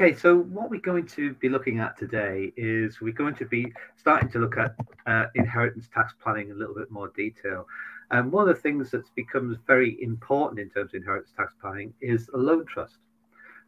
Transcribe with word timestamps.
Okay, 0.00 0.14
so 0.14 0.36
what 0.36 0.70
we're 0.70 0.80
going 0.80 1.06
to 1.06 1.34
be 1.34 1.48
looking 1.48 1.80
at 1.80 1.98
today 1.98 2.52
is 2.56 3.00
we're 3.00 3.12
going 3.12 3.34
to 3.34 3.44
be 3.44 3.72
starting 3.96 4.28
to 4.28 4.38
look 4.38 4.56
at 4.56 4.76
uh, 5.08 5.24
inheritance 5.34 5.88
tax 5.92 6.14
planning 6.22 6.50
in 6.50 6.52
a 6.52 6.54
little 6.54 6.76
bit 6.76 6.88
more 6.88 7.08
detail. 7.16 7.66
And 8.12 8.30
one 8.30 8.48
of 8.48 8.54
the 8.54 8.62
things 8.62 8.92
that's 8.92 9.10
becomes 9.16 9.56
very 9.66 10.00
important 10.00 10.60
in 10.60 10.70
terms 10.70 10.94
of 10.94 10.98
inheritance 10.98 11.32
tax 11.36 11.52
planning 11.60 11.92
is 12.00 12.30
a 12.32 12.36
loan 12.36 12.64
trust. 12.64 12.98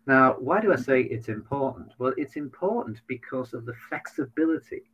Now, 0.07 0.37
why 0.39 0.61
do 0.61 0.73
I 0.73 0.77
say 0.77 1.01
it's 1.01 1.29
important? 1.29 1.95
Well, 1.99 2.15
it's 2.17 2.37
important 2.37 3.01
because 3.09 3.53
of 3.53 3.67
the 3.67 3.75
flexibility 3.89 4.85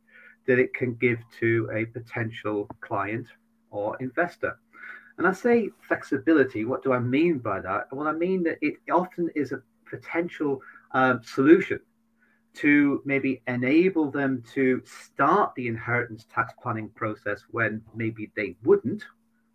that 0.47 0.57
it 0.57 0.73
can 0.73 0.95
give 0.95 1.19
to 1.39 1.69
a 1.71 1.85
potential 1.85 2.67
client 2.81 3.27
or 3.69 3.95
investor. 3.99 4.57
And 5.19 5.27
I 5.27 5.33
say 5.33 5.69
flexibility, 5.87 6.65
what 6.65 6.81
do 6.81 6.93
I 6.93 6.99
mean 6.99 7.37
by 7.37 7.59
that? 7.59 7.89
Well, 7.91 8.07
I 8.07 8.13
mean 8.13 8.41
that 8.45 8.57
it 8.63 8.77
often 8.89 9.29
is 9.35 9.51
a 9.51 9.61
potential 9.87 10.61
um, 10.91 11.21
solution 11.23 11.79
to 12.55 13.01
maybe 13.05 13.41
enable 13.47 14.09
them 14.09 14.43
to 14.53 14.81
start 14.85 15.53
the 15.55 15.67
inheritance 15.67 16.25
tax 16.33 16.53
planning 16.61 16.89
process 16.95 17.43
when 17.51 17.81
maybe 17.95 18.31
they 18.35 18.55
wouldn't, 18.63 19.03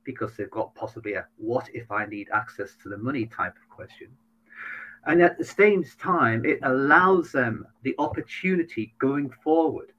because 0.04 0.36
they've 0.36 0.50
got 0.50 0.74
possibly 0.74 1.14
a 1.14 1.26
what 1.36 1.68
if 1.74 1.90
I 1.90 2.06
need 2.06 2.28
access 2.32 2.76
to 2.82 2.88
the 2.88 2.98
money 2.98 3.26
type 3.26 3.54
of 3.56 3.68
question. 3.68 4.08
And 5.04 5.20
at 5.20 5.36
the 5.36 5.44
same 5.44 5.84
time, 5.98 6.44
it 6.44 6.60
allows 6.62 7.32
them 7.32 7.66
the 7.82 7.94
opportunity 7.98 8.94
going 9.00 9.30
forward 9.42 9.92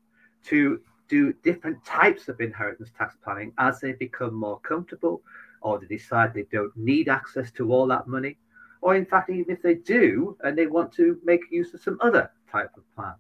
to 0.46 0.80
do 1.10 1.34
different 1.44 1.84
types 1.84 2.30
of 2.30 2.40
inheritance 2.40 2.90
tax 2.98 3.16
planning 3.22 3.52
as 3.58 3.82
they 3.82 3.92
become 3.94 4.34
more 4.34 4.60
comfortable 4.62 5.22
or 5.62 5.80
they 5.80 5.88
decide 5.88 6.34
they 6.34 6.48
don't 6.52 6.76
need 6.78 7.10
access 7.10 7.52
to 7.52 7.72
all 7.74 7.86
that 7.88 8.08
money 8.08 8.38
or 8.84 8.96
in 8.96 9.06
fact, 9.06 9.30
even 9.30 9.52
if 9.54 9.62
they 9.62 9.76
do 9.76 10.38
and 10.42 10.58
they 10.58 10.68
want 10.68 10.92
to 10.92 11.18
make 11.24 11.42
use 11.50 11.74
of 11.74 11.82
some 11.82 11.98
other 12.02 12.30
type 12.52 12.70
of 12.76 12.84
plan. 12.96 13.16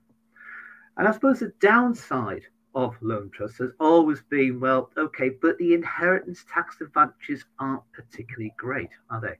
And 0.98 1.08
I 1.08 1.12
suppose 1.12 1.40
the 1.40 1.54
downside 1.62 2.44
of 2.76 2.96
loan 3.02 3.32
trusts 3.34 3.60
has 3.60 3.72
always 3.80 4.22
been 4.30 4.60
well, 4.60 4.92
okay, 4.98 5.30
but 5.42 5.58
the 5.58 5.74
inheritance 5.74 6.46
tax 6.54 6.82
advantages 6.82 7.46
aren't 7.60 7.84
particularly 7.94 8.54
great, 8.58 8.90
are 9.10 9.22
they? 9.22 9.38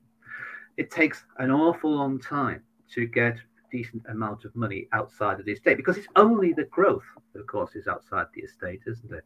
It 0.78 0.90
takes 0.92 1.26
an 1.40 1.52
awful 1.52 1.92
long 1.92 2.20
time 2.20 2.64
to 2.94 3.06
get 3.06 3.36
a 3.36 3.70
decent 3.72 4.04
amount 4.10 4.46
of 4.46 4.56
money 4.56 4.88
outside 4.94 5.42
of 5.42 5.46
the 5.46 5.52
estate 5.52 5.76
because 5.76 5.98
it's 5.98 6.08
only 6.16 6.54
the 6.54 6.66
growth, 6.66 7.04
of 7.36 7.46
course, 7.48 7.76
is 7.76 7.88
outside 7.88 8.28
the 8.34 8.44
estate, 8.44 8.80
isn't 8.88 9.12
it? 9.12 9.26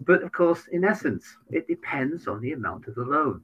But 0.00 0.22
of 0.22 0.32
course, 0.32 0.66
in 0.72 0.82
essence, 0.82 1.36
it 1.50 1.68
depends 1.68 2.26
on 2.26 2.40
the 2.40 2.52
amount 2.52 2.86
of 2.86 2.94
the 2.94 3.04
loan. 3.04 3.42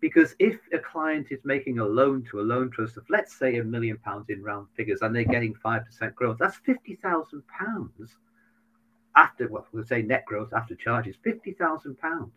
Because 0.00 0.36
if 0.38 0.58
a 0.72 0.78
client 0.78 1.28
is 1.30 1.40
making 1.44 1.80
a 1.80 1.84
loan 1.84 2.24
to 2.30 2.40
a 2.40 2.42
loan 2.42 2.70
trust 2.70 2.96
of, 2.96 3.04
let's 3.10 3.36
say, 3.36 3.58
a 3.58 3.64
million 3.64 3.98
pounds 3.98 4.26
in 4.28 4.42
round 4.42 4.68
figures, 4.76 5.02
and 5.02 5.14
they're 5.14 5.24
getting 5.24 5.54
5% 5.54 6.14
growth, 6.14 6.36
that's 6.38 6.60
£50,000 6.66 7.42
after, 9.16 9.48
well, 9.48 9.66
we'll 9.72 9.84
say 9.84 10.02
net 10.02 10.24
growth 10.24 10.52
after 10.52 10.76
charges, 10.76 11.16
£50,000 11.26 12.30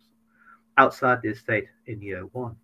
outside 0.78 1.22
the 1.22 1.30
estate 1.30 1.68
in 1.86 2.02
year 2.02 2.24
one. 2.32 2.56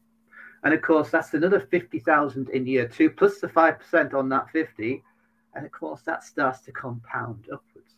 And 0.63 0.73
of 0.73 0.81
course, 0.81 1.11
that's 1.11 1.33
another 1.33 1.59
50,000 1.59 2.49
in 2.49 2.65
year 2.65 2.87
two, 2.87 3.11
plus 3.11 3.39
the 3.39 3.47
5% 3.47 4.13
on 4.13 4.29
that 4.29 4.49
50. 4.49 5.03
And 5.53 5.65
of 5.65 5.71
course, 5.71 6.01
that 6.01 6.23
starts 6.23 6.61
to 6.61 6.71
compound 6.71 7.45
upwards. 7.53 7.93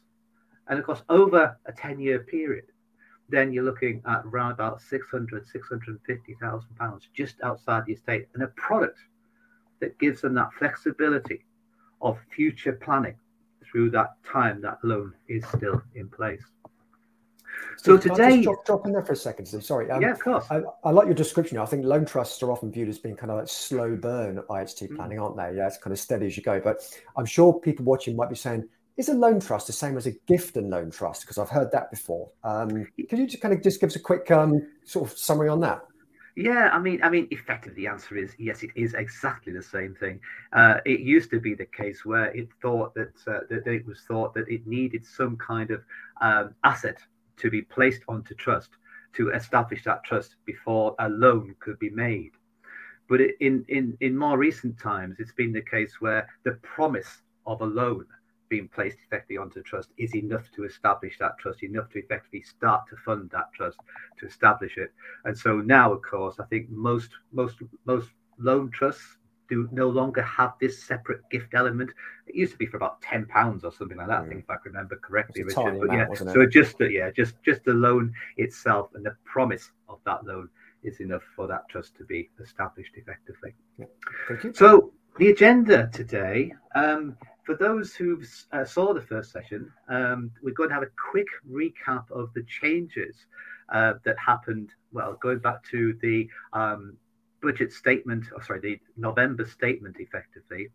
And 0.68 0.78
of 0.78 0.86
course, 0.86 1.02
over 1.10 1.58
a 1.66 1.72
10 1.72 2.00
year 2.00 2.20
period, 2.20 2.66
then 3.30 3.54
you're 3.54 3.64
looking 3.64 4.02
at 4.08 4.24
around 4.26 4.54
about 4.54 4.82
600, 4.82 5.48
650,000 5.48 6.76
pounds 6.78 7.10
just 7.14 7.36
outside 7.44 7.86
the 7.86 7.94
estate 7.94 8.28
and 8.34 8.44
a 8.44 8.48
product 8.48 9.00
that 9.80 9.98
gives 10.00 10.22
them 10.22 10.34
that 10.36 10.54
flexibility 10.58 11.46
of 12.02 12.18
future 12.36 12.74
planning 12.74 13.16
through 13.64 13.92
that 13.92 14.16
time 14.24 14.62
that 14.62 14.80
loan 14.84 15.14
is 15.28 15.46
still 15.48 15.82
in 15.96 16.10
place. 16.10 16.44
So 17.78 17.98
today, 17.98 18.42
drop, 18.42 18.66
drop, 18.66 18.86
in 18.86 18.92
there 18.92 19.04
for 19.04 19.14
a 19.14 19.18
second. 19.18 19.46
So 19.46 19.60
sorry. 19.60 19.90
Um, 19.90 20.02
yeah, 20.02 20.12
of 20.12 20.20
course. 20.20 20.46
I, 20.52 20.62
I, 20.84 20.92
like 20.92 21.06
your 21.06 21.16
description. 21.16 21.58
I 21.58 21.66
think 21.66 21.86
loan 21.86 22.06
trusts 22.06 22.42
are 22.44 22.52
often 22.52 22.72
viewed 22.72 22.90
as 22.90 23.00
being 23.00 23.16
kind 23.16 23.32
of 23.32 23.38
like 23.38 23.48
slow 23.48 23.96
burn 23.96 24.42
IHT 24.50 24.90
mm. 24.90 24.96
planning, 24.96 25.18
mm. 25.18 25.24
aren't 25.24 25.38
they? 25.38 25.58
Yeah, 25.58 25.68
it's 25.68 25.78
kind 25.78 25.94
of 25.94 26.00
steady 26.00 26.28
as 26.28 26.36
you 26.36 26.44
go. 26.44 26.60
But 26.60 26.82
I'm 27.18 27.26
sure 27.26 27.54
people 27.60 27.86
watching 27.86 28.16
might 28.16 28.30
be 28.30 28.36
saying, 28.36 28.68
is 29.00 29.10
a 29.10 29.14
loan 29.14 29.40
trust 29.40 29.68
the 29.68 29.74
same 29.74 29.96
as 29.98 30.06
a 30.08 30.12
gift 30.28 30.58
and 30.58 30.70
loan 30.70 30.92
trust? 30.92 31.22
Because 31.22 31.38
I've 31.38 31.50
heard 31.50 31.72
that 31.72 31.90
before. 31.90 32.30
Um, 32.44 32.86
can 33.08 33.20
you 33.20 33.28
just 33.28 33.42
kind 33.42 33.54
of 33.54 33.64
just 33.64 33.80
give 33.80 33.90
us 33.90 33.96
a 33.96 34.00
quick 34.00 34.30
um, 34.30 34.68
sort 34.84 35.10
of 35.10 35.18
summary 35.18 35.48
on 35.48 35.62
that? 35.62 35.82
Yeah, 36.36 36.70
I 36.72 36.80
mean, 36.80 37.02
I 37.02 37.10
mean, 37.10 37.28
effectively, 37.32 37.84
the 37.84 37.88
answer 37.88 38.18
is 38.18 38.34
yes. 38.38 38.62
It 38.62 38.72
is 38.76 38.94
exactly 38.94 39.52
the 39.52 39.64
same 39.64 39.96
thing. 39.96 40.20
Uh, 40.54 40.76
it 40.86 41.00
used 41.00 41.30
to 41.32 41.40
be 41.40 41.54
the 41.54 41.66
case 41.66 42.06
where 42.06 42.26
it 42.36 42.50
thought 42.62 42.94
that 42.96 43.14
uh, 43.26 43.40
that 43.50 43.68
it 43.68 43.86
was 43.86 44.02
thought 44.08 44.34
that 44.36 44.48
it 44.48 44.68
needed 44.68 45.06
some 45.06 45.38
kind 45.38 45.72
of 45.72 45.82
um, 46.22 46.54
asset 46.64 46.98
to 47.38 47.50
be 47.50 47.62
placed 47.62 48.04
onto 48.08 48.36
trust 48.36 48.70
to 49.14 49.32
establish 49.32 49.84
that 49.86 50.04
trust 50.04 50.36
before 50.46 50.96
a 51.00 51.10
loan 51.10 51.56
could 51.60 51.80
be 51.80 51.90
made. 51.90 52.32
But 53.08 53.22
in 53.40 53.66
in 53.68 53.98
in 54.02 54.18
more 54.18 54.38
recent 54.38 54.80
times, 54.80 55.18
it's 55.20 55.34
been 55.34 55.52
the 55.52 55.62
case 55.62 56.00
where 56.00 56.30
the 56.44 56.54
promise 56.62 57.22
of 57.46 57.62
a 57.62 57.66
loan 57.66 58.06
being 58.50 58.68
placed 58.68 58.98
effectively 59.06 59.38
onto 59.38 59.62
trust 59.62 59.90
is 59.98 60.16
enough 60.16 60.50
to 60.56 60.66
establish 60.66 61.18
that 61.20 61.38
trust, 61.38 61.64
enough 61.64 61.90
to 61.92 62.00
effectively 62.00 62.42
start 62.42 62.82
to 62.90 62.96
fund 62.98 63.30
that 63.32 63.54
trust 63.54 63.78
to 64.20 64.26
establish 64.26 64.78
it. 64.78 64.92
And 65.26 65.38
so 65.38 65.62
now, 65.62 65.94
of 65.94 66.02
course, 66.02 66.40
I 66.40 66.46
think 66.46 66.70
most 66.70 67.12
most 67.32 67.58
most 67.86 68.10
loan 68.40 68.72
trusts 68.72 69.18
do 69.48 69.68
no 69.72 69.88
longer 69.88 70.22
have 70.22 70.54
this 70.60 70.84
separate 70.84 71.22
gift 71.32 71.54
element. 71.54 71.90
It 72.28 72.36
used 72.36 72.52
to 72.54 72.58
be 72.58 72.66
for 72.66 72.78
about 72.78 73.02
ten 73.02 73.26
pounds 73.26 73.64
or 73.64 73.72
something 73.72 73.98
like 73.98 74.08
that. 74.08 74.24
Mm. 74.24 74.26
I 74.26 74.30
think 74.30 74.44
if 74.44 74.50
I 74.50 74.56
remember 74.66 74.96
correctly, 74.98 75.44
Richard. 75.44 75.80
But 75.80 75.94
yeah, 75.94 76.08
so 76.14 76.46
just 76.46 76.78
the, 76.78 76.92
yeah, 76.92 77.12
just 77.12 77.36
just 77.44 77.64
the 77.64 77.74
loan 77.74 78.14
itself 78.38 78.90
and 78.96 79.06
the 79.06 79.16
promise 79.26 79.72
of 79.88 80.00
that 80.06 80.26
loan 80.26 80.50
is 80.84 81.00
enough 81.00 81.24
for 81.36 81.46
that 81.48 81.68
trust 81.70 81.96
to 81.98 82.06
be 82.06 82.30
established 82.42 82.94
effectively. 82.96 83.54
Yeah. 83.78 83.86
So 84.54 84.92
the 85.18 85.30
agenda 85.30 85.90
today. 85.94 86.54
Um, 86.76 87.18
for 87.50 87.56
those 87.56 87.96
who 87.96 88.22
uh, 88.52 88.64
saw 88.64 88.94
the 88.94 89.02
first 89.02 89.32
session, 89.32 89.72
um, 89.88 90.30
we're 90.44 90.54
going 90.54 90.70
to 90.70 90.76
have 90.76 90.84
a 90.84 91.10
quick 91.12 91.26
recap 91.52 92.04
of 92.12 92.32
the 92.36 92.44
changes 92.44 93.26
uh, 93.74 93.94
that 94.06 94.16
happened. 94.20 94.70
Well, 94.92 95.18
going 95.20 95.40
back 95.40 95.64
to 95.72 95.98
the 96.00 96.30
um, 96.54 96.96
budget 97.42 97.74
statement, 97.74 98.26
or 98.36 98.44
sorry, 98.44 98.60
the 98.60 98.80
November 98.98 99.48
statement, 99.48 99.96
effectively, 99.98 100.70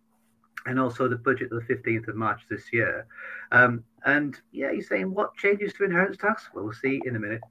and 0.67 0.81
also 0.81 1.07
the 1.07 1.15
budget 1.15 1.53
of 1.53 1.65
the 1.65 1.75
15th 1.75 2.09
of 2.09 2.17
March 2.17 2.41
this 2.51 2.73
year. 2.73 3.06
Um, 3.53 3.85
and 4.05 4.37
yeah, 4.51 4.73
you're 4.73 4.83
saying 4.83 5.15
what 5.15 5.37
changes 5.37 5.75
to 5.75 5.85
inheritance 5.85 6.17
tax? 6.17 6.49
Well, 6.53 6.65
we'll 6.65 6.73
see 6.73 7.01
in 7.05 7.15
a 7.15 7.21
minute. 7.21 7.43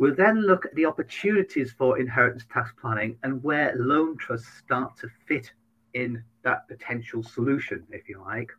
We'll 0.00 0.16
then 0.16 0.40
look 0.40 0.66
at 0.66 0.74
the 0.74 0.86
opportunities 0.86 1.70
for 1.70 2.00
inheritance 2.00 2.44
tax 2.52 2.72
planning 2.80 3.18
and 3.22 3.40
where 3.44 3.72
loan 3.76 4.16
trusts 4.16 4.48
start 4.58 4.96
to 4.96 5.08
fit 5.28 5.52
in 5.92 6.24
that 6.42 6.66
potential 6.66 7.22
solution, 7.22 7.84
if 7.92 8.08
you 8.08 8.20
like 8.20 8.50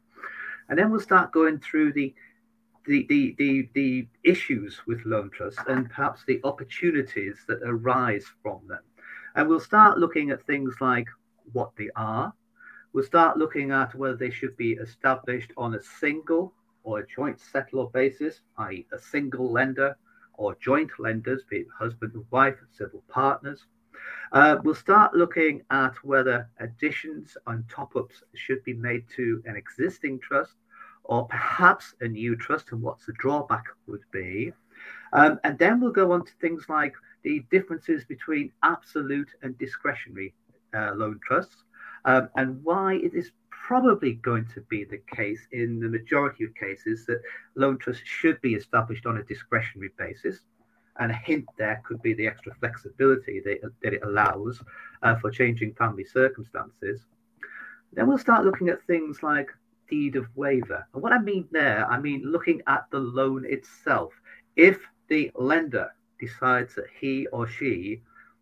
and 0.70 0.78
then 0.78 0.90
we'll 0.90 1.00
start 1.00 1.32
going 1.32 1.60
through 1.60 1.94
the 1.94 2.14
the, 2.88 3.06
the, 3.10 3.36
the, 3.40 3.70
the 3.74 4.08
issues 4.24 4.80
with 4.86 5.04
loan 5.06 5.32
trusts 5.32 5.60
and 5.68 5.90
perhaps 5.90 6.24
the 6.28 6.40
opportunities 6.44 7.38
that 7.48 7.60
arise 7.64 8.26
from 8.44 8.60
them. 8.68 8.84
And 9.36 9.50
we'll 9.50 9.60
start 9.60 9.98
looking 9.98 10.30
at 10.30 10.46
things 10.46 10.76
like 10.80 11.08
what 11.52 11.72
they 11.78 11.90
are. 11.96 12.34
We'll 12.94 13.04
start 13.04 13.38
looking 13.38 13.72
at 13.72 13.96
whether 13.96 14.16
they 14.16 14.30
should 14.30 14.56
be 14.56 14.74
established 14.74 15.52
on 15.58 15.76
a 15.76 15.82
single 15.82 16.54
or 16.84 17.00
a 17.00 17.08
joint 17.08 17.40
settlor 17.40 17.92
basis, 17.92 18.42
i.e., 18.58 18.86
a 18.94 19.00
single 19.00 19.52
lender 19.52 19.98
or 20.38 20.56
joint 20.62 20.92
lenders, 21.00 21.44
be 21.50 21.58
it 21.58 21.68
husband 21.78 22.14
and 22.14 22.26
wife, 22.30 22.56
civil 22.72 23.04
partners. 23.10 23.66
Uh, 24.32 24.58
we'll 24.64 24.76
start 24.76 25.14
looking 25.14 25.62
at 25.70 25.94
whether 26.04 26.50
additions 26.60 27.38
and 27.48 27.68
top 27.70 27.96
ups 27.96 28.24
should 28.34 28.64
be 28.64 28.74
made 28.74 29.04
to 29.16 29.42
an 29.46 29.56
existing 29.56 30.20
trust 30.20 30.56
or 31.04 31.28
perhaps 31.28 31.94
a 32.02 32.08
new 32.08 32.36
trust 32.36 32.72
and 32.72 32.82
what 32.82 32.98
the 33.06 33.14
drawback 33.14 33.66
would 33.88 34.04
be. 34.12 34.52
Um, 35.14 35.40
and 35.44 35.58
then 35.58 35.80
we'll 35.80 35.92
go 35.92 36.12
on 36.12 36.26
to 36.26 36.32
things 36.42 36.66
like 36.68 36.94
the 37.24 37.44
differences 37.52 38.04
between 38.06 38.52
absolute 38.64 39.30
and 39.42 39.58
discretionary 39.58 40.34
uh, 40.76 40.94
loan 40.96 41.20
trusts 41.24 41.64
um, 42.06 42.30
and 42.36 42.64
why 42.64 42.96
it 42.96 43.14
is 43.14 43.32
probably 43.50 44.14
going 44.14 44.46
to 44.54 44.62
be 44.62 44.84
the 44.84 45.02
case 45.16 45.48
in 45.52 45.80
the 45.80 45.90
majority 45.90 46.44
of 46.44 46.54
cases 46.56 47.06
that 47.06 47.22
loan 47.56 47.78
trusts 47.78 48.04
should 48.06 48.40
be 48.42 48.54
established 48.54 49.06
on 49.06 49.18
a 49.18 49.24
discretionary 49.24 49.92
basis. 49.98 50.42
And 51.00 51.12
a 51.12 51.16
hint 51.16 51.46
there 51.58 51.82
could 51.86 52.02
be 52.02 52.14
the 52.14 52.28
extra 52.28 52.54
flexibility 52.56 53.42
that, 53.42 53.60
that 53.84 53.94
it 53.94 54.04
allows 54.04 54.62
uh, 55.04 55.16
for 55.18 55.30
changing 55.30 55.74
family 55.74 56.06
circumstances. 56.06 57.06
Then 57.94 58.08
we'll 58.08 58.18
start 58.18 58.46
looking 58.46 58.70
at 58.70 58.86
things 58.88 59.22
like 59.24 59.50
deed 59.90 60.16
of 60.16 60.28
waiver. 60.36 60.88
And 60.94 61.04
what 61.04 61.14
I 61.14 61.20
mean 61.20 61.48
there, 61.52 61.86
I 61.88 62.00
mean 62.00 62.24
looking 62.26 62.62
at 62.68 62.86
the 62.92 63.00
loan 63.00 63.46
itself. 63.46 64.14
If 64.56 64.80
the 65.10 65.32
lender 65.36 65.92
decides 66.20 66.76
that 66.76 66.88
he 67.00 67.28
or 67.28 67.48
she 67.48 68.02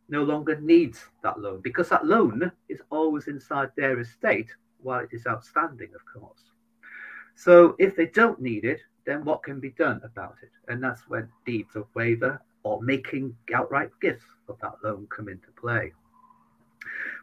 no 0.10 0.24
longer 0.24 0.60
needs 0.60 1.06
that 1.24 1.40
loan 1.40 1.62
because 1.62 1.90
that 1.90 2.06
loan 2.06 2.52
is 2.70 2.82
always 2.90 3.28
inside 3.28 3.70
their 3.76 4.00
estate 4.00 4.50
while 4.82 5.00
it 5.00 5.10
is 5.12 5.26
outstanding, 5.26 5.90
of 5.96 6.02
course. 6.06 6.53
So 7.36 7.76
if 7.80 7.96
they 7.96 8.08
don't 8.08 8.42
need 8.42 8.64
it, 8.64 8.82
then 9.06 9.26
what 9.26 9.44
can 9.44 9.60
be 9.60 9.72
done 9.72 10.02
about 10.04 10.36
it? 10.42 10.52
And 10.68 10.82
that's 10.82 11.10
when 11.10 11.30
deeds 11.46 11.76
of 11.76 11.88
waiver 11.94 12.42
or 12.64 12.82
making 12.82 13.36
outright 13.54 13.90
gifts 14.02 14.26
of 14.48 14.58
that 14.62 14.76
loan 14.84 15.08
come 15.10 15.28
into 15.28 15.52
play. 15.60 15.92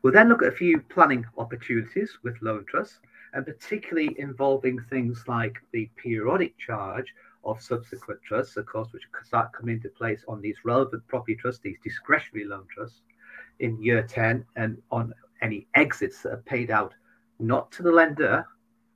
We'll 0.03 0.13
then 0.13 0.29
look 0.29 0.43
at 0.43 0.53
a 0.53 0.57
few 0.57 0.81
planning 0.81 1.25
opportunities 1.39 2.19
with 2.23 2.41
loan 2.43 2.65
trusts, 2.67 3.01
and 3.33 3.47
particularly 3.47 4.19
involving 4.19 4.81
things 4.81 5.25
like 5.29 5.59
the 5.73 5.89
periodic 5.97 6.59
charge 6.59 7.15
of 7.45 7.63
subsequent 7.63 8.21
trusts, 8.23 8.57
of 8.57 8.67
course, 8.67 8.93
which 8.93 9.05
start 9.25 9.53
coming 9.53 9.77
into 9.77 9.89
place 9.91 10.25
on 10.29 10.41
these 10.41 10.57
relevant 10.65 11.07
property 11.09 11.37
trusts, 11.37 11.61
these 11.63 11.79
discretionary 11.83 12.47
loan 12.47 12.67
trusts 12.75 13.01
in 13.61 13.83
year 13.83 14.03
10, 14.03 14.45
and 14.57 14.81
on 14.91 15.15
any 15.43 15.67
exits 15.75 16.23
that 16.23 16.33
are 16.33 16.43
paid 16.47 16.71
out 16.71 16.93
not 17.39 17.71
to 17.73 17.83
the 17.83 17.93
lender, 17.93 18.47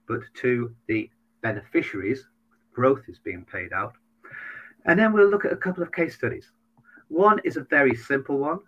but 0.06 0.20
to 0.34 0.74
the 0.86 1.10
beneficiaries. 1.42 2.26
Growth 2.74 3.02
is 3.08 3.18
being 3.18 3.44
paid 3.44 3.72
out. 3.72 3.94
And 4.86 4.98
then 4.98 5.12
we'll 5.12 5.28
look 5.28 5.44
at 5.44 5.52
a 5.52 5.56
couple 5.56 5.82
of 5.82 5.92
case 5.92 6.14
studies. 6.14 6.50
One 7.08 7.40
is 7.44 7.56
a 7.56 7.64
very 7.64 7.94
simple 7.94 8.38
one, 8.38 8.60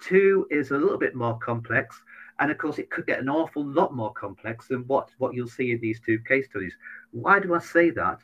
two 0.00 0.46
is 0.50 0.70
a 0.70 0.78
little 0.78 0.98
bit 0.98 1.14
more 1.14 1.38
complex. 1.38 2.00
And 2.40 2.50
of 2.50 2.58
course, 2.58 2.78
it 2.78 2.90
could 2.90 3.06
get 3.06 3.20
an 3.20 3.28
awful 3.28 3.64
lot 3.64 3.94
more 3.94 4.12
complex 4.12 4.68
than 4.68 4.86
what, 4.86 5.10
what 5.18 5.34
you'll 5.34 5.48
see 5.48 5.72
in 5.72 5.80
these 5.80 6.00
two 6.00 6.18
case 6.26 6.46
studies. 6.50 6.74
Why 7.12 7.38
do 7.38 7.54
I 7.54 7.60
say 7.60 7.90
that? 7.90 8.18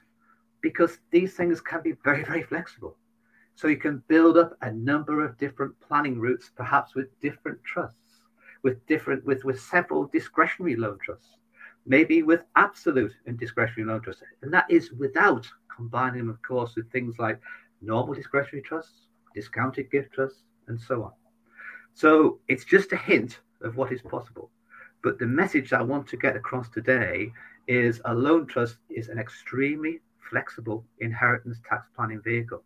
Because 0.61 0.99
these 1.11 1.34
things 1.34 1.61
can 1.61 1.81
be 1.82 1.94
very, 2.05 2.25
very 2.25 2.43
flexible. 2.43 2.96
So 3.55 3.69
you 3.69 3.76
can 3.76 4.02
build 4.08 4.37
up 4.37 4.56
a 4.62 4.72
number 4.72 5.25
of 5.25 5.38
different 5.38 5.78
planning 5.81 6.19
routes, 6.19 6.50
perhaps 6.56 6.94
with 6.94 7.19
different 7.20 7.62
trusts, 7.62 8.22
with 8.62 8.84
different 8.87 9.25
with, 9.25 9.44
with 9.44 9.61
several 9.61 10.06
discretionary 10.06 10.76
loan 10.76 10.99
trusts, 11.05 11.37
maybe 11.87 12.23
with 12.23 12.44
absolute 12.56 13.12
and 13.27 13.38
discretionary 13.38 13.91
loan 13.91 14.03
trusts. 14.03 14.23
And 14.43 14.53
that 14.53 14.67
is 14.71 14.93
without 14.93 15.47
combining 15.75 16.19
them, 16.19 16.31
of 16.31 16.43
course, 16.43 16.75
with 16.77 16.91
things 16.91 17.19
like 17.19 17.41
normal 17.81 18.15
discretionary 18.15 18.62
trusts, 18.62 19.09
discounted 19.35 19.91
gift 19.91 20.12
trusts, 20.12 20.43
and 20.69 20.81
so 20.81 21.05
on. 21.05 21.12
So 21.94 22.38
it's 22.49 22.65
just 22.65 22.93
a 22.93 22.97
hint 22.97 23.41
of 23.62 23.77
what 23.77 23.93
is 23.93 24.03
possible. 24.03 24.50
But 25.03 25.19
the 25.19 25.27
message 25.27 25.73
I 25.73 25.82
want 25.82 26.06
to 26.09 26.17
get 26.17 26.37
across 26.37 26.69
today 26.69 27.32
is 27.67 28.00
a 28.05 28.15
loan 28.15 28.47
trust 28.47 28.77
is 28.88 29.09
an 29.09 29.19
extremely 29.19 30.00
flexible 30.29 30.85
inheritance 30.99 31.59
tax 31.69 31.87
planning 31.97 32.21
vehicle. 32.23 32.62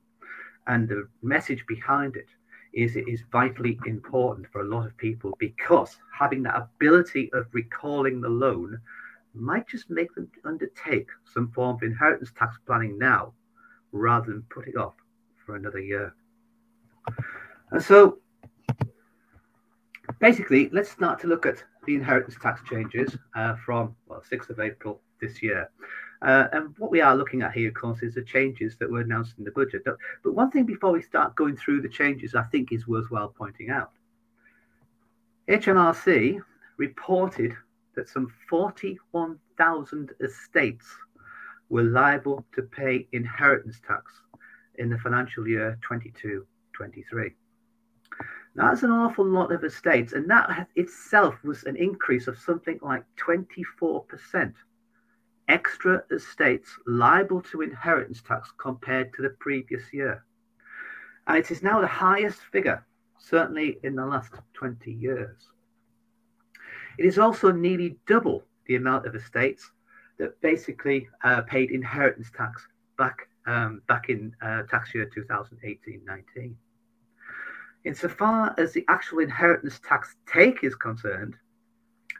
And 0.66 0.88
the 0.88 1.08
message 1.22 1.64
behind 1.66 2.16
it 2.16 2.28
is 2.72 2.96
it 2.96 3.06
is 3.08 3.22
vitally 3.30 3.78
important 3.86 4.48
for 4.50 4.60
a 4.60 4.68
lot 4.68 4.86
of 4.86 4.96
people 4.96 5.32
because 5.38 5.96
having 6.12 6.42
that 6.42 6.56
ability 6.56 7.30
of 7.32 7.46
recalling 7.52 8.20
the 8.20 8.28
loan 8.28 8.78
might 9.34 9.66
just 9.68 9.90
make 9.90 10.14
them 10.14 10.30
undertake 10.44 11.08
some 11.32 11.50
form 11.52 11.76
of 11.76 11.82
inheritance 11.82 12.30
tax 12.38 12.56
planning 12.66 12.98
now 12.98 13.32
rather 13.92 14.26
than 14.26 14.42
put 14.50 14.68
it 14.68 14.76
off 14.76 14.94
for 15.44 15.56
another 15.56 15.80
year. 15.80 16.14
And 17.70 17.82
so 17.82 18.18
basically, 20.20 20.68
let's 20.72 20.90
start 20.90 21.20
to 21.20 21.26
look 21.26 21.46
at 21.46 21.62
the 21.86 21.94
inheritance 21.94 22.36
tax 22.40 22.62
changes 22.68 23.16
uh, 23.34 23.56
from 23.64 23.94
well, 24.06 24.22
6th 24.30 24.50
of 24.50 24.60
April 24.60 25.00
this 25.20 25.42
year. 25.42 25.70
Uh, 26.22 26.48
and 26.52 26.74
what 26.78 26.90
we 26.90 27.00
are 27.00 27.16
looking 27.16 27.42
at 27.42 27.52
here, 27.52 27.68
of 27.68 27.74
course, 27.74 28.02
is 28.02 28.14
the 28.14 28.22
changes 28.22 28.76
that 28.78 28.90
were 28.90 29.02
announced 29.02 29.34
in 29.38 29.44
the 29.44 29.50
budget. 29.50 29.82
But 29.84 29.98
one 30.34 30.50
thing 30.50 30.64
before 30.64 30.92
we 30.92 31.02
start 31.02 31.34
going 31.34 31.56
through 31.56 31.82
the 31.82 31.88
changes, 31.88 32.34
I 32.34 32.44
think 32.44 32.72
is 32.72 32.86
worthwhile 32.86 33.28
pointing 33.28 33.68
out. 33.68 33.90
HMRC 35.48 36.40
reported 36.78 37.54
that 37.94 38.08
some 38.08 38.32
41,000 38.48 40.12
estates 40.20 40.86
were 41.68 41.82
liable 41.82 42.44
to 42.54 42.62
pay 42.62 43.08
inheritance 43.12 43.80
tax 43.86 44.12
in 44.76 44.90
the 44.90 44.98
financial 44.98 45.46
year 45.46 45.78
22 45.82 46.46
23. 46.74 47.34
That's 48.56 48.84
an 48.84 48.90
awful 48.90 49.24
lot 49.24 49.50
of 49.50 49.64
estates, 49.64 50.12
and 50.12 50.30
that 50.30 50.68
itself 50.76 51.34
was 51.42 51.64
an 51.64 51.76
increase 51.76 52.28
of 52.28 52.38
something 52.38 52.78
like 52.82 53.04
24% 53.16 54.54
extra 55.48 56.02
estates 56.10 56.78
liable 56.86 57.42
to 57.42 57.62
inheritance 57.62 58.22
tax 58.22 58.52
compared 58.58 59.12
to 59.14 59.22
the 59.22 59.30
previous 59.40 59.92
year. 59.92 60.24
And 61.26 61.38
it 61.38 61.50
is 61.50 61.62
now 61.62 61.80
the 61.80 61.86
highest 61.86 62.40
figure, 62.52 62.86
certainly 63.18 63.78
in 63.82 63.96
the 63.96 64.06
last 64.06 64.32
20 64.54 64.92
years. 64.92 65.50
It 66.98 67.06
is 67.06 67.18
also 67.18 67.50
nearly 67.50 67.96
double 68.06 68.44
the 68.66 68.76
amount 68.76 69.06
of 69.06 69.14
estates 69.14 69.70
that 70.18 70.40
basically 70.40 71.08
uh, 71.24 71.42
paid 71.42 71.70
inheritance 71.70 72.30
tax 72.36 72.66
back 72.96 73.28
um, 73.46 73.82
back 73.88 74.08
in 74.08 74.34
uh, 74.40 74.62
tax 74.62 74.94
year 74.94 75.10
2018-19. 75.14 76.54
Insofar 77.84 78.54
as 78.56 78.72
the 78.72 78.84
actual 78.88 79.18
inheritance 79.18 79.78
tax 79.86 80.16
take 80.26 80.64
is 80.64 80.74
concerned, 80.74 81.36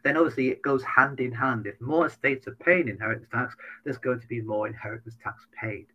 then 0.02 0.18
obviously 0.18 0.48
it 0.48 0.60
goes 0.60 0.82
hand 0.84 1.20
in 1.20 1.32
hand. 1.32 1.66
If 1.66 1.80
more 1.80 2.06
estates 2.06 2.46
are 2.46 2.56
paying 2.56 2.88
inheritance 2.88 3.28
tax, 3.32 3.56
there's 3.84 3.96
going 3.96 4.20
to 4.20 4.26
be 4.26 4.42
more 4.42 4.66
inheritance 4.66 5.16
tax 5.22 5.46
paid. 5.58 5.86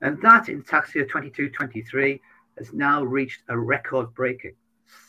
And 0.00 0.20
that 0.22 0.48
in 0.48 0.62
tax 0.62 0.94
year 0.94 1.04
22 1.06 1.50
23 1.50 2.20
has 2.56 2.72
now 2.72 3.02
reached 3.02 3.42
a 3.48 3.58
record 3.58 4.14
breaking 4.14 4.54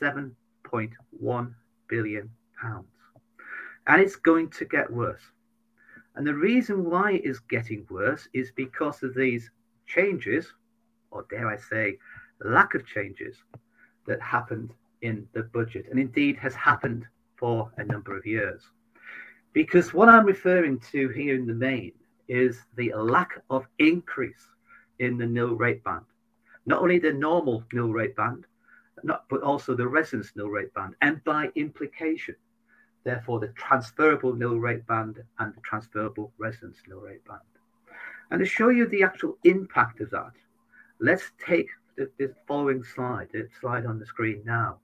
7.1 0.01 1.53
billion 1.87 2.29
And 2.63 4.01
it's 4.01 4.15
going 4.15 4.49
to 4.51 4.65
get 4.65 4.91
worse. 4.91 5.21
And 6.15 6.25
the 6.25 6.33
reason 6.33 6.89
why 6.89 7.13
it 7.13 7.25
is 7.25 7.39
getting 7.39 7.85
worse 7.89 8.27
is 8.33 8.51
because 8.51 9.03
of 9.03 9.13
these 9.13 9.51
changes, 9.85 10.51
or 11.11 11.25
dare 11.29 11.47
I 11.47 11.57
say, 11.57 11.97
lack 12.43 12.73
of 12.73 12.85
changes 12.85 13.37
that 14.07 14.21
happened 14.21 14.73
in 15.01 15.27
the 15.33 15.43
budget, 15.43 15.85
and 15.89 15.99
indeed 15.99 16.37
has 16.37 16.55
happened 16.55 17.05
for 17.35 17.71
a 17.77 17.83
number 17.83 18.17
of 18.17 18.25
years. 18.25 18.63
Because 19.53 19.93
what 19.93 20.09
I'm 20.09 20.25
referring 20.25 20.79
to 20.91 21.09
here 21.09 21.35
in 21.35 21.45
the 21.45 21.53
main 21.53 21.93
is 22.27 22.65
the 22.75 22.93
lack 22.93 23.41
of 23.49 23.67
increase 23.79 24.47
in 24.99 25.17
the 25.17 25.25
nil 25.25 25.55
rate 25.55 25.83
band. 25.83 26.05
Not 26.65 26.81
only 26.81 26.99
the 26.99 27.13
normal 27.13 27.63
nil 27.71 27.93
rate 27.93 28.15
band, 28.15 28.45
not, 29.03 29.25
but 29.29 29.41
also 29.43 29.75
the 29.75 29.87
residence 29.87 30.33
nil 30.35 30.49
rate 30.49 30.73
band, 30.73 30.95
and 31.01 31.23
by 31.23 31.51
implication, 31.55 32.35
therefore, 33.07 33.39
the 33.39 33.47
transferable 33.49 34.33
nil 34.33 34.57
rate 34.57 34.85
band 34.85 35.23
and 35.39 35.53
the 35.55 35.61
transferable 35.61 36.31
residence 36.37 36.77
nil 36.87 36.99
rate 36.99 37.25
band. 37.25 37.39
And 38.31 38.39
to 38.39 38.45
show 38.45 38.69
you 38.69 38.87
the 38.87 39.03
actual 39.03 39.37
impact 39.45 40.01
of 40.01 40.09
that, 40.11 40.33
let's 40.99 41.31
take 41.43 41.69
the, 41.95 42.09
the 42.17 42.33
following 42.47 42.83
slide, 42.83 43.29
the 43.31 43.47
slide 43.59 43.85
on 43.85 43.99
the 43.99 44.05
screen 44.05 44.41
now. 44.45 44.79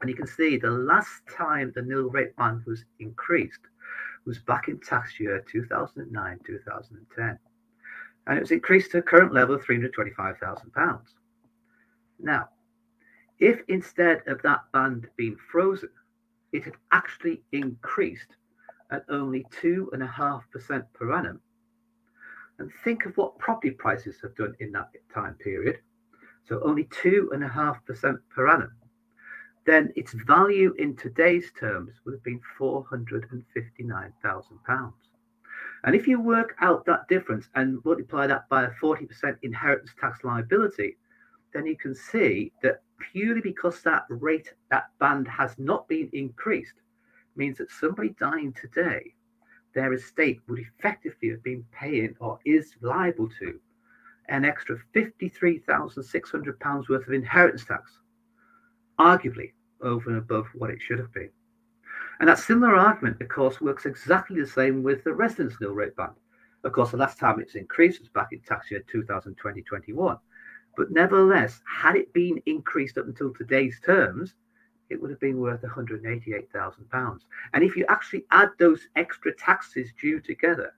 And 0.00 0.10
you 0.10 0.16
can 0.16 0.26
see 0.26 0.56
the 0.56 0.70
last 0.70 1.22
time 1.30 1.72
the 1.74 1.82
nil 1.82 2.10
rate 2.10 2.34
band 2.36 2.64
was 2.66 2.84
increased 2.98 3.60
was 4.26 4.38
back 4.40 4.68
in 4.68 4.78
tax 4.80 5.20
year 5.20 5.42
2009 5.50 6.40
2010. 6.44 7.38
And 8.26 8.36
it 8.36 8.40
was 8.40 8.50
increased 8.50 8.90
to 8.90 8.98
a 8.98 9.02
current 9.02 9.32
level 9.32 9.54
of 9.54 9.64
£325,000. 9.64 11.00
Now, 12.18 12.48
if 13.38 13.60
instead 13.68 14.22
of 14.26 14.42
that 14.42 14.62
band 14.72 15.08
being 15.16 15.36
frozen, 15.50 15.90
it 16.52 16.64
had 16.64 16.74
actually 16.92 17.42
increased 17.52 18.36
at 18.90 19.04
only 19.08 19.44
2.5% 19.62 20.84
per 20.94 21.12
annum, 21.12 21.40
and 22.58 22.70
think 22.84 23.04
of 23.04 23.16
what 23.16 23.38
property 23.38 23.70
prices 23.70 24.16
have 24.22 24.34
done 24.36 24.54
in 24.60 24.72
that 24.72 24.90
time 25.12 25.34
period, 25.34 25.80
so 26.44 26.60
only 26.62 26.84
2.5% 26.84 28.18
per 28.34 28.48
annum, 28.48 28.72
then 29.66 29.92
its 29.96 30.12
value 30.26 30.72
in 30.78 30.96
today's 30.96 31.50
terms 31.58 31.92
would 32.04 32.14
have 32.14 32.22
been 32.22 32.40
£459,000. 32.58 34.92
And 35.84 35.94
if 35.94 36.06
you 36.06 36.20
work 36.20 36.54
out 36.60 36.84
that 36.86 37.08
difference 37.08 37.48
and 37.54 37.84
multiply 37.84 38.26
that 38.26 38.48
by 38.48 38.64
a 38.64 38.70
40% 38.82 39.36
inheritance 39.42 39.90
tax 40.00 40.24
liability, 40.24 40.96
then 41.52 41.66
you 41.66 41.76
can 41.76 41.94
see 41.94 42.52
that 42.62 42.82
purely 43.12 43.40
because 43.40 43.82
that 43.82 44.04
rate, 44.08 44.52
that 44.70 44.90
band 44.98 45.28
has 45.28 45.58
not 45.58 45.88
been 45.88 46.08
increased, 46.12 46.74
means 47.36 47.58
that 47.58 47.70
somebody 47.70 48.14
dying 48.18 48.52
today, 48.52 49.14
their 49.74 49.92
estate 49.92 50.40
would 50.48 50.58
effectively 50.58 51.28
have 51.28 51.42
been 51.42 51.64
paying 51.72 52.16
or 52.20 52.38
is 52.44 52.74
liable 52.80 53.28
to 53.38 53.60
an 54.28 54.44
extra 54.44 54.78
£53,600 54.94 56.88
worth 56.88 57.06
of 57.06 57.12
inheritance 57.12 57.64
tax, 57.64 57.98
arguably 58.98 59.52
over 59.82 60.10
and 60.10 60.18
above 60.18 60.46
what 60.54 60.70
it 60.70 60.80
should 60.80 60.98
have 60.98 61.12
been. 61.12 61.30
And 62.18 62.28
that 62.28 62.38
similar 62.38 62.74
argument, 62.74 63.20
of 63.20 63.28
course, 63.28 63.60
works 63.60 63.84
exactly 63.86 64.40
the 64.40 64.46
same 64.46 64.82
with 64.82 65.04
the 65.04 65.12
residence 65.12 65.54
nil 65.60 65.74
rate 65.74 65.94
band. 65.96 66.14
Of 66.64 66.72
course, 66.72 66.90
the 66.90 66.96
last 66.96 67.18
time 67.18 67.38
it's 67.38 67.54
increased 67.54 68.00
was 68.00 68.08
back 68.08 68.28
in 68.32 68.40
tax 68.40 68.70
year 68.70 68.82
2020 68.90 69.62
21. 69.62 70.18
But 70.76 70.90
nevertheless, 70.90 71.62
had 71.66 71.96
it 71.96 72.12
been 72.12 72.42
increased 72.46 72.98
up 72.98 73.06
until 73.06 73.32
today's 73.32 73.80
terms, 73.84 74.34
it 74.90 75.00
would 75.00 75.10
have 75.10 75.20
been 75.20 75.40
worth 75.40 75.62
£188,000. 75.62 77.18
And 77.54 77.64
if 77.64 77.76
you 77.76 77.86
actually 77.88 78.26
add 78.30 78.50
those 78.58 78.88
extra 78.94 79.34
taxes 79.34 79.90
due 80.00 80.20
together, 80.20 80.74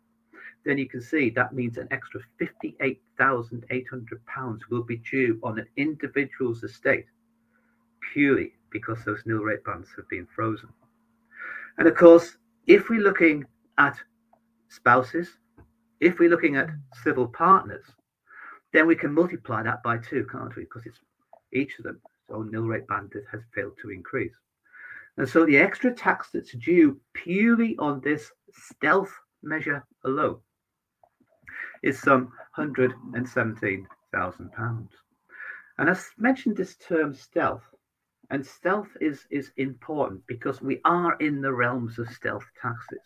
then 0.65 0.79
you 0.79 0.89
can 0.89 1.03
see 1.03 1.31
that 1.31 1.53
means 1.53 1.79
an 1.79 1.89
extra 1.91 2.21
£58,800 2.41 4.59
will 4.71 4.83
be 4.83 4.97
due 4.99 5.39
on 5.43 5.59
an 5.59 5.67
individual's 5.77 6.63
estate 6.63 7.07
purely 8.13 8.53
because 8.71 9.05
those 9.05 9.23
nil 9.27 9.39
rate 9.39 9.65
bands 9.65 9.89
have 9.97 10.09
been 10.09 10.27
frozen. 10.27 10.69
And 11.79 11.89
of 11.89 11.97
course, 11.97 12.39
if 12.67 12.89
we're 12.89 13.01
looking 13.01 13.45
at 13.79 13.97
spouses, 14.69 15.39
if 16.01 16.19
we're 16.19 16.31
looking 16.31 16.57
at 16.57 16.71
civil 17.03 17.29
partners, 17.29 17.85
then 18.73 18.87
we 18.87 18.97
can 18.97 19.13
multiply 19.13 19.63
that 19.63 19.83
by 19.83 19.99
two, 19.99 20.27
can't 20.31 20.55
we? 20.57 20.65
Because 20.65 20.87
it's 20.87 21.01
each 21.53 21.79
of 21.79 21.85
them 21.85 22.01
So 22.29 22.43
nil 22.43 22.67
rate 22.67 22.87
band 22.87 23.13
has 23.33 23.41
failed 23.55 23.77
to 23.83 23.91
increase. 23.91 24.35
And 25.17 25.29
so 25.29 25.45
the 25.45 25.59
extra 25.59 25.93
tax 25.93 26.31
that's 26.33 26.53
due 26.53 27.01
purely 27.13 27.77
on 27.79 28.01
this 28.01 28.31
stealth 28.53 29.13
measure 29.43 29.85
alone 30.05 30.39
is 31.83 32.01
some 32.01 32.33
£117,000. 32.57 34.89
And 35.79 35.91
I 35.91 35.97
mentioned 36.19 36.57
this 36.57 36.77
term 36.77 37.15
stealth, 37.15 37.63
and 38.31 38.45
stealth 38.45 38.89
is, 39.01 39.27
is 39.31 39.53
important 39.57 40.27
because 40.27 40.61
we 40.61 40.81
are 40.85 41.17
in 41.17 41.41
the 41.41 41.53
realms 41.53 41.99
of 41.99 42.11
stealth 42.11 42.45
taxes. 42.61 43.01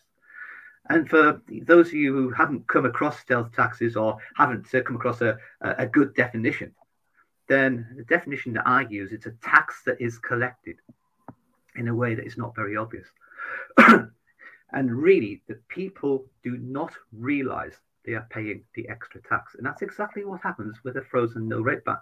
And 0.89 1.09
for 1.09 1.41
those 1.49 1.87
of 1.87 1.93
you 1.93 2.13
who 2.13 2.29
haven't 2.29 2.67
come 2.67 2.85
across 2.85 3.19
stealth 3.19 3.53
taxes 3.53 3.95
or 3.95 4.17
haven't 4.35 4.73
uh, 4.73 4.81
come 4.81 4.97
across 4.97 5.21
a, 5.21 5.37
a 5.61 5.85
good 5.85 6.13
definition, 6.13 6.73
then 7.47 7.87
the 7.95 8.03
definition 8.03 8.53
that 8.53 8.67
I 8.67 8.81
use 8.89 9.11
it's 9.11 9.25
a 9.25 9.35
tax 9.43 9.83
that 9.85 10.01
is 10.01 10.17
collected 10.17 10.77
in 11.75 11.87
a 11.87 11.95
way 11.95 12.15
that 12.15 12.25
is 12.25 12.37
not 12.37 12.55
very 12.55 12.75
obvious. 12.75 13.07
and 13.77 14.91
really, 14.91 15.41
the 15.47 15.59
people 15.69 16.25
do 16.43 16.57
not 16.57 16.93
realize 17.11 17.73
they 18.05 18.13
are 18.13 18.27
paying 18.29 18.63
the 18.75 18.87
extra 18.89 19.21
tax. 19.21 19.55
And 19.55 19.65
that's 19.65 19.81
exactly 19.81 20.25
what 20.25 20.41
happens 20.41 20.83
with 20.83 20.97
a 20.97 21.01
frozen 21.01 21.47
nil 21.47 21.63
rate 21.63 21.85
band. 21.85 21.97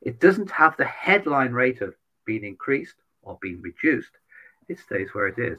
It 0.00 0.18
doesn't 0.18 0.50
have 0.50 0.76
the 0.76 0.86
headline 0.86 1.52
rate 1.52 1.82
of 1.82 1.94
being 2.24 2.44
increased 2.44 2.96
or 3.22 3.38
being 3.42 3.60
reduced, 3.60 4.12
it 4.68 4.78
stays 4.78 5.10
where 5.12 5.26
it 5.26 5.38
is. 5.38 5.58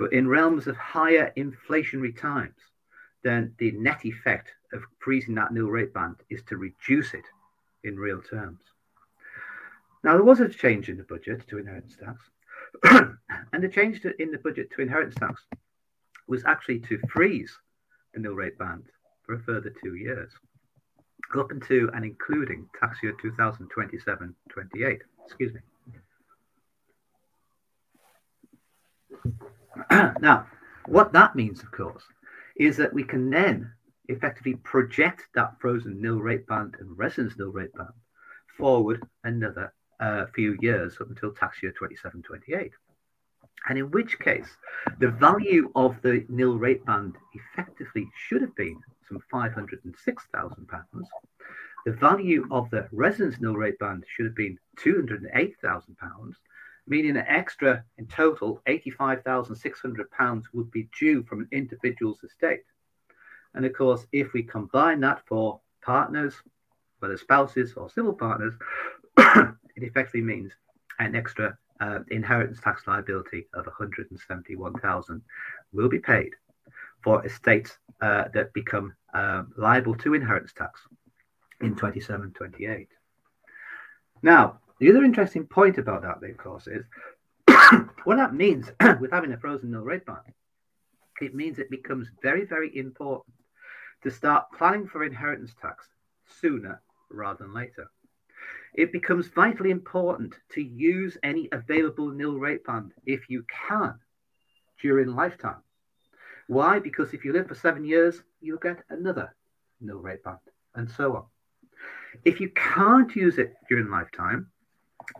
But 0.00 0.14
in 0.14 0.26
realms 0.26 0.66
of 0.66 0.78
higher 0.78 1.30
inflationary 1.36 2.18
times, 2.18 2.56
then 3.22 3.54
the 3.58 3.72
net 3.72 4.06
effect 4.06 4.50
of 4.72 4.82
freezing 4.98 5.34
that 5.34 5.52
nil 5.52 5.68
rate 5.68 5.92
band 5.92 6.16
is 6.30 6.42
to 6.44 6.56
reduce 6.56 7.12
it 7.12 7.26
in 7.84 7.98
real 7.98 8.22
terms. 8.22 8.62
Now, 10.02 10.14
there 10.14 10.24
was 10.24 10.40
a 10.40 10.48
change 10.48 10.88
in 10.88 10.96
the 10.96 11.04
budget 11.04 11.46
to 11.48 11.58
inheritance 11.58 11.98
tax, 12.02 12.30
and 13.52 13.62
the 13.62 13.68
change 13.68 14.00
to, 14.00 14.18
in 14.22 14.30
the 14.30 14.38
budget 14.38 14.70
to 14.70 14.80
inheritance 14.80 15.16
tax 15.16 15.42
was 16.26 16.46
actually 16.46 16.78
to 16.78 16.98
freeze 17.10 17.54
the 18.14 18.20
nil 18.20 18.32
rate 18.32 18.56
band 18.56 18.84
for 19.26 19.34
a 19.34 19.40
further 19.40 19.70
two 19.82 19.96
years, 19.96 20.32
up 21.38 21.52
into 21.52 21.90
and 21.92 22.06
including 22.06 22.66
tax 22.80 23.02
year 23.02 23.14
2027 23.20 24.34
28. 24.48 25.02
Excuse 25.26 25.52
me. 25.52 25.60
now, 30.20 30.46
what 30.86 31.12
that 31.12 31.36
means, 31.36 31.62
of 31.62 31.70
course, 31.70 32.04
is 32.56 32.76
that 32.76 32.92
we 32.92 33.04
can 33.04 33.30
then 33.30 33.72
effectively 34.08 34.54
project 34.56 35.28
that 35.34 35.54
frozen 35.60 36.00
nil 36.00 36.18
rate 36.18 36.46
band 36.46 36.76
and 36.80 36.98
residence 36.98 37.34
nil 37.38 37.52
rate 37.52 37.72
band 37.74 37.88
forward 38.56 39.02
another 39.24 39.72
uh, 40.00 40.26
few 40.34 40.56
years 40.60 40.96
up 41.00 41.08
until 41.08 41.32
tax 41.32 41.62
year 41.62 41.72
27 41.72 42.22
28. 42.22 42.72
And 43.68 43.78
in 43.78 43.90
which 43.90 44.18
case, 44.18 44.56
the 44.98 45.10
value 45.10 45.70
of 45.76 46.00
the 46.02 46.24
nil 46.28 46.58
rate 46.58 46.84
band 46.86 47.16
effectively 47.34 48.08
should 48.16 48.40
have 48.40 48.54
been 48.56 48.80
some 49.06 49.22
£506,000. 49.32 50.84
The 51.86 51.92
value 51.92 52.46
of 52.50 52.70
the 52.70 52.88
residence 52.92 53.40
nil 53.40 53.54
rate 53.54 53.78
band 53.78 54.04
should 54.08 54.26
have 54.26 54.34
been 54.34 54.58
£208,000, 54.78 56.32
meaning 56.86 57.16
an 57.16 57.24
extra, 57.26 57.84
in 57.98 58.06
total, 58.06 58.60
£85,600 58.66 60.42
would 60.52 60.70
be 60.70 60.88
due 60.98 61.22
from 61.22 61.40
an 61.40 61.48
individual's 61.52 62.22
estate. 62.24 62.62
And 63.54 63.64
of 63.64 63.72
course, 63.72 64.06
if 64.12 64.32
we 64.32 64.42
combine 64.42 65.00
that 65.00 65.22
for 65.26 65.60
partners, 65.82 66.34
whether 67.00 67.16
spouses 67.16 67.74
or 67.76 67.90
civil 67.90 68.12
partners, 68.12 68.54
it 69.18 69.54
effectively 69.76 70.22
means 70.22 70.52
an 70.98 71.16
extra 71.16 71.56
uh, 71.80 72.00
inheritance 72.08 72.60
tax 72.60 72.86
liability 72.86 73.46
of 73.54 73.66
171,000 73.66 75.22
will 75.72 75.88
be 75.88 75.98
paid 75.98 76.30
for 77.02 77.24
estates 77.24 77.78
uh, 78.02 78.24
that 78.34 78.52
become 78.52 78.94
uh, 79.14 79.42
liable 79.56 79.94
to 79.94 80.14
inheritance 80.14 80.52
tax 80.52 80.80
in 81.60 81.74
27 81.74 82.32
28. 82.32 82.88
Now, 84.22 84.60
the 84.80 84.88
other 84.88 85.04
interesting 85.04 85.46
point 85.46 85.76
about 85.76 86.02
that, 86.02 86.28
of 86.28 86.36
course, 86.38 86.66
is 86.66 86.84
what 88.04 88.16
that 88.16 88.34
means 88.34 88.72
with 89.00 89.10
having 89.12 89.32
a 89.32 89.38
frozen 89.38 89.70
nil 89.70 89.82
rate 89.82 90.06
band. 90.06 90.18
It 91.20 91.34
means 91.34 91.58
it 91.58 91.70
becomes 91.70 92.08
very, 92.22 92.46
very 92.46 92.74
important 92.76 93.34
to 94.02 94.10
start 94.10 94.46
planning 94.56 94.88
for 94.88 95.04
inheritance 95.04 95.54
tax 95.60 95.86
sooner 96.40 96.80
rather 97.10 97.44
than 97.44 97.52
later. 97.52 97.90
It 98.74 98.90
becomes 98.90 99.28
vitally 99.28 99.70
important 99.70 100.34
to 100.52 100.62
use 100.62 101.18
any 101.22 101.48
available 101.52 102.10
nil 102.10 102.38
rate 102.38 102.64
band 102.64 102.92
if 103.04 103.28
you 103.28 103.44
can 103.68 103.94
during 104.80 105.14
lifetime. 105.14 105.62
Why? 106.46 106.78
Because 106.78 107.12
if 107.12 107.24
you 107.24 107.34
live 107.34 107.48
for 107.48 107.54
seven 107.54 107.84
years, 107.84 108.22
you'll 108.40 108.58
get 108.58 108.82
another 108.88 109.34
nil 109.80 109.98
rate 109.98 110.24
band, 110.24 110.38
and 110.74 110.90
so 110.90 111.16
on. 111.16 111.24
If 112.24 112.40
you 112.40 112.48
can't 112.50 113.14
use 113.14 113.36
it 113.36 113.54
during 113.68 113.90
lifetime, 113.90 114.50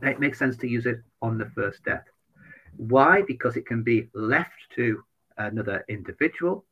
it 0.02 0.20
makes 0.20 0.38
sense 0.38 0.56
to 0.58 0.68
use 0.68 0.86
it 0.86 1.00
on 1.22 1.38
the 1.38 1.50
first 1.54 1.84
death. 1.84 2.04
Why? 2.76 3.22
Because 3.22 3.56
it 3.56 3.66
can 3.66 3.82
be 3.82 4.08
left 4.14 4.58
to 4.76 5.02
another 5.36 5.84
individual 5.88 6.64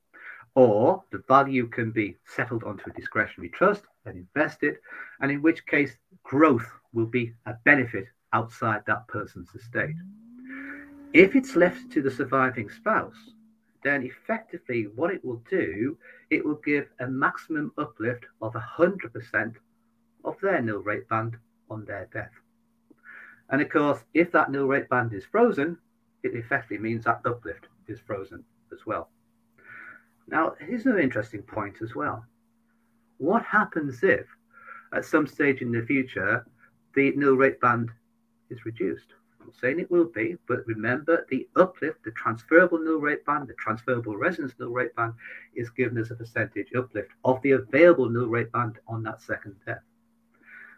or 0.54 1.04
the 1.12 1.22
value 1.28 1.68
can 1.68 1.92
be 1.92 2.16
settled 2.26 2.64
onto 2.64 2.90
a 2.90 2.92
discretionary 2.92 3.48
trust 3.50 3.82
and 4.06 4.16
invested, 4.16 4.74
and 5.20 5.30
in 5.30 5.40
which 5.40 5.64
case 5.66 5.96
growth 6.24 6.66
will 6.92 7.06
be 7.06 7.32
a 7.46 7.54
benefit 7.64 8.06
outside 8.32 8.82
that 8.86 9.06
person's 9.06 9.54
estate. 9.54 9.94
If 11.12 11.36
it's 11.36 11.54
left 11.54 11.92
to 11.92 12.02
the 12.02 12.10
surviving 12.10 12.68
spouse, 12.70 13.34
then 13.84 14.02
effectively 14.02 14.88
what 14.96 15.12
it 15.12 15.24
will 15.24 15.42
do, 15.48 15.96
it 16.30 16.44
will 16.44 16.60
give 16.64 16.88
a 16.98 17.06
maximum 17.06 17.72
uplift 17.78 18.26
of 18.42 18.52
100% 18.54 19.54
of 20.24 20.36
their 20.42 20.60
nil 20.60 20.78
rate 20.78 21.08
band 21.08 21.36
on 21.70 21.84
their 21.84 22.08
death. 22.12 22.32
And 23.50 23.62
of 23.62 23.68
course, 23.70 24.00
if 24.14 24.30
that 24.32 24.50
nil 24.50 24.66
rate 24.66 24.88
band 24.88 25.12
is 25.14 25.24
frozen, 25.24 25.78
it 26.22 26.34
effectively 26.34 26.78
means 26.78 27.04
that 27.04 27.22
uplift 27.24 27.68
is 27.86 28.00
frozen 28.00 28.44
as 28.72 28.84
well. 28.86 29.08
Now, 30.26 30.54
here's 30.60 30.84
another 30.84 31.00
interesting 31.00 31.42
point 31.42 31.76
as 31.82 31.94
well. 31.94 32.24
What 33.16 33.42
happens 33.42 34.02
if, 34.02 34.26
at 34.92 35.04
some 35.04 35.26
stage 35.26 35.62
in 35.62 35.72
the 35.72 35.84
future, 35.86 36.46
the 36.94 37.12
nil 37.16 37.34
rate 37.34 37.60
band 37.60 37.90
is 38.50 38.66
reduced? 38.66 39.14
I'm 39.40 39.46
not 39.46 39.56
saying 39.56 39.80
it 39.80 39.90
will 39.90 40.04
be, 40.04 40.36
but 40.46 40.66
remember 40.66 41.26
the 41.30 41.48
uplift, 41.56 42.04
the 42.04 42.10
transferable 42.10 42.78
nil 42.78 42.98
rate 42.98 43.24
band, 43.24 43.48
the 43.48 43.54
transferable 43.54 44.16
residence 44.16 44.52
nil 44.60 44.70
rate 44.70 44.94
band 44.94 45.14
is 45.54 45.70
given 45.70 45.96
as 45.96 46.10
a 46.10 46.16
percentage 46.16 46.68
uplift 46.76 47.10
of 47.24 47.40
the 47.42 47.52
available 47.52 48.10
nil 48.10 48.28
rate 48.28 48.52
band 48.52 48.78
on 48.86 49.02
that 49.04 49.22
second 49.22 49.56
death. 49.64 49.82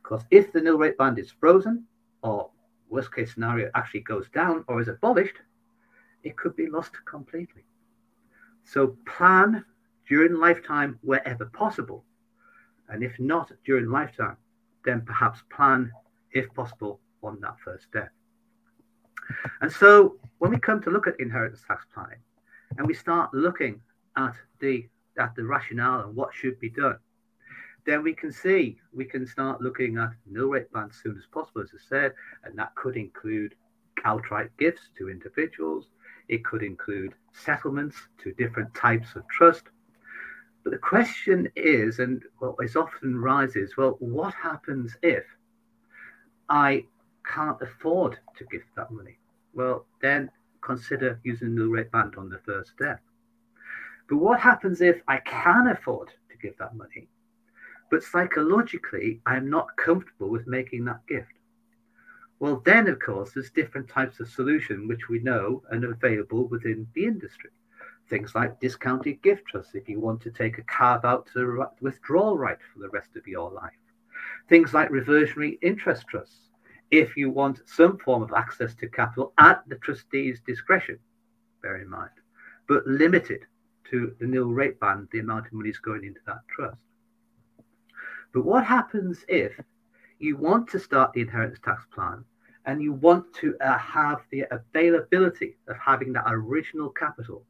Because 0.02 0.24
if 0.30 0.52
the 0.52 0.60
nil 0.60 0.78
rate 0.78 0.96
band 0.96 1.18
is 1.18 1.32
frozen, 1.32 1.84
or 2.22 2.50
worst 2.90 3.14
case 3.14 3.34
scenario 3.34 3.70
actually 3.74 4.00
goes 4.00 4.28
down 4.30 4.64
or 4.68 4.80
is 4.80 4.88
abolished, 4.88 5.36
it 6.22 6.36
could 6.36 6.56
be 6.56 6.66
lost 6.68 6.92
completely. 7.06 7.64
So 8.64 8.96
plan 9.06 9.64
during 10.08 10.34
lifetime 10.34 10.98
wherever 11.02 11.46
possible. 11.46 12.04
And 12.88 13.02
if 13.02 13.18
not 13.18 13.52
during 13.64 13.90
lifetime, 13.90 14.36
then 14.84 15.02
perhaps 15.02 15.42
plan, 15.50 15.90
if 16.32 16.52
possible, 16.54 17.00
on 17.22 17.40
that 17.40 17.56
first 17.64 17.86
death. 17.92 18.10
And 19.60 19.72
so 19.72 20.16
when 20.38 20.50
we 20.50 20.58
come 20.58 20.82
to 20.82 20.90
look 20.90 21.06
at 21.06 21.18
inheritance 21.20 21.62
tax 21.66 21.84
planning 21.94 22.18
and 22.76 22.86
we 22.86 22.94
start 22.94 23.32
looking 23.32 23.80
at 24.16 24.34
the 24.60 24.88
at 25.18 25.34
the 25.34 25.44
rationale 25.44 26.00
and 26.00 26.16
what 26.16 26.34
should 26.34 26.58
be 26.60 26.70
done, 26.70 26.96
then 27.86 28.02
we 28.02 28.14
can 28.14 28.32
see 28.32 28.78
we 28.92 29.04
can 29.04 29.26
start 29.26 29.60
looking 29.60 29.98
at 29.98 30.10
nil 30.26 30.48
rate 30.48 30.72
bands 30.72 30.96
as 30.96 31.02
soon 31.02 31.16
as 31.16 31.26
possible, 31.32 31.62
as 31.62 31.70
I 31.74 31.78
said, 31.88 32.14
and 32.44 32.58
that 32.58 32.74
could 32.74 32.96
include 32.96 33.54
outright 34.04 34.50
gifts 34.58 34.90
to 34.98 35.10
individuals. 35.10 35.86
It 36.28 36.44
could 36.44 36.62
include 36.62 37.14
settlements 37.32 37.96
to 38.22 38.32
different 38.32 38.74
types 38.74 39.16
of 39.16 39.26
trust. 39.28 39.64
But 40.62 40.70
the 40.70 40.78
question 40.78 41.48
is, 41.56 41.98
and 41.98 42.22
what 42.38 42.56
is 42.62 42.76
often 42.76 43.18
rises, 43.18 43.76
well, 43.76 43.96
what 43.98 44.34
happens 44.34 44.96
if 45.02 45.24
I 46.48 46.84
can't 47.26 47.60
afford 47.62 48.18
to 48.36 48.44
gift 48.44 48.66
that 48.76 48.90
money, 48.90 49.18
well, 49.54 49.86
then 50.02 50.30
consider 50.60 51.18
using 51.24 51.54
the 51.54 51.66
rate 51.66 51.90
band 51.90 52.14
on 52.16 52.28
the 52.28 52.38
first 52.44 52.72
step. 52.72 53.00
But 54.08 54.16
what 54.16 54.40
happens 54.40 54.80
if 54.80 55.00
I 55.08 55.18
can 55.18 55.68
afford 55.68 56.08
to 56.08 56.36
give 56.38 56.56
that 56.58 56.76
money, 56.76 57.08
but 57.90 58.02
psychologically 58.02 59.20
I'm 59.26 59.50
not 59.50 59.76
comfortable 59.76 60.30
with 60.30 60.46
making 60.46 60.84
that 60.86 61.06
gift? 61.06 61.32
Well, 62.38 62.62
then, 62.64 62.88
of 62.88 62.98
course, 62.98 63.32
there's 63.32 63.50
different 63.50 63.88
types 63.88 64.18
of 64.18 64.28
solution 64.28 64.88
which 64.88 65.08
we 65.08 65.18
know 65.18 65.62
and 65.70 65.84
available 65.84 66.48
within 66.48 66.86
the 66.94 67.04
industry. 67.04 67.50
Things 68.08 68.34
like 68.34 68.60
discounted 68.60 69.22
gift 69.22 69.46
trusts 69.46 69.74
if 69.74 69.88
you 69.88 70.00
want 70.00 70.22
to 70.22 70.30
take 70.30 70.56
a 70.56 70.62
carve 70.62 71.04
out 71.04 71.28
to 71.34 71.66
withdrawal 71.80 72.38
right 72.38 72.58
for 72.72 72.80
the 72.80 72.88
rest 72.88 73.10
of 73.16 73.26
your 73.26 73.50
life. 73.50 73.72
Things 74.48 74.72
like 74.72 74.90
reversionary 74.90 75.58
interest 75.60 76.06
trusts 76.08 76.50
if 76.90 77.16
you 77.16 77.30
want 77.30 77.60
some 77.66 77.98
form 77.98 78.22
of 78.22 78.32
access 78.32 78.74
to 78.74 78.88
capital 78.88 79.32
at 79.38 79.62
the 79.68 79.76
trustee's 79.76 80.40
discretion, 80.40 80.98
bear 81.62 81.76
in 81.76 81.88
mind, 81.88 82.10
but 82.66 82.86
limited 82.86 83.46
to 83.90 84.14
the 84.18 84.26
nil 84.26 84.50
rate 84.50 84.80
band, 84.80 85.08
the 85.12 85.20
amount 85.20 85.46
of 85.46 85.52
money 85.52 85.70
is 85.70 85.78
going 85.78 86.04
into 86.04 86.20
that 86.26 86.40
trust. 86.48 86.78
But 88.32 88.44
what 88.44 88.64
happens 88.64 89.24
if 89.28 89.52
you 90.18 90.36
want 90.36 90.68
to 90.70 90.78
start 90.78 91.12
the 91.12 91.20
inheritance 91.20 91.58
tax 91.64 91.84
plan 91.92 92.24
and 92.66 92.82
you 92.82 92.92
want 92.92 93.32
to 93.34 93.56
uh, 93.60 93.78
have 93.78 94.20
the 94.30 94.44
availability 94.50 95.56
of 95.66 95.76
having 95.76 96.12
that 96.12 96.26
original 96.28 96.90
capital 96.90 97.44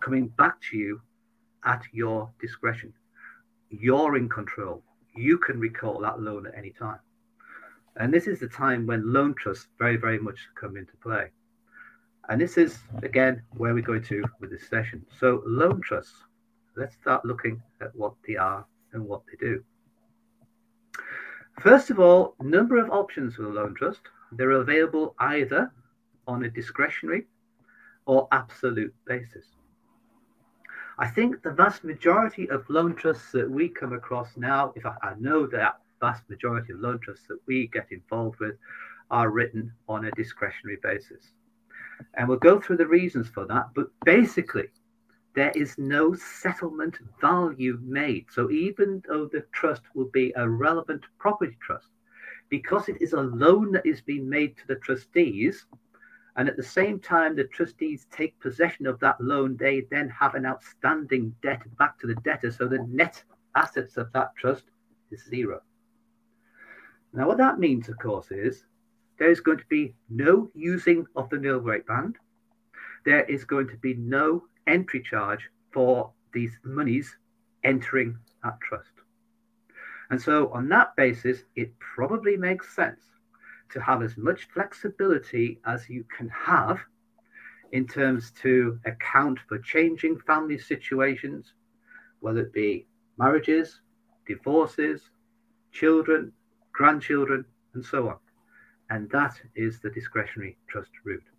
coming 0.00 0.28
back 0.28 0.60
to 0.70 0.76
you 0.76 1.00
at 1.64 1.82
your 1.92 2.30
discretion? 2.40 2.92
You're 3.70 4.16
in 4.16 4.28
control. 4.28 4.82
You 5.16 5.38
can 5.38 5.58
recall 5.58 6.00
that 6.00 6.20
loan 6.20 6.46
at 6.46 6.56
any 6.56 6.70
time. 6.70 7.00
And 7.96 8.12
this 8.12 8.26
is 8.26 8.38
the 8.38 8.48
time 8.48 8.86
when 8.86 9.12
loan 9.12 9.34
trusts 9.34 9.68
very, 9.78 9.96
very 9.96 10.18
much 10.18 10.38
come 10.54 10.76
into 10.76 10.96
play. 11.02 11.30
And 12.28 12.40
this 12.40 12.56
is, 12.56 12.78
again, 13.02 13.42
where 13.56 13.74
we're 13.74 13.82
going 13.82 14.04
to 14.04 14.22
with 14.40 14.50
this 14.50 14.68
session. 14.68 15.04
So, 15.18 15.42
loan 15.44 15.80
trusts, 15.80 16.14
let's 16.76 16.94
start 16.94 17.24
looking 17.24 17.60
at 17.80 17.94
what 17.96 18.14
they 18.26 18.36
are 18.36 18.64
and 18.92 19.04
what 19.04 19.22
they 19.26 19.36
do. 19.44 19.62
First 21.60 21.90
of 21.90 22.00
all, 22.00 22.34
number 22.40 22.78
of 22.78 22.90
options 22.90 23.34
for 23.34 23.42
the 23.42 23.48
loan 23.48 23.74
trust. 23.74 24.00
They're 24.32 24.52
available 24.52 25.14
either 25.18 25.70
on 26.26 26.44
a 26.44 26.50
discretionary 26.50 27.26
or 28.06 28.26
absolute 28.32 28.94
basis. 29.06 29.46
I 30.98 31.08
think 31.08 31.42
the 31.42 31.52
vast 31.52 31.84
majority 31.84 32.48
of 32.50 32.68
loan 32.68 32.94
trusts 32.94 33.32
that 33.32 33.50
we 33.50 33.68
come 33.68 33.92
across 33.92 34.36
now, 34.36 34.72
if 34.76 34.84
I, 34.86 34.94
I 35.02 35.14
know 35.18 35.46
that 35.48 35.78
vast 36.00 36.28
majority 36.28 36.72
of 36.72 36.80
loan 36.80 36.98
trusts 37.00 37.26
that 37.28 37.38
we 37.46 37.68
get 37.68 37.86
involved 37.90 38.40
with 38.40 38.56
are 39.10 39.30
written 39.30 39.72
on 39.88 40.06
a 40.06 40.10
discretionary 40.12 40.78
basis. 40.82 41.32
And 42.14 42.28
we'll 42.28 42.38
go 42.38 42.60
through 42.60 42.78
the 42.78 42.86
reasons 42.86 43.28
for 43.28 43.46
that. 43.46 43.68
But 43.74 43.88
basically, 44.04 44.68
there 45.34 45.52
is 45.54 45.78
no 45.78 46.14
settlement 46.14 46.98
value 47.20 47.78
made. 47.82 48.26
So 48.30 48.50
even 48.50 49.02
though 49.08 49.26
the 49.26 49.44
trust 49.52 49.82
will 49.94 50.10
be 50.12 50.32
a 50.36 50.48
relevant 50.48 51.04
property 51.18 51.56
trust, 51.60 51.88
because 52.48 52.88
it 52.88 53.00
is 53.00 53.14
a 53.14 53.20
loan 53.20 53.72
that 53.72 53.86
is 53.86 54.02
being 54.02 54.28
made 54.28 54.56
to 54.58 54.66
the 54.68 54.76
trustees, 54.76 55.64
and 56.36 56.48
at 56.48 56.56
the 56.56 56.62
same 56.62 56.98
time 56.98 57.34
the 57.34 57.44
trustees 57.44 58.06
take 58.10 58.38
possession 58.40 58.86
of 58.86 59.00
that 59.00 59.20
loan, 59.20 59.56
they 59.56 59.82
then 59.90 60.08
have 60.10 60.34
an 60.34 60.46
outstanding 60.46 61.34
debt 61.42 61.62
back 61.78 61.98
to 62.00 62.06
the 62.06 62.14
debtor. 62.16 62.50
So 62.50 62.68
the 62.68 62.86
net 62.88 63.22
assets 63.54 63.96
of 63.96 64.12
that 64.12 64.34
trust 64.36 64.64
is 65.10 65.24
zero. 65.24 65.60
Now, 67.14 67.28
what 67.28 67.36
that 67.38 67.58
means, 67.58 67.88
of 67.88 67.98
course, 67.98 68.30
is 68.30 68.64
there 69.18 69.30
is 69.30 69.40
going 69.40 69.58
to 69.58 69.66
be 69.68 69.94
no 70.08 70.50
using 70.54 71.06
of 71.16 71.28
the 71.28 71.38
nil 71.38 71.60
rate 71.60 71.86
band. 71.86 72.16
There 73.04 73.24
is 73.24 73.44
going 73.44 73.68
to 73.68 73.76
be 73.76 73.94
no 73.94 74.44
entry 74.66 75.02
charge 75.02 75.48
for 75.72 76.12
these 76.32 76.58
monies 76.64 77.16
entering 77.64 78.18
that 78.42 78.60
trust. 78.60 78.92
And 80.10 80.20
so, 80.20 80.52
on 80.52 80.68
that 80.68 80.94
basis, 80.96 81.44
it 81.56 81.72
probably 81.78 82.36
makes 82.36 82.74
sense 82.74 83.02
to 83.70 83.80
have 83.80 84.02
as 84.02 84.16
much 84.16 84.48
flexibility 84.52 85.58
as 85.64 85.88
you 85.88 86.04
can 86.16 86.28
have 86.28 86.80
in 87.72 87.86
terms 87.86 88.30
to 88.42 88.78
account 88.84 89.38
for 89.48 89.58
changing 89.58 90.18
family 90.26 90.58
situations, 90.58 91.54
whether 92.20 92.40
it 92.42 92.52
be 92.52 92.86
marriages, 93.18 93.80
divorces, 94.26 95.00
children, 95.72 96.32
grandchildren, 96.72 97.44
and 97.74 97.84
so 97.84 98.08
on. 98.08 98.18
And 98.90 99.08
that 99.10 99.40
is 99.54 99.80
the 99.80 99.90
discretionary 99.90 100.58
trust 100.68 100.90
route. 101.04 101.31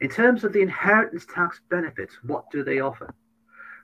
In 0.00 0.08
terms 0.08 0.44
of 0.44 0.52
the 0.52 0.62
inheritance 0.62 1.26
tax 1.26 1.60
benefits, 1.68 2.16
what 2.24 2.50
do 2.50 2.64
they 2.64 2.80
offer? 2.80 3.14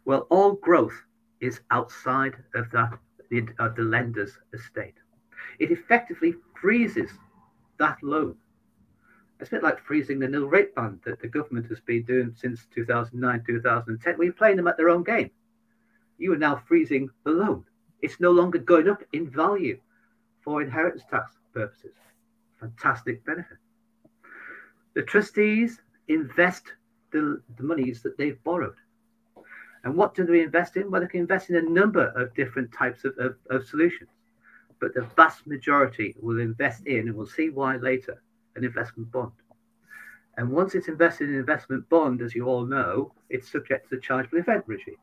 Well, 0.06 0.26
all 0.30 0.52
growth 0.54 1.02
is 1.40 1.60
outside 1.70 2.36
of 2.54 2.70
that 2.70 2.98
of 3.58 3.74
the 3.74 3.82
lender's 3.82 4.38
estate. 4.52 4.94
It 5.58 5.72
effectively 5.72 6.34
freezes 6.60 7.10
that 7.78 7.98
loan. 8.02 8.36
It's 9.40 9.48
a 9.50 9.56
bit 9.56 9.62
like 9.62 9.84
freezing 9.84 10.18
the 10.18 10.28
nil 10.28 10.46
rate 10.46 10.74
band 10.74 11.00
that 11.04 11.20
the 11.20 11.28
government 11.28 11.66
has 11.66 11.80
been 11.80 12.04
doing 12.04 12.32
since 12.34 12.66
2009, 12.74 13.42
2010. 13.46 14.16
We're 14.16 14.32
playing 14.32 14.56
them 14.56 14.68
at 14.68 14.76
their 14.76 14.88
own 14.88 15.02
game. 15.02 15.30
You 16.18 16.32
are 16.32 16.38
now 16.38 16.62
freezing 16.66 17.10
the 17.24 17.32
loan. 17.32 17.64
It's 18.00 18.20
no 18.20 18.30
longer 18.30 18.58
going 18.58 18.88
up 18.88 19.02
in 19.12 19.28
value 19.28 19.78
for 20.42 20.62
inheritance 20.62 21.02
tax 21.10 21.32
purposes. 21.52 21.94
Fantastic 22.60 23.24
benefit. 23.26 23.58
The 24.94 25.02
trustees 25.02 25.82
invest 26.08 26.64
the, 27.12 27.40
the 27.56 27.62
monies 27.62 28.02
that 28.02 28.16
they've 28.16 28.42
borrowed. 28.44 28.76
And 29.84 29.96
what 29.96 30.14
do 30.14 30.24
they 30.24 30.42
invest 30.42 30.76
in? 30.76 30.90
Well, 30.90 31.00
they 31.00 31.06
can 31.06 31.20
invest 31.20 31.50
in 31.50 31.56
a 31.56 31.62
number 31.62 32.08
of 32.16 32.34
different 32.34 32.72
types 32.72 33.04
of, 33.04 33.16
of, 33.18 33.36
of 33.50 33.66
solutions. 33.66 34.10
But 34.80 34.94
the 34.94 35.08
vast 35.16 35.46
majority 35.46 36.14
will 36.20 36.40
invest 36.40 36.86
in, 36.86 37.08
and 37.08 37.14
we'll 37.14 37.26
see 37.26 37.50
why 37.50 37.76
later, 37.76 38.20
an 38.56 38.64
investment 38.64 39.10
bond. 39.12 39.32
And 40.36 40.50
once 40.50 40.74
it's 40.74 40.88
invested 40.88 41.28
in 41.28 41.34
an 41.34 41.40
investment 41.40 41.88
bond, 41.88 42.20
as 42.20 42.34
you 42.34 42.46
all 42.46 42.66
know, 42.66 43.12
it's 43.30 43.50
subject 43.50 43.88
to 43.88 43.96
the 43.96 44.02
chargeable 44.02 44.38
event 44.38 44.64
regime, 44.66 44.96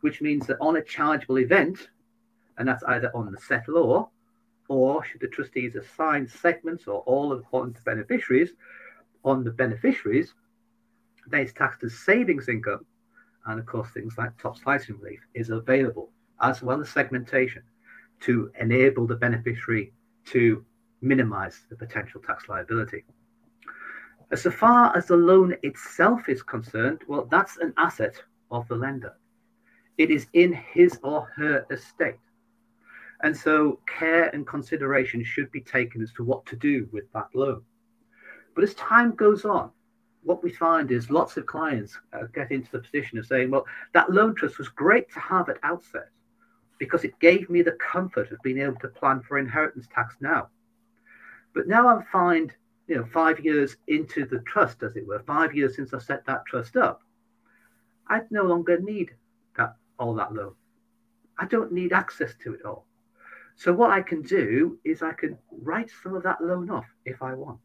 which 0.00 0.20
means 0.20 0.46
that 0.46 0.56
on 0.60 0.76
a 0.76 0.82
chargeable 0.82 1.38
event, 1.38 1.90
and 2.56 2.66
that's 2.66 2.82
either 2.84 3.10
on 3.14 3.30
the 3.30 3.38
settlor 3.38 3.84
or 3.84 4.08
or 4.68 5.02
should 5.02 5.20
the 5.20 5.28
trustees 5.28 5.74
assign 5.76 6.28
segments 6.28 6.86
or 6.86 7.00
all 7.00 7.32
of 7.32 7.44
the 7.50 7.80
beneficiaries 7.84 8.50
on 9.28 9.44
the 9.44 9.50
beneficiaries, 9.50 10.34
that 11.28 11.42
is 11.42 11.52
taxed 11.52 11.84
as 11.84 11.98
savings 11.98 12.48
income. 12.48 12.84
And 13.46 13.60
of 13.60 13.66
course, 13.66 13.90
things 13.90 14.14
like 14.18 14.36
top 14.38 14.58
slicing 14.58 14.98
relief 14.98 15.20
is 15.34 15.50
available, 15.50 16.10
as 16.40 16.62
well 16.62 16.80
as 16.80 16.88
segmentation, 16.88 17.62
to 18.20 18.50
enable 18.60 19.06
the 19.06 19.16
beneficiary 19.16 19.92
to 20.26 20.64
minimize 21.00 21.64
the 21.70 21.76
potential 21.76 22.20
tax 22.26 22.48
liability. 22.48 23.04
As 24.30 24.42
far 24.42 24.94
as 24.96 25.06
the 25.06 25.16
loan 25.16 25.56
itself 25.62 26.28
is 26.28 26.42
concerned, 26.42 27.00
well, 27.08 27.26
that's 27.30 27.56
an 27.58 27.72
asset 27.78 28.22
of 28.50 28.68
the 28.68 28.76
lender. 28.76 29.14
It 29.96 30.10
is 30.10 30.26
in 30.32 30.52
his 30.52 30.98
or 31.02 31.28
her 31.36 31.64
estate. 31.70 32.20
And 33.22 33.36
so 33.36 33.80
care 33.86 34.28
and 34.34 34.46
consideration 34.46 35.24
should 35.24 35.50
be 35.50 35.60
taken 35.60 36.02
as 36.02 36.12
to 36.12 36.24
what 36.24 36.44
to 36.46 36.56
do 36.56 36.88
with 36.92 37.10
that 37.14 37.28
loan. 37.34 37.62
But 38.58 38.64
as 38.64 38.74
time 38.74 39.12
goes 39.12 39.44
on, 39.44 39.70
what 40.24 40.42
we 40.42 40.50
find 40.50 40.90
is 40.90 41.12
lots 41.12 41.36
of 41.36 41.46
clients 41.46 41.96
uh, 42.12 42.24
get 42.34 42.50
into 42.50 42.68
the 42.72 42.80
position 42.80 43.16
of 43.16 43.24
saying, 43.24 43.52
well, 43.52 43.64
that 43.94 44.10
loan 44.10 44.34
trust 44.34 44.58
was 44.58 44.68
great 44.68 45.08
to 45.12 45.20
have 45.20 45.48
at 45.48 45.58
outset 45.62 46.08
because 46.76 47.04
it 47.04 47.16
gave 47.20 47.48
me 47.48 47.62
the 47.62 47.78
comfort 47.78 48.32
of 48.32 48.42
being 48.42 48.58
able 48.58 48.74
to 48.80 48.88
plan 48.88 49.20
for 49.20 49.38
inheritance 49.38 49.86
tax 49.94 50.16
now. 50.20 50.48
But 51.54 51.68
now 51.68 51.86
I 51.86 52.02
find, 52.10 52.52
you 52.88 52.96
know, 52.96 53.06
five 53.12 53.38
years 53.38 53.76
into 53.86 54.26
the 54.26 54.40
trust, 54.40 54.82
as 54.82 54.96
it 54.96 55.06
were, 55.06 55.20
five 55.20 55.54
years 55.54 55.76
since 55.76 55.94
I 55.94 56.00
set 56.00 56.26
that 56.26 56.44
trust 56.46 56.76
up, 56.76 57.00
I 58.08 58.22
no 58.32 58.42
longer 58.42 58.80
need 58.80 59.12
that 59.56 59.76
all 60.00 60.16
that 60.16 60.34
loan. 60.34 60.54
I 61.38 61.46
don't 61.46 61.70
need 61.70 61.92
access 61.92 62.34
to 62.42 62.54
it 62.54 62.64
all. 62.64 62.86
So 63.54 63.72
what 63.72 63.92
I 63.92 64.02
can 64.02 64.22
do 64.22 64.80
is 64.84 65.00
I 65.00 65.12
can 65.12 65.38
write 65.62 65.90
some 66.02 66.16
of 66.16 66.24
that 66.24 66.40
loan 66.40 66.70
off 66.70 66.86
if 67.04 67.22
I 67.22 67.34
want. 67.34 67.60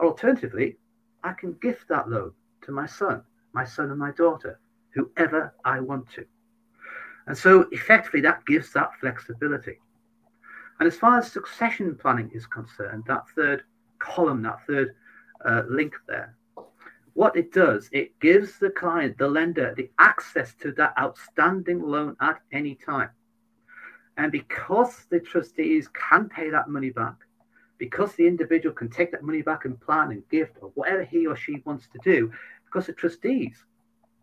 Alternatively, 0.00 0.76
I 1.24 1.32
can 1.32 1.54
gift 1.54 1.88
that 1.88 2.08
loan 2.08 2.32
to 2.62 2.72
my 2.72 2.86
son, 2.86 3.22
my 3.52 3.64
son 3.64 3.90
and 3.90 3.98
my 3.98 4.12
daughter, 4.12 4.60
whoever 4.90 5.54
I 5.64 5.80
want 5.80 6.08
to. 6.12 6.24
And 7.26 7.36
so 7.36 7.66
effectively 7.72 8.20
that 8.22 8.46
gives 8.46 8.72
that 8.72 8.90
flexibility. 9.00 9.78
And 10.80 10.86
as 10.86 10.96
far 10.96 11.18
as 11.18 11.30
succession 11.30 11.96
planning 11.96 12.30
is 12.32 12.46
concerned, 12.46 13.04
that 13.06 13.28
third 13.34 13.64
column, 13.98 14.42
that 14.42 14.64
third 14.66 14.94
uh, 15.44 15.62
link 15.68 15.94
there, 16.06 16.34
what 17.14 17.36
it 17.36 17.52
does, 17.52 17.88
it 17.92 18.18
gives 18.20 18.58
the 18.58 18.70
client, 18.70 19.18
the 19.18 19.28
lender, 19.28 19.74
the 19.76 19.90
access 19.98 20.54
to 20.60 20.70
that 20.72 20.94
outstanding 20.98 21.82
loan 21.82 22.16
at 22.20 22.40
any 22.52 22.76
time. 22.76 23.10
And 24.16 24.30
because 24.30 25.06
the 25.10 25.20
trustees 25.20 25.88
can 25.88 26.28
pay 26.28 26.50
that 26.50 26.68
money 26.68 26.90
back, 26.90 27.16
because 27.78 28.14
the 28.14 28.26
individual 28.26 28.74
can 28.74 28.88
take 28.88 29.10
that 29.12 29.22
money 29.22 29.42
back 29.42 29.64
and 29.64 29.80
plan 29.80 30.10
and 30.10 30.28
gift 30.28 30.56
or 30.60 30.70
whatever 30.74 31.04
he 31.04 31.26
or 31.26 31.36
she 31.36 31.62
wants 31.64 31.88
to 31.92 31.98
do, 32.02 32.30
because 32.64 32.86
the 32.86 32.92
trustees 32.92 33.64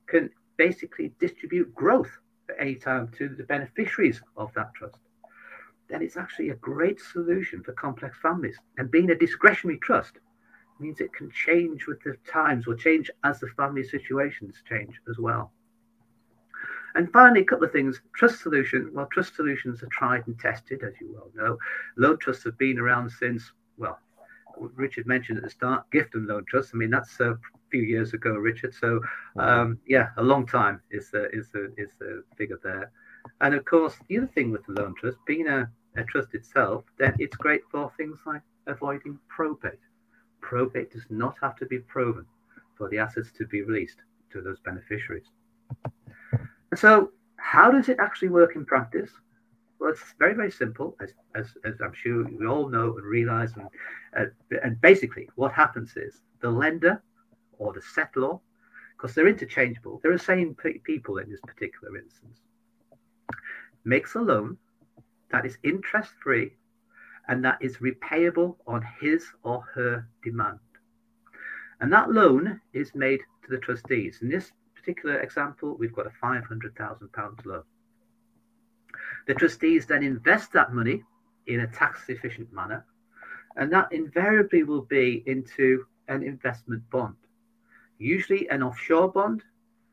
can 0.07 0.29
basically 0.57 1.13
distribute 1.19 1.73
growth 1.73 2.11
at 2.49 2.55
any 2.59 2.75
time 2.75 3.09
to 3.17 3.29
the 3.29 3.43
beneficiaries 3.43 4.21
of 4.37 4.53
that 4.53 4.73
trust, 4.73 4.99
then 5.89 6.01
it's 6.01 6.17
actually 6.17 6.49
a 6.49 6.55
great 6.55 6.99
solution 6.99 7.63
for 7.63 7.73
complex 7.73 8.17
families. 8.21 8.57
And 8.77 8.91
being 8.91 9.11
a 9.11 9.15
discretionary 9.15 9.79
trust 9.79 10.19
means 10.79 10.99
it 10.99 11.13
can 11.13 11.31
change 11.31 11.87
with 11.87 12.01
the 12.03 12.15
times 12.29 12.67
or 12.67 12.75
change 12.75 13.09
as 13.23 13.39
the 13.39 13.47
family 13.47 13.83
situations 13.83 14.55
change 14.67 14.99
as 15.09 15.17
well. 15.17 15.51
And 16.95 17.11
finally, 17.11 17.41
a 17.41 17.45
couple 17.45 17.65
of 17.65 17.71
things. 17.71 18.01
Trust 18.17 18.41
solution. 18.41 18.91
Well, 18.93 19.07
trust 19.11 19.35
solutions 19.35 19.83
are 19.83 19.87
tried 19.87 20.25
and 20.27 20.39
tested, 20.39 20.83
as 20.83 20.93
you 21.01 21.13
well 21.13 21.31
know. 21.35 21.57
Loan 21.97 22.17
trusts 22.17 22.43
have 22.45 22.57
been 22.57 22.79
around 22.79 23.11
since, 23.11 23.51
well, 23.77 23.99
Richard 24.57 25.05
mentioned 25.05 25.37
at 25.37 25.43
the 25.43 25.49
start, 25.49 25.89
gift 25.91 26.15
and 26.15 26.27
loan 26.27 26.45
trusts. 26.47 26.71
I 26.73 26.77
mean, 26.77 26.89
that's 26.89 27.19
a 27.19 27.37
few 27.69 27.81
years 27.81 28.13
ago, 28.13 28.31
Richard. 28.35 28.73
So, 28.73 28.99
mm-hmm. 28.99 29.39
um, 29.39 29.79
yeah, 29.85 30.09
a 30.17 30.23
long 30.23 30.45
time 30.45 30.81
is 30.91 31.11
the 31.11 31.29
is 31.31 31.49
the 31.51 31.73
is 31.77 31.89
the 31.99 32.23
figure 32.37 32.59
there. 32.63 32.91
And 33.41 33.53
of 33.53 33.65
course, 33.65 33.95
the 34.07 34.17
other 34.17 34.27
thing 34.27 34.51
with 34.51 34.65
the 34.65 34.73
loan 34.73 34.95
trust, 34.99 35.17
being 35.25 35.47
a, 35.47 35.69
a 35.97 36.03
trust 36.03 36.33
itself, 36.35 36.85
then 36.97 37.15
it's 37.19 37.35
great 37.35 37.61
for 37.71 37.91
things 37.97 38.19
like 38.25 38.41
avoiding 38.67 39.19
probate. 39.27 39.79
Probate 40.41 40.91
does 40.91 41.05
not 41.09 41.35
have 41.41 41.55
to 41.57 41.65
be 41.65 41.79
proven 41.79 42.25
for 42.77 42.87
the 42.89 42.99
assets 42.99 43.31
to 43.37 43.45
be 43.47 43.61
released 43.63 43.97
to 44.31 44.41
those 44.41 44.59
beneficiaries. 44.59 45.25
And 46.71 46.79
So, 46.79 47.11
how 47.55 47.71
does 47.71 47.87
it 47.87 47.99
actually 47.99 48.27
work 48.27 48.55
in 48.55 48.65
practice? 48.65 49.11
Well, 49.79 49.91
it's 49.91 50.13
very, 50.19 50.33
very 50.33 50.51
simple, 50.51 50.97
as, 51.01 51.11
as, 51.35 51.47
as 51.63 51.75
I'm 51.81 51.93
sure 51.93 52.25
we 52.25 52.45
all 52.45 52.67
know 52.67 52.97
and 52.97 53.05
realize. 53.05 53.51
And, 53.55 53.69
uh, 54.19 54.57
and 54.61 54.79
basically, 54.81 55.29
what 55.35 55.53
happens 55.53 55.95
is 55.95 56.21
the 56.41 56.49
lender 56.49 57.01
or 57.57 57.71
the 57.71 57.79
settlor, 57.79 58.41
because 58.91 59.15
they're 59.15 59.29
interchangeable, 59.29 59.99
they're 60.01 60.17
the 60.17 60.31
same 60.33 60.55
people 60.83 61.17
in 61.19 61.29
this 61.29 61.39
particular 61.47 61.97
instance, 61.97 62.39
makes 63.85 64.15
a 64.15 64.19
loan 64.19 64.57
that 65.31 65.45
is 65.45 65.57
interest 65.63 66.11
free 66.21 66.51
and 67.29 67.43
that 67.45 67.57
is 67.61 67.77
repayable 67.77 68.57
on 68.67 68.85
his 68.99 69.25
or 69.43 69.63
her 69.73 70.05
demand. 70.23 70.59
And 71.79 71.91
that 71.93 72.11
loan 72.11 72.59
is 72.73 72.91
made 72.95 73.21
to 73.43 73.49
the 73.49 73.59
trustees. 73.59 74.19
In 74.21 74.29
this 74.29 74.51
particular 74.85 75.19
example, 75.19 75.75
we've 75.79 75.95
got 75.95 76.05
a 76.05 76.11
£500,000 76.23 77.45
loan. 77.45 77.63
The 79.27 79.33
trustees 79.33 79.87
then 79.87 80.03
invest 80.03 80.53
that 80.53 80.73
money 80.73 81.03
in 81.47 81.61
a 81.61 81.67
tax 81.67 82.07
efficient 82.07 82.53
manner, 82.53 82.85
and 83.55 83.71
that 83.71 83.91
invariably 83.91 84.63
will 84.63 84.83
be 84.83 85.23
into 85.25 85.85
an 86.07 86.21
investment 86.21 86.87
bond, 86.91 87.15
usually 87.97 88.47
an 88.49 88.61
offshore 88.61 89.11
bond, 89.11 89.41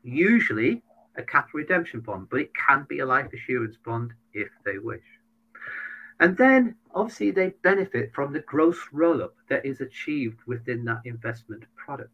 usually 0.03 0.83
a 1.15 1.23
capital 1.23 1.59
redemption 1.59 1.99
bond, 1.99 2.27
but 2.29 2.41
it 2.41 2.51
can 2.53 2.85
be 2.87 2.99
a 2.99 3.05
life 3.05 3.31
assurance 3.33 3.77
bond 3.83 4.11
if 4.33 4.49
they 4.63 4.77
wish. 4.77 5.01
And 6.19 6.37
then 6.37 6.75
obviously 6.93 7.31
they 7.31 7.49
benefit 7.63 8.13
from 8.13 8.31
the 8.31 8.41
gross 8.41 8.77
roll 8.91 9.23
up 9.23 9.35
that 9.49 9.65
is 9.65 9.81
achieved 9.81 10.39
within 10.45 10.85
that 10.85 11.01
investment 11.05 11.63
product. 11.75 12.13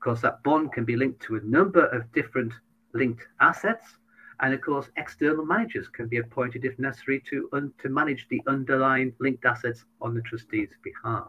Of 0.00 0.04
course, 0.04 0.22
that 0.22 0.42
bond 0.44 0.72
can 0.72 0.86
be 0.86 0.96
linked 0.96 1.20
to 1.24 1.36
a 1.36 1.42
number 1.42 1.84
of 1.88 2.10
different 2.12 2.54
linked 2.94 3.28
assets. 3.42 3.84
And 4.40 4.54
of 4.54 4.62
course, 4.62 4.88
external 4.96 5.44
managers 5.44 5.88
can 5.88 6.08
be 6.08 6.16
appointed 6.16 6.64
if 6.64 6.78
necessary 6.78 7.22
to, 7.28 7.50
un- 7.52 7.74
to 7.82 7.90
manage 7.90 8.26
the 8.30 8.40
underlying 8.46 9.12
linked 9.20 9.44
assets 9.44 9.84
on 10.00 10.14
the 10.14 10.22
trustees' 10.22 10.70
behalf. 10.82 11.28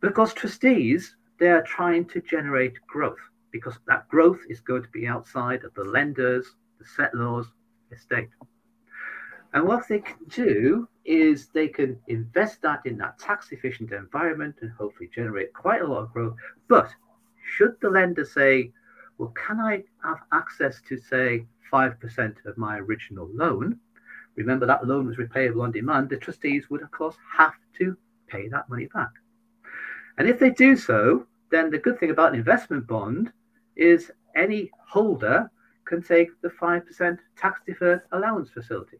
But 0.00 0.08
of 0.08 0.14
course, 0.14 0.34
trustees, 0.34 1.14
they 1.38 1.46
are 1.46 1.62
trying 1.62 2.06
to 2.06 2.20
generate 2.22 2.84
growth 2.88 3.20
because 3.52 3.78
that 3.86 4.08
growth 4.08 4.40
is 4.48 4.58
going 4.58 4.82
to 4.82 4.88
be 4.88 5.06
outside 5.06 5.62
of 5.62 5.72
the 5.74 5.84
lenders, 5.84 6.56
the 6.80 6.84
settlors' 6.84 7.46
estate. 7.92 8.30
And 9.52 9.64
what 9.64 9.86
they 9.86 10.00
can 10.00 10.16
do 10.28 10.88
is 11.04 11.50
they 11.54 11.68
can 11.68 12.00
invest 12.08 12.62
that 12.62 12.80
in 12.84 12.98
that 12.98 13.20
tax 13.20 13.52
efficient 13.52 13.92
environment 13.92 14.56
and 14.60 14.72
hopefully 14.72 15.08
generate 15.14 15.52
quite 15.52 15.82
a 15.82 15.86
lot 15.86 16.02
of 16.02 16.12
growth. 16.12 16.34
But 16.68 16.92
should 17.44 17.76
the 17.80 17.90
lender 17.90 18.24
say, 18.24 18.72
well, 19.18 19.32
can 19.36 19.60
I 19.60 19.84
have 20.02 20.18
access 20.32 20.80
to, 20.88 20.98
say, 20.98 21.46
5% 21.72 22.46
of 22.46 22.58
my 22.58 22.78
original 22.78 23.28
loan? 23.32 23.78
Remember, 24.36 24.66
that 24.66 24.86
loan 24.86 25.06
was 25.06 25.16
repayable 25.16 25.62
on 25.62 25.70
demand. 25.70 26.10
The 26.10 26.16
trustees 26.16 26.68
would, 26.70 26.82
of 26.82 26.90
course, 26.90 27.16
have 27.36 27.54
to 27.78 27.96
pay 28.26 28.48
that 28.48 28.68
money 28.68 28.86
back. 28.86 29.10
And 30.18 30.28
if 30.28 30.38
they 30.38 30.50
do 30.50 30.76
so, 30.76 31.26
then 31.50 31.70
the 31.70 31.78
good 31.78 32.00
thing 32.00 32.10
about 32.10 32.32
an 32.32 32.38
investment 32.38 32.86
bond 32.86 33.32
is 33.76 34.10
any 34.34 34.70
holder 34.88 35.50
can 35.84 36.02
take 36.02 36.28
the 36.40 36.48
5% 36.48 37.18
tax 37.36 37.60
deferred 37.66 38.02
allowance 38.12 38.50
facility. 38.50 38.98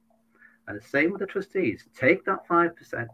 And 0.67 0.79
the 0.79 0.85
same 0.85 1.11
with 1.11 1.21
the 1.21 1.27
trustees 1.27 1.89
take 1.99 2.25
that 2.25 2.47
5%, 2.49 3.09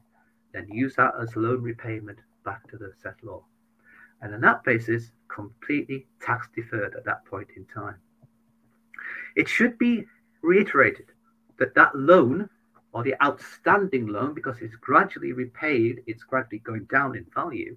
then 0.53 0.69
use 0.69 0.95
that 0.97 1.15
as 1.21 1.37
loan 1.37 1.63
repayment 1.63 2.19
back 2.45 2.69
to 2.71 2.77
the 2.77 2.93
settlor. 3.05 3.43
And 4.21 4.35
on 4.35 4.41
that 4.43 4.63
basis, 4.65 5.13
completely 5.35 6.07
tax 6.21 6.49
deferred 6.55 6.95
at 6.95 7.05
that 7.05 7.25
point 7.25 7.49
in 7.57 7.65
time. 7.67 7.97
It 9.37 9.49
should 9.49 9.79
be 9.79 10.05
reiterated 10.43 11.07
that 11.59 11.75
that 11.75 11.95
loan 11.95 12.49
or 12.93 13.05
the 13.05 13.15
outstanding 13.23 14.09
loan, 14.09 14.35
because 14.35 14.57
it's 14.61 14.75
gradually 14.77 15.33
repaid, 15.33 16.03
it's 16.07 16.25
gradually 16.25 16.59
going 16.59 16.85
down 16.91 17.17
in 17.17 17.25
value, 17.35 17.77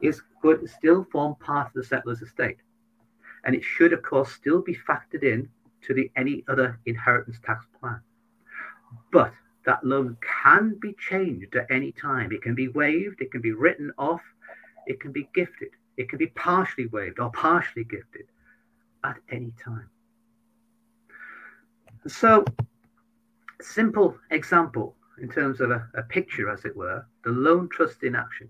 is 0.00 0.20
to 0.42 0.66
still 0.66 1.04
form 1.10 1.34
part 1.36 1.68
of 1.68 1.72
the 1.72 1.82
settlor's 1.82 2.20
estate. 2.20 2.58
And 3.44 3.54
it 3.54 3.64
should, 3.64 3.92
of 3.92 4.02
course, 4.02 4.30
still 4.32 4.60
be 4.60 4.76
factored 4.76 5.22
in 5.22 5.48
to 5.82 5.94
the 5.94 6.10
any 6.16 6.44
other 6.48 6.78
inheritance 6.86 7.38
tax 7.44 7.64
plan. 7.80 8.00
But 9.10 9.32
that 9.64 9.84
loan 9.84 10.16
can 10.44 10.76
be 10.80 10.94
changed 10.98 11.56
at 11.56 11.70
any 11.70 11.92
time. 11.92 12.30
It 12.30 12.42
can 12.42 12.54
be 12.54 12.68
waived, 12.68 13.20
it 13.20 13.32
can 13.32 13.40
be 13.40 13.52
written 13.52 13.90
off, 13.98 14.22
it 14.86 15.00
can 15.00 15.12
be 15.12 15.28
gifted. 15.34 15.70
It 15.96 16.08
can 16.08 16.18
be 16.18 16.28
partially 16.28 16.86
waived 16.86 17.18
or 17.18 17.30
partially 17.30 17.84
gifted 17.84 18.26
at 19.04 19.16
any 19.30 19.52
time. 19.62 19.88
So, 22.06 22.44
simple 23.60 24.16
example 24.30 24.94
in 25.20 25.28
terms 25.28 25.60
of 25.60 25.70
a, 25.70 25.88
a 25.94 26.02
picture, 26.02 26.50
as 26.50 26.64
it 26.64 26.76
were, 26.76 27.06
the 27.24 27.30
loan 27.30 27.68
trust 27.68 28.02
in 28.02 28.14
action. 28.14 28.48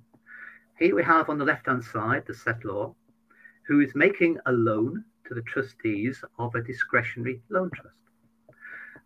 Here 0.79 0.95
we 0.95 1.05
have 1.05 1.31
on 1.31 1.39
the 1.39 1.45
left 1.45 1.67
hand 1.67 1.85
side 1.85 2.25
the 2.27 2.35
settlor 2.35 2.95
who 3.67 3.81
is 3.81 3.95
making 3.95 4.39
a 4.47 4.53
loan 4.53 5.05
to 5.27 5.35
the 5.35 5.43
trustees 5.43 6.23
of 6.39 6.55
a 6.55 6.63
discretionary 6.63 7.41
loan 7.49 7.71
trust. 7.75 7.97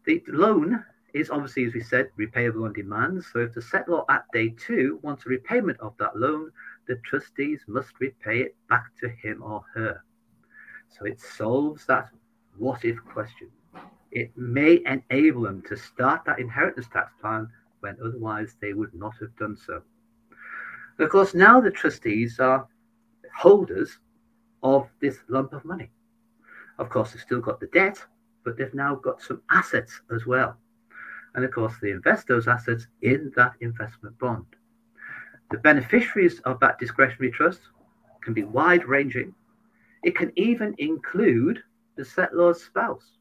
The 0.05 0.23
loan 0.29 0.85
is 1.15 1.31
obviously, 1.31 1.65
as 1.65 1.75
we 1.75 1.81
said, 1.81 2.11
repayable 2.19 2.65
on 2.65 2.73
demand. 2.73 3.25
So 3.25 3.41
if 3.41 3.55
the 3.55 3.61
settlor 3.61 4.05
at 4.09 4.25
day 4.33 4.55
two 4.59 4.99
wants 5.03 5.27
a 5.27 5.29
repayment 5.29 5.79
of 5.81 5.95
that 5.99 6.17
loan, 6.17 6.51
the 6.91 6.97
trustees 7.05 7.61
must 7.69 7.93
repay 8.01 8.41
it 8.41 8.57
back 8.69 8.87
to 9.01 9.09
him 9.09 9.41
or 9.45 9.63
her. 9.75 10.03
So 10.89 11.05
it 11.05 11.21
solves 11.21 11.87
that 11.87 12.09
what 12.59 12.85
if 12.85 12.97
question. 13.05 13.49
It 14.11 14.33
may 14.37 14.81
enable 14.85 15.43
them 15.43 15.63
to 15.69 15.77
start 15.77 16.25
that 16.27 16.41
inheritance 16.41 16.89
tax 16.93 17.13
plan 17.21 17.49
when 17.79 17.97
otherwise 18.05 18.57
they 18.61 18.73
would 18.73 18.93
not 18.93 19.15
have 19.21 19.37
done 19.37 19.57
so. 19.57 19.83
Of 20.99 21.11
course, 21.11 21.33
now 21.33 21.61
the 21.61 21.71
trustees 21.71 22.41
are 22.41 22.67
holders 23.37 24.01
of 24.65 24.89
this 25.01 25.19
lump 25.29 25.53
of 25.53 25.65
money. 25.65 25.93
Of 26.81 26.89
course, 26.89 27.13
they've 27.13 27.23
still 27.23 27.41
got 27.41 27.61
the 27.61 27.69
debt, 27.69 28.05
but 28.45 28.59
they've 28.59 28.75
now 28.75 28.97
got 28.97 29.23
some 29.23 29.43
assets 29.53 30.01
as 30.13 30.27
well. 30.27 30.57
And 31.37 31.45
of 31.45 31.53
course, 31.53 31.75
they 31.81 31.93
invest 31.93 32.27
those 32.27 32.49
assets 32.49 32.89
in 33.03 33.31
that 33.37 33.53
investment 33.61 34.19
bond. 34.19 34.57
The 35.51 35.59
beneficiaries 35.59 36.39
of 36.41 36.61
that 36.61 36.79
discretionary 36.79 37.33
trust 37.33 37.61
can 38.23 38.35
be 38.35 38.45
wide 38.45 38.87
ranging. 38.87 39.35
It 40.05 40.15
can 40.15 40.33
even 40.37 40.75
include 40.79 41.63
the 41.97 42.05
settlor's 42.05 42.63
spouse. 42.63 43.19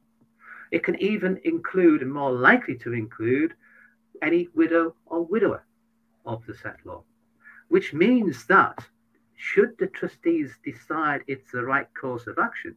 It 0.71 0.83
can 0.83 0.95
even 1.01 1.39
include, 1.43 2.03
and 2.03 2.13
more 2.13 2.31
likely 2.31 2.77
to 2.77 2.93
include, 2.93 3.55
any 4.21 4.47
widow 4.53 4.95
or 5.07 5.25
widower 5.25 5.63
of 6.25 6.45
the 6.45 6.53
settlor, 6.53 7.03
which 7.69 7.93
means 7.93 8.45
that 8.45 8.87
should 9.35 9.75
the 9.79 9.87
trustees 9.87 10.53
decide 10.63 11.23
it's 11.27 11.51
the 11.51 11.63
right 11.63 11.87
course 11.99 12.27
of 12.27 12.37
action, 12.37 12.75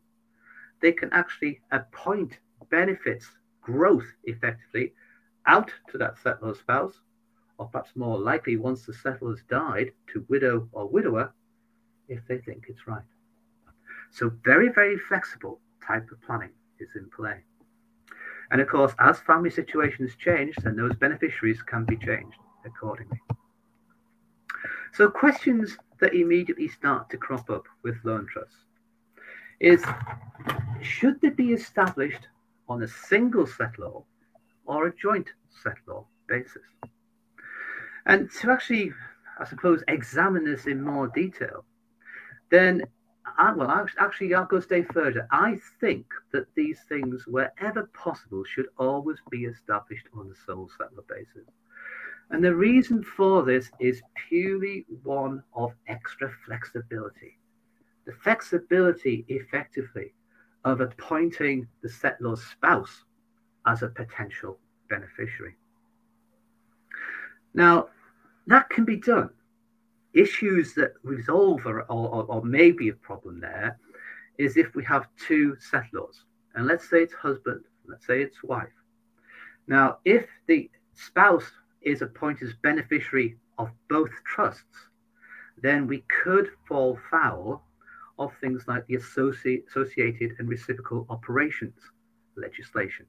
they 0.80 0.92
can 0.92 1.12
actually 1.12 1.60
appoint 1.72 2.38
benefits, 2.70 3.26
growth 3.60 4.06
effectively, 4.24 4.94
out 5.46 5.70
to 5.90 5.98
that 5.98 6.16
settlor 6.16 6.56
spouse 6.56 7.00
or 7.62 7.68
perhaps 7.68 7.94
more 7.94 8.18
likely 8.18 8.56
once 8.56 8.84
the 8.84 8.92
settlors 8.92 9.40
died, 9.48 9.92
to 10.12 10.26
widow 10.28 10.68
or 10.72 10.88
widower 10.88 11.32
if 12.08 12.20
they 12.26 12.38
think 12.38 12.64
it's 12.68 12.88
right. 12.88 13.04
So, 14.10 14.32
very, 14.44 14.68
very 14.68 14.98
flexible 14.98 15.60
type 15.86 16.10
of 16.10 16.20
planning 16.22 16.50
is 16.80 16.88
in 16.96 17.08
play. 17.16 17.44
And 18.50 18.60
of 18.60 18.68
course, 18.68 18.92
as 18.98 19.20
family 19.20 19.50
situations 19.50 20.16
change, 20.16 20.56
then 20.56 20.76
those 20.76 20.96
beneficiaries 20.96 21.62
can 21.62 21.84
be 21.84 21.96
changed 21.96 22.36
accordingly. 22.66 23.20
So 24.92 25.08
questions 25.08 25.78
that 26.00 26.14
immediately 26.14 26.68
start 26.68 27.08
to 27.10 27.16
crop 27.16 27.48
up 27.48 27.64
with 27.82 27.96
loan 28.04 28.26
trusts 28.26 28.56
is 29.60 29.82
should 30.82 31.20
they 31.20 31.30
be 31.30 31.52
established 31.52 32.26
on 32.68 32.82
a 32.82 32.88
single 32.88 33.46
settlor 33.46 34.04
or 34.66 34.86
a 34.86 34.96
joint 34.96 35.28
settlor 35.64 36.04
basis? 36.28 36.62
And 38.06 38.30
to 38.40 38.50
actually, 38.50 38.92
I 39.38 39.44
suppose, 39.44 39.82
examine 39.88 40.44
this 40.44 40.66
in 40.66 40.82
more 40.82 41.08
detail, 41.08 41.64
then 42.50 42.84
I, 43.38 43.52
well, 43.52 43.70
actually, 43.98 44.34
I'll 44.34 44.44
go 44.44 44.56
a 44.56 44.62
step 44.62 44.92
further. 44.92 45.26
I 45.30 45.58
think 45.80 46.06
that 46.32 46.46
these 46.54 46.80
things, 46.88 47.24
wherever 47.26 47.84
possible, 47.94 48.44
should 48.44 48.66
always 48.78 49.18
be 49.30 49.44
established 49.44 50.06
on 50.16 50.30
a 50.30 50.46
sole 50.46 50.68
settlor 50.78 51.06
basis. 51.08 51.48
And 52.30 52.42
the 52.42 52.54
reason 52.54 53.02
for 53.02 53.42
this 53.42 53.70
is 53.78 54.02
purely 54.28 54.86
one 55.02 55.42
of 55.54 55.72
extra 55.86 56.30
flexibility. 56.44 57.38
The 58.06 58.12
flexibility, 58.12 59.24
effectively, 59.28 60.12
of 60.64 60.80
appointing 60.80 61.68
the 61.82 61.88
settlor's 61.88 62.42
spouse 62.42 63.04
as 63.66 63.82
a 63.82 63.88
potential 63.88 64.58
beneficiary. 64.88 65.56
Now, 67.54 67.88
that 68.46 68.68
can 68.70 68.84
be 68.84 68.96
done 68.96 69.30
issues 70.14 70.74
that 70.74 70.92
resolve 71.02 71.64
or, 71.66 71.82
or, 71.82 72.24
or 72.24 72.44
maybe 72.44 72.88
a 72.88 72.94
problem 72.94 73.40
there 73.40 73.78
is 74.38 74.56
if 74.56 74.74
we 74.74 74.84
have 74.84 75.06
two 75.16 75.56
settlors, 75.58 76.24
and 76.54 76.66
let's 76.66 76.88
say 76.88 77.02
it's 77.02 77.14
husband, 77.14 77.62
let's 77.86 78.06
say 78.06 78.22
it's 78.22 78.42
wife. 78.42 78.68
Now, 79.66 79.98
if 80.04 80.26
the 80.46 80.70
spouse 80.94 81.50
is 81.82 82.02
appointed 82.02 82.48
as 82.48 82.54
beneficiary 82.62 83.36
of 83.58 83.70
both 83.88 84.10
trusts, 84.24 84.88
then 85.58 85.86
we 85.86 86.04
could 86.24 86.50
fall 86.66 86.98
foul 87.10 87.64
of 88.18 88.32
things 88.40 88.64
like 88.66 88.86
the 88.86 88.96
associated 88.96 90.34
and 90.38 90.48
reciprocal 90.48 91.06
operations 91.08 91.78
legislation. 92.36 93.06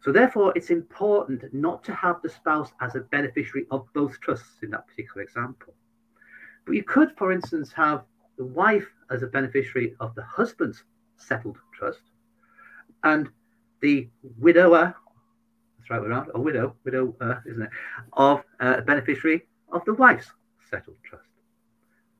So, 0.00 0.12
therefore, 0.12 0.52
it's 0.56 0.70
important 0.70 1.44
not 1.52 1.84
to 1.84 1.94
have 1.94 2.22
the 2.22 2.30
spouse 2.30 2.72
as 2.80 2.94
a 2.94 3.00
beneficiary 3.00 3.66
of 3.70 3.86
both 3.92 4.18
trusts 4.20 4.62
in 4.62 4.70
that 4.70 4.86
particular 4.86 5.22
example. 5.22 5.74
But 6.64 6.74
you 6.74 6.82
could, 6.84 7.12
for 7.18 7.32
instance, 7.32 7.72
have 7.72 8.04
the 8.38 8.46
wife 8.46 8.88
as 9.10 9.22
a 9.22 9.26
beneficiary 9.26 9.94
of 10.00 10.14
the 10.14 10.22
husband's 10.22 10.84
settled 11.16 11.58
trust 11.74 12.00
and 13.04 13.28
the 13.80 14.08
widower, 14.38 14.94
that's 15.78 15.90
right 15.90 16.00
around, 16.00 16.30
a 16.34 16.40
widow, 16.40 16.76
widow, 16.84 17.14
uh, 17.20 17.36
isn't 17.46 17.62
it, 17.62 17.70
of 18.14 18.42
uh, 18.60 18.76
a 18.78 18.82
beneficiary 18.82 19.46
of 19.72 19.84
the 19.84 19.94
wife's 19.94 20.30
settled 20.68 20.96
trust. 21.02 21.28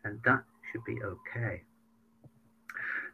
And 0.04 0.20
that 0.24 0.42
should 0.70 0.84
be 0.84 0.98
okay. 1.02 1.62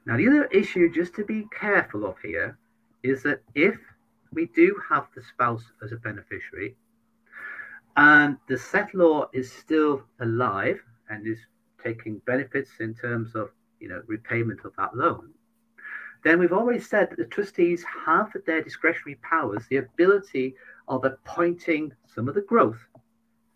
Now, 0.07 0.17
the 0.17 0.29
other 0.29 0.45
issue 0.47 0.93
just 0.93 1.15
to 1.15 1.25
be 1.25 1.47
careful 1.57 2.07
of 2.07 2.17
here 2.23 2.57
is 3.03 3.23
that 3.25 3.43
if 3.55 3.77
we 4.33 4.47
do 4.47 4.77
have 4.91 5.07
the 5.15 5.23
spouse 5.23 5.65
as 5.83 5.93
a 5.93 5.97
beneficiary 5.97 6.77
and 7.97 8.37
the 8.47 8.55
settlor 8.55 9.29
is 9.33 9.51
still 9.51 10.03
alive 10.21 10.81
and 11.09 11.27
is 11.27 11.39
taking 11.83 12.21
benefits 12.27 12.71
in 12.81 12.95
terms 12.95 13.35
of 13.35 13.51
you 13.81 13.89
know 13.89 14.03
repayment 14.07 14.61
of 14.65 14.73
that 14.77 14.95
loan, 14.95 15.31
then 16.25 16.39
we've 16.39 16.53
already 16.53 16.81
said 16.81 17.11
that 17.11 17.17
the 17.19 17.25
trustees 17.25 17.85
have 18.07 18.35
at 18.35 18.45
their 18.47 18.63
discretionary 18.63 19.19
powers 19.23 19.65
the 19.69 19.77
ability 19.77 20.55
of 20.89 21.05
appointing 21.05 21.93
some 22.15 22.29
of 22.29 22.35
the 22.35 22.43
growth 22.43 22.79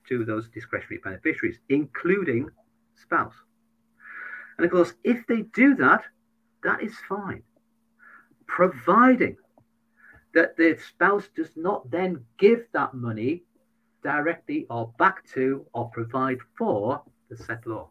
to 0.08 0.24
those 0.24 0.48
discretionary 0.48 1.00
beneficiaries, 1.02 1.58
including 1.68 2.48
spouse. 2.94 3.34
And 4.56 4.64
of 4.64 4.72
course, 4.72 4.94
if 5.04 5.26
they 5.26 5.42
do 5.54 5.74
that, 5.76 6.02
that 6.62 6.82
is 6.82 6.94
fine, 7.08 7.42
providing 8.46 9.36
that 10.34 10.56
the 10.56 10.78
spouse 10.88 11.28
does 11.34 11.56
not 11.56 11.90
then 11.90 12.24
give 12.38 12.66
that 12.72 12.94
money 12.94 13.42
directly 14.02 14.66
or 14.70 14.92
back 14.98 15.24
to 15.34 15.66
or 15.72 15.90
provide 15.90 16.38
for 16.56 17.02
the 17.28 17.36
settlor, 17.36 17.88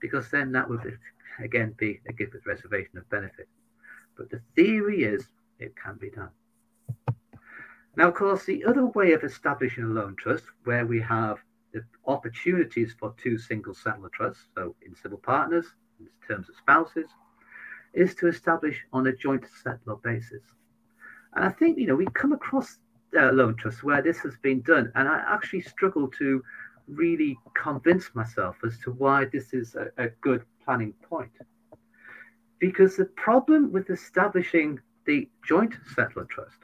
because 0.00 0.30
then 0.30 0.52
that 0.52 0.68
would 0.68 0.98
again 1.42 1.74
be 1.76 2.00
a 2.08 2.12
gift 2.12 2.32
with 2.32 2.46
reservation 2.46 2.98
of 2.98 3.08
benefit. 3.10 3.48
But 4.16 4.30
the 4.30 4.40
theory 4.54 5.04
is 5.04 5.28
it 5.58 5.74
can 5.76 5.96
be 5.96 6.10
done. 6.10 6.30
Now, 7.96 8.08
of 8.08 8.14
course, 8.14 8.44
the 8.44 8.64
other 8.64 8.86
way 8.86 9.12
of 9.12 9.22
establishing 9.22 9.84
a 9.84 9.88
loan 9.88 10.16
trust, 10.16 10.44
where 10.64 10.86
we 10.86 11.00
have 11.00 11.38
the 11.72 11.84
opportunities 12.06 12.94
for 12.98 13.14
two 13.22 13.38
single 13.38 13.74
settlor 13.74 14.10
trusts, 14.12 14.44
so 14.54 14.74
in 14.82 14.94
civil 14.96 15.18
partners, 15.18 15.66
in 16.00 16.08
terms 16.26 16.48
of 16.48 16.56
spouses, 16.56 17.08
is 17.92 18.14
to 18.16 18.26
establish 18.26 18.84
on 18.92 19.06
a 19.06 19.12
joint 19.16 19.44
settlor 19.64 20.02
basis. 20.02 20.42
And 21.34 21.44
I 21.44 21.50
think, 21.50 21.78
you 21.78 21.86
know, 21.86 21.96
we 21.96 22.06
come 22.14 22.32
across 22.32 22.78
uh, 23.18 23.32
loan 23.32 23.56
trusts 23.56 23.82
where 23.82 24.02
this 24.02 24.18
has 24.18 24.36
been 24.42 24.60
done, 24.62 24.92
and 24.94 25.08
I 25.08 25.22
actually 25.26 25.62
struggle 25.62 26.08
to 26.18 26.42
really 26.88 27.38
convince 27.54 28.14
myself 28.14 28.56
as 28.64 28.78
to 28.80 28.90
why 28.92 29.24
this 29.26 29.52
is 29.52 29.74
a, 29.74 29.88
a 30.02 30.08
good 30.20 30.44
planning 30.64 30.92
point. 31.08 31.32
Because 32.58 32.96
the 32.96 33.06
problem 33.06 33.72
with 33.72 33.90
establishing 33.90 34.80
the 35.06 35.28
joint 35.46 35.74
settlor 35.94 36.28
trust 36.28 36.58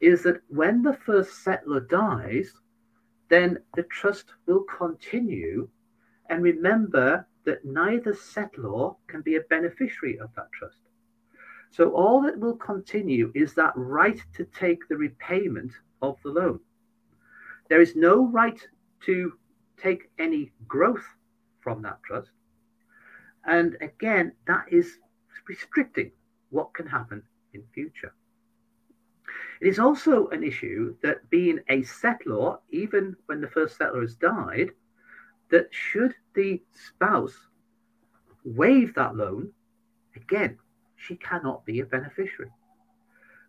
is 0.00 0.22
that 0.22 0.40
when 0.48 0.82
the 0.82 0.92
first 0.92 1.44
settlor 1.44 1.88
dies, 1.88 2.52
then 3.28 3.58
the 3.74 3.82
trust 3.84 4.26
will 4.46 4.64
continue. 4.64 5.68
And 6.30 6.42
remember 6.42 7.26
that 7.44 7.64
neither 7.64 8.12
settlor 8.12 8.96
can 9.06 9.22
be 9.22 9.36
a 9.36 9.40
beneficiary 9.42 10.18
of 10.18 10.30
that 10.36 10.52
trust. 10.52 10.87
So 11.70 11.90
all 11.90 12.22
that 12.22 12.38
will 12.38 12.56
continue 12.56 13.30
is 13.34 13.54
that 13.54 13.72
right 13.76 14.20
to 14.34 14.44
take 14.44 14.88
the 14.88 14.96
repayment 14.96 15.72
of 16.02 16.16
the 16.22 16.30
loan. 16.30 16.60
There 17.68 17.80
is 17.80 17.94
no 17.94 18.26
right 18.26 18.58
to 19.06 19.32
take 19.76 20.10
any 20.18 20.52
growth 20.66 21.04
from 21.60 21.82
that 21.82 22.02
trust. 22.02 22.30
And 23.44 23.76
again, 23.80 24.32
that 24.46 24.64
is 24.70 24.98
restricting 25.48 26.12
what 26.50 26.74
can 26.74 26.86
happen 26.86 27.22
in 27.52 27.62
future. 27.72 28.14
It 29.60 29.68
is 29.68 29.78
also 29.78 30.28
an 30.28 30.42
issue 30.42 30.96
that 31.02 31.28
being 31.30 31.60
a 31.68 31.82
settlor, 31.82 32.58
even 32.70 33.16
when 33.26 33.40
the 33.40 33.48
first 33.48 33.78
settlor 33.78 34.02
has 34.02 34.14
died, 34.14 34.70
that 35.50 35.68
should 35.70 36.14
the 36.34 36.62
spouse 36.72 37.36
waive 38.44 38.94
that 38.94 39.16
loan, 39.16 39.52
again, 40.16 40.58
she 40.98 41.16
cannot 41.16 41.64
be 41.64 41.80
a 41.80 41.86
beneficiary. 41.86 42.50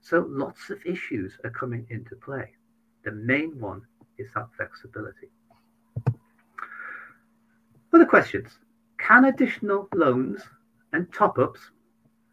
So 0.02 0.26
lots 0.30 0.70
of 0.70 0.86
issues 0.86 1.38
are 1.44 1.50
coming 1.50 1.86
into 1.90 2.16
play. 2.16 2.54
The 3.04 3.12
main 3.12 3.60
one 3.60 3.82
is 4.18 4.30
that 4.36 4.48
flexibility. 4.56 5.30
Other 7.92 8.06
questions. 8.06 8.60
Can 8.98 9.26
additional 9.26 9.88
loans 9.96 10.42
and 10.94 11.12
top 11.12 11.40
ups, 11.40 11.60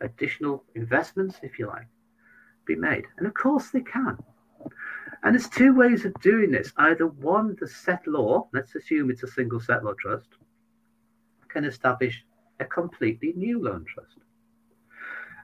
additional 0.01 0.65
investments, 0.75 1.39
if 1.43 1.59
you 1.59 1.67
like, 1.67 1.89
be 2.67 2.77
made? 2.77 3.05
And 3.17 3.27
of 3.27 3.35
course 3.35 3.71
they 3.71 3.81
can. 3.81 4.19
And 5.23 5.35
there's 5.35 5.49
two 5.49 5.75
ways 5.75 6.05
of 6.05 6.13
doing 6.21 6.51
this. 6.51 6.73
Either 6.77 7.07
one, 7.07 7.57
the 7.59 7.67
settlor, 7.67 8.49
let's 8.53 8.75
assume 8.75 9.11
it's 9.11 9.23
a 9.23 9.29
single 9.29 9.61
settlor 9.61 9.97
trust, 9.97 10.29
can 11.49 11.65
establish 11.65 12.25
a 12.61 12.65
completely 12.65 13.33
new 13.35 13.63
loan 13.63 13.85
trust. 13.87 14.19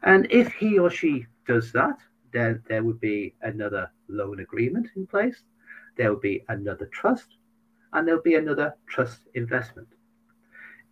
And 0.03 0.27
if 0.31 0.53
he 0.55 0.79
or 0.79 0.91
she 0.91 1.27
does 1.47 1.73
that, 1.73 1.99
then 2.33 2.63
there 2.69 2.83
would 2.83 3.01
be 3.01 3.35
another 3.43 3.91
loan 4.09 4.41
agreement 4.41 4.89
in 4.97 5.07
place, 5.07 5.43
there 5.97 6.13
would 6.13 6.23
be 6.23 6.45
another 6.49 6.87
trust, 6.87 7.37
and 7.93 8.07
there'll 8.07 8.23
be 8.23 8.35
another 8.35 8.75
trust 8.89 9.21
investment. 9.35 9.89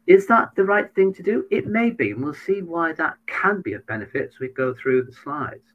Is 0.06 0.26
that 0.26 0.54
the 0.54 0.64
right 0.64 0.92
thing 0.94 1.12
to 1.14 1.22
do? 1.22 1.46
It 1.50 1.66
may 1.66 1.90
be, 1.90 2.10
and 2.10 2.22
we'll 2.22 2.34
see 2.34 2.62
why 2.62 2.92
that 2.94 3.16
can 3.26 3.62
be 3.62 3.74
a 3.74 3.80
benefit 3.80 4.30
as 4.32 4.40
we 4.40 4.48
go 4.48 4.74
through 4.74 5.04
the 5.04 5.12
slides. 5.12 5.72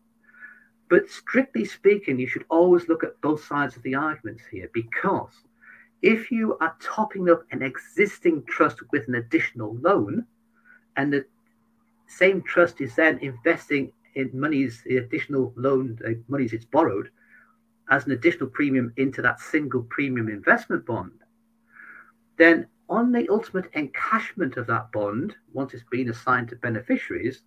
But 0.90 1.10
strictly 1.10 1.66
speaking, 1.66 2.20
you 2.20 2.28
should 2.28 2.46
always 2.50 2.88
look 2.88 3.04
at 3.04 3.20
both 3.22 3.44
sides 3.44 3.76
of 3.76 3.84
the 3.84 3.96
arguments 3.96 4.44
here 4.52 4.70
because 4.74 5.34
if 6.02 6.30
you 6.30 6.58
are 6.60 6.76
topping 6.80 7.30
up 7.30 7.44
an 7.52 7.64
existing 7.64 8.44
trust 8.48 8.80
with 8.92 9.08
an 9.08 9.16
additional 9.16 9.76
loan 9.78 10.26
and 10.98 11.12
the 11.12 11.26
same 12.08 12.42
trust 12.42 12.82
is 12.82 12.96
then 12.96 13.20
investing 13.20 13.92
in 14.16 14.30
monies, 14.34 14.82
the 14.86 14.98
additional 14.98 15.54
loan, 15.56 16.00
uh, 16.06 16.12
monies 16.28 16.54
it's 16.54 16.66
borrowed 16.66 17.10
as 17.90 18.06
an 18.06 18.14
additional 18.14 18.50
premium 18.50 18.94
into 18.98 19.22
that 19.22 19.40
single 19.40 19.84
premium 19.90 20.30
investment 20.30 20.86
bond, 20.86 21.12
then 22.38 22.68
on 22.90 23.12
the 23.12 23.28
ultimate 23.30 23.72
encashment 23.74 24.58
of 24.58 24.68
that 24.68 24.92
bond, 24.92 25.36
once 25.54 25.74
it's 25.74 25.84
been 25.92 26.10
assigned 26.10 26.50
to 26.50 26.56
beneficiaries, 26.58 27.42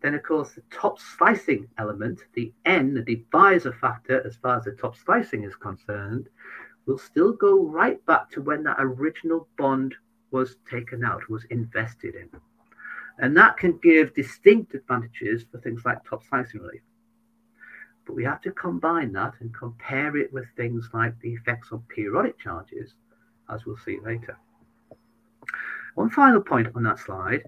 then 0.00 0.14
of 0.14 0.22
course 0.22 0.52
the 0.52 0.62
top 0.70 0.98
slicing 0.98 1.68
element, 1.78 2.20
the 2.34 2.52
N, 2.64 2.94
the 2.94 3.02
divisor 3.02 3.72
factor 3.72 4.26
as 4.26 4.36
far 4.36 4.58
as 4.58 4.64
the 4.64 4.72
top 4.72 4.96
slicing 4.96 5.44
is 5.44 5.54
concerned, 5.56 6.28
will 6.86 6.98
still 6.98 7.32
go 7.32 7.64
right 7.66 8.04
back 8.06 8.30
to 8.30 8.42
when 8.42 8.62
that 8.64 8.76
original 8.80 9.48
bond 9.56 9.94
was 10.30 10.56
taken 10.68 11.04
out, 11.04 11.28
was 11.28 11.44
invested 11.50 12.14
in. 12.14 12.28
And 13.18 13.36
that 13.36 13.56
can 13.56 13.78
give 13.78 14.14
distinct 14.14 14.74
advantages 14.74 15.44
for 15.50 15.58
things 15.58 15.82
like 15.84 16.04
top 16.04 16.22
slicing 16.28 16.60
relief. 16.60 16.82
But 18.06 18.16
we 18.16 18.24
have 18.24 18.40
to 18.42 18.50
combine 18.52 19.12
that 19.12 19.34
and 19.40 19.54
compare 19.54 20.16
it 20.16 20.32
with 20.32 20.46
things 20.56 20.88
like 20.92 21.18
the 21.20 21.32
effects 21.32 21.70
of 21.70 21.86
periodic 21.88 22.38
charges, 22.38 22.94
as 23.48 23.64
we'll 23.64 23.76
see 23.76 23.98
later. 24.00 24.36
One 25.94 26.10
final 26.10 26.40
point 26.40 26.68
on 26.74 26.82
that 26.84 26.98
slide 26.98 27.44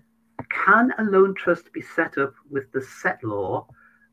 can 0.51 0.93
a 0.99 1.05
loan 1.05 1.35
trust 1.35 1.73
be 1.73 1.83
set 1.83 2.19
up 2.19 2.35
with 2.51 2.71
the 2.73 2.81
settlor 2.81 3.67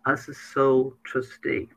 as 0.05 0.25
the 0.25 0.33
sole 0.33 0.95
trustee? 1.03 1.69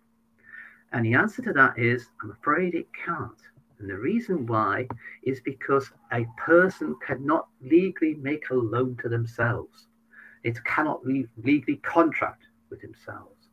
And 0.93 1.05
the 1.05 1.15
answer 1.15 1.43
to 1.43 1.53
that 1.53 1.79
is 1.79 2.09
I'm 2.23 2.31
afraid 2.31 2.75
it 2.75 2.87
can't. 3.05 3.33
And 3.79 3.91
the 3.91 3.97
reason 3.97 4.47
why 4.47 4.87
is 5.23 5.41
because 5.41 5.91
a 6.13 6.27
person 6.37 6.97
cannot 7.05 7.49
legally 7.61 8.15
make 8.15 8.49
a 8.51 8.55
loan 8.55 8.97
to 9.03 9.09
themselves. 9.09 9.89
It 10.43 10.63
cannot 10.65 11.05
legally 11.05 11.77
contract 11.83 12.45
with 12.71 12.81
themselves. 12.83 13.49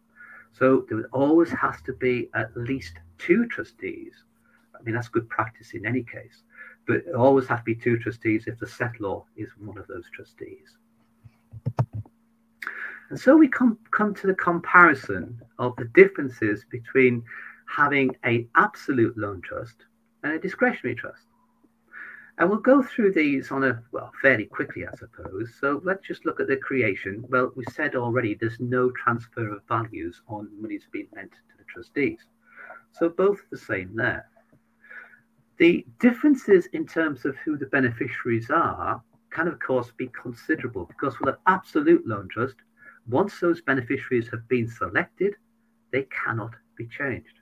So 0.54 0.86
there 0.90 1.06
always 1.12 1.50
has 1.52 1.82
to 1.84 1.94
be 1.94 2.30
at 2.36 2.56
least 2.56 2.94
two 3.18 3.48
trustees. 3.48 4.14
I 4.78 4.84
mean, 4.84 4.96
that's 4.96 5.08
good 5.08 5.30
practice 5.30 5.74
in 5.74 5.86
any 5.86 6.04
case, 6.04 6.44
but 6.88 7.08
always 7.14 7.48
have 7.48 7.60
to 7.60 7.64
be 7.64 7.76
two 7.76 7.98
trustees 7.98 8.46
if 8.48 8.60
the 8.60 8.66
settlor 8.66 9.24
is 9.36 9.50
one 9.58 9.78
of 9.78 9.88
those 9.88 10.06
trustees. 10.14 10.78
And 13.10 13.20
so 13.20 13.36
we 13.36 13.48
come, 13.48 13.78
come 13.92 14.14
to 14.16 14.28
the 14.28 14.34
comparison 14.34 15.42
of 15.60 15.76
the 15.76 15.86
differences 15.86 16.66
between 16.70 17.24
having 17.66 18.16
an 18.24 18.48
absolute 18.56 19.18
loan 19.18 19.42
trust 19.42 19.86
and 20.24 20.34
a 20.34 20.40
discretionary 20.40 20.96
trust. 20.96 21.26
And 22.38 22.50
we'll 22.50 22.60
go 22.60 22.82
through 22.82 23.14
these 23.14 23.52
on 23.52 23.64
a, 23.64 23.84
well, 23.92 24.12
fairly 24.22 24.46
quickly, 24.46 24.86
I 24.88 24.96
suppose. 24.96 25.54
So 25.60 25.82
let's 25.84 26.08
just 26.08 26.26
look 26.26 26.40
at 26.40 26.48
the 26.48 26.58
creation. 26.58 27.24
Well, 27.30 27.52
we 27.56 27.64
said 27.72 27.96
already 27.96 28.34
there's 28.34 28.60
no 28.60 28.90
transfer 28.92 29.54
of 29.54 29.62
values 29.68 30.22
on 30.28 30.50
monies 30.60 30.88
being 30.92 31.08
lent 31.16 31.32
to 31.32 31.58
the 31.58 31.66
trustees. 31.66 32.20
So 32.94 33.10
both 33.10 33.40
the 33.52 33.58
same 33.58 33.96
there. 33.96 34.26
The 35.58 35.86
differences 36.00 36.68
in 36.74 36.88
terms 36.88 37.26
of 37.26 37.36
who 37.38 37.58
the 37.58 37.68
beneficiaries 37.68 38.50
are 38.50 39.02
can, 39.30 39.48
of 39.48 39.60
course, 39.60 39.92
be 39.96 40.10
considerable 40.20 40.86
because 40.86 41.20
with 41.20 41.30
an 41.30 41.42
absolute 41.48 42.08
loan 42.08 42.28
trust, 42.32 42.56
once 43.08 43.40
those 43.40 43.62
beneficiaries 43.62 44.30
have 44.30 44.48
been 44.48 44.68
selected, 44.68 45.36
they 45.92 46.08
cannot 46.26 46.56
be 46.76 46.88
changed. 46.88 47.40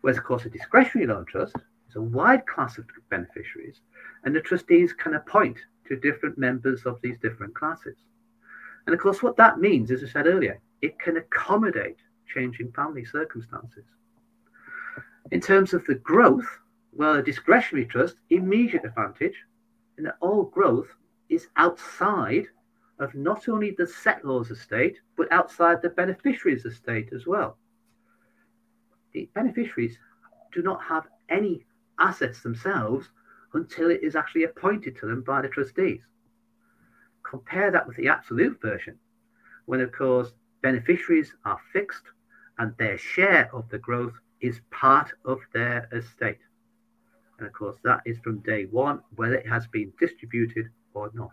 Whereas, 0.00 0.18
of 0.18 0.24
course, 0.24 0.46
a 0.46 0.50
discretionary 0.50 1.06
loan 1.06 1.26
trust 1.26 1.56
is 1.90 1.96
a 1.96 2.00
wide 2.00 2.46
class 2.46 2.78
of 2.78 2.86
beneficiaries, 3.10 3.80
and 4.24 4.34
the 4.34 4.40
trustees 4.40 4.92
can 4.92 5.14
appoint 5.14 5.58
to 5.88 5.96
different 5.96 6.38
members 6.38 6.86
of 6.86 7.00
these 7.02 7.18
different 7.20 7.54
classes. 7.54 7.96
And 8.86 8.94
of 8.94 9.00
course, 9.00 9.22
what 9.22 9.36
that 9.36 9.58
means, 9.58 9.90
as 9.90 10.04
I 10.04 10.06
said 10.06 10.26
earlier, 10.26 10.60
it 10.82 10.98
can 10.98 11.16
accommodate 11.16 11.98
changing 12.32 12.72
family 12.72 13.04
circumstances. 13.04 13.84
In 15.32 15.40
terms 15.40 15.74
of 15.74 15.84
the 15.86 15.96
growth, 15.96 16.46
well, 16.92 17.16
a 17.16 17.22
discretionary 17.22 17.86
trust, 17.86 18.16
immediate 18.30 18.84
advantage, 18.84 19.36
in 19.98 20.04
that 20.04 20.16
all 20.20 20.44
growth 20.44 20.88
is 21.28 21.48
outside 21.56 22.46
of 22.98 23.14
not 23.14 23.48
only 23.48 23.72
the 23.72 23.86
settlor's 23.86 24.50
estate, 24.50 24.98
but 25.16 25.30
outside 25.32 25.82
the 25.82 25.88
beneficiary's 25.90 26.64
estate 26.64 27.10
as 27.14 27.26
well. 27.26 27.56
The 29.12 29.28
beneficiaries 29.34 29.98
do 30.52 30.62
not 30.62 30.82
have 30.82 31.06
any 31.28 31.64
assets 32.00 32.40
themselves 32.42 33.08
until 33.52 33.90
it 33.90 34.02
is 34.02 34.16
actually 34.16 34.44
appointed 34.44 34.96
to 34.96 35.06
them 35.06 35.22
by 35.22 35.42
the 35.42 35.48
trustees. 35.48 36.00
Compare 37.22 37.70
that 37.70 37.86
with 37.86 37.96
the 37.96 38.08
absolute 38.08 38.60
version, 38.60 38.98
when, 39.66 39.80
of 39.80 39.92
course, 39.92 40.32
beneficiaries 40.62 41.34
are 41.44 41.60
fixed 41.72 42.04
and 42.58 42.74
their 42.78 42.98
share 42.98 43.48
of 43.54 43.68
the 43.70 43.78
growth 43.78 44.14
is 44.40 44.60
part 44.70 45.12
of 45.24 45.38
their 45.52 45.88
estate. 45.92 46.38
And 47.38 47.46
of 47.46 47.52
course, 47.52 47.78
that 47.84 48.00
is 48.04 48.18
from 48.18 48.40
day 48.40 48.66
one, 48.66 49.00
whether 49.16 49.34
it 49.34 49.48
has 49.48 49.66
been 49.68 49.92
distributed 49.98 50.68
or 50.94 51.10
not. 51.14 51.32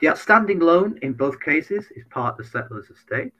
The 0.00 0.08
outstanding 0.08 0.58
loan 0.58 0.98
in 1.02 1.14
both 1.14 1.40
cases 1.40 1.86
is 1.94 2.04
part 2.10 2.38
of 2.38 2.44
the 2.44 2.50
settlor's 2.50 2.90
estate. 2.90 3.32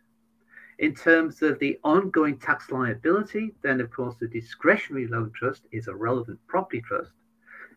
In 0.79 0.95
terms 0.95 1.41
of 1.41 1.59
the 1.59 1.79
ongoing 1.85 2.39
tax 2.39 2.71
liability, 2.71 3.55
then 3.63 3.81
of 3.81 3.91
course 3.91 4.17
the 4.21 4.29
discretionary 4.29 5.07
loan 5.07 5.33
trust 5.35 5.63
is 5.73 5.89
a 5.89 5.95
relevant 5.95 6.39
property 6.49 6.83
trust, 6.83 7.13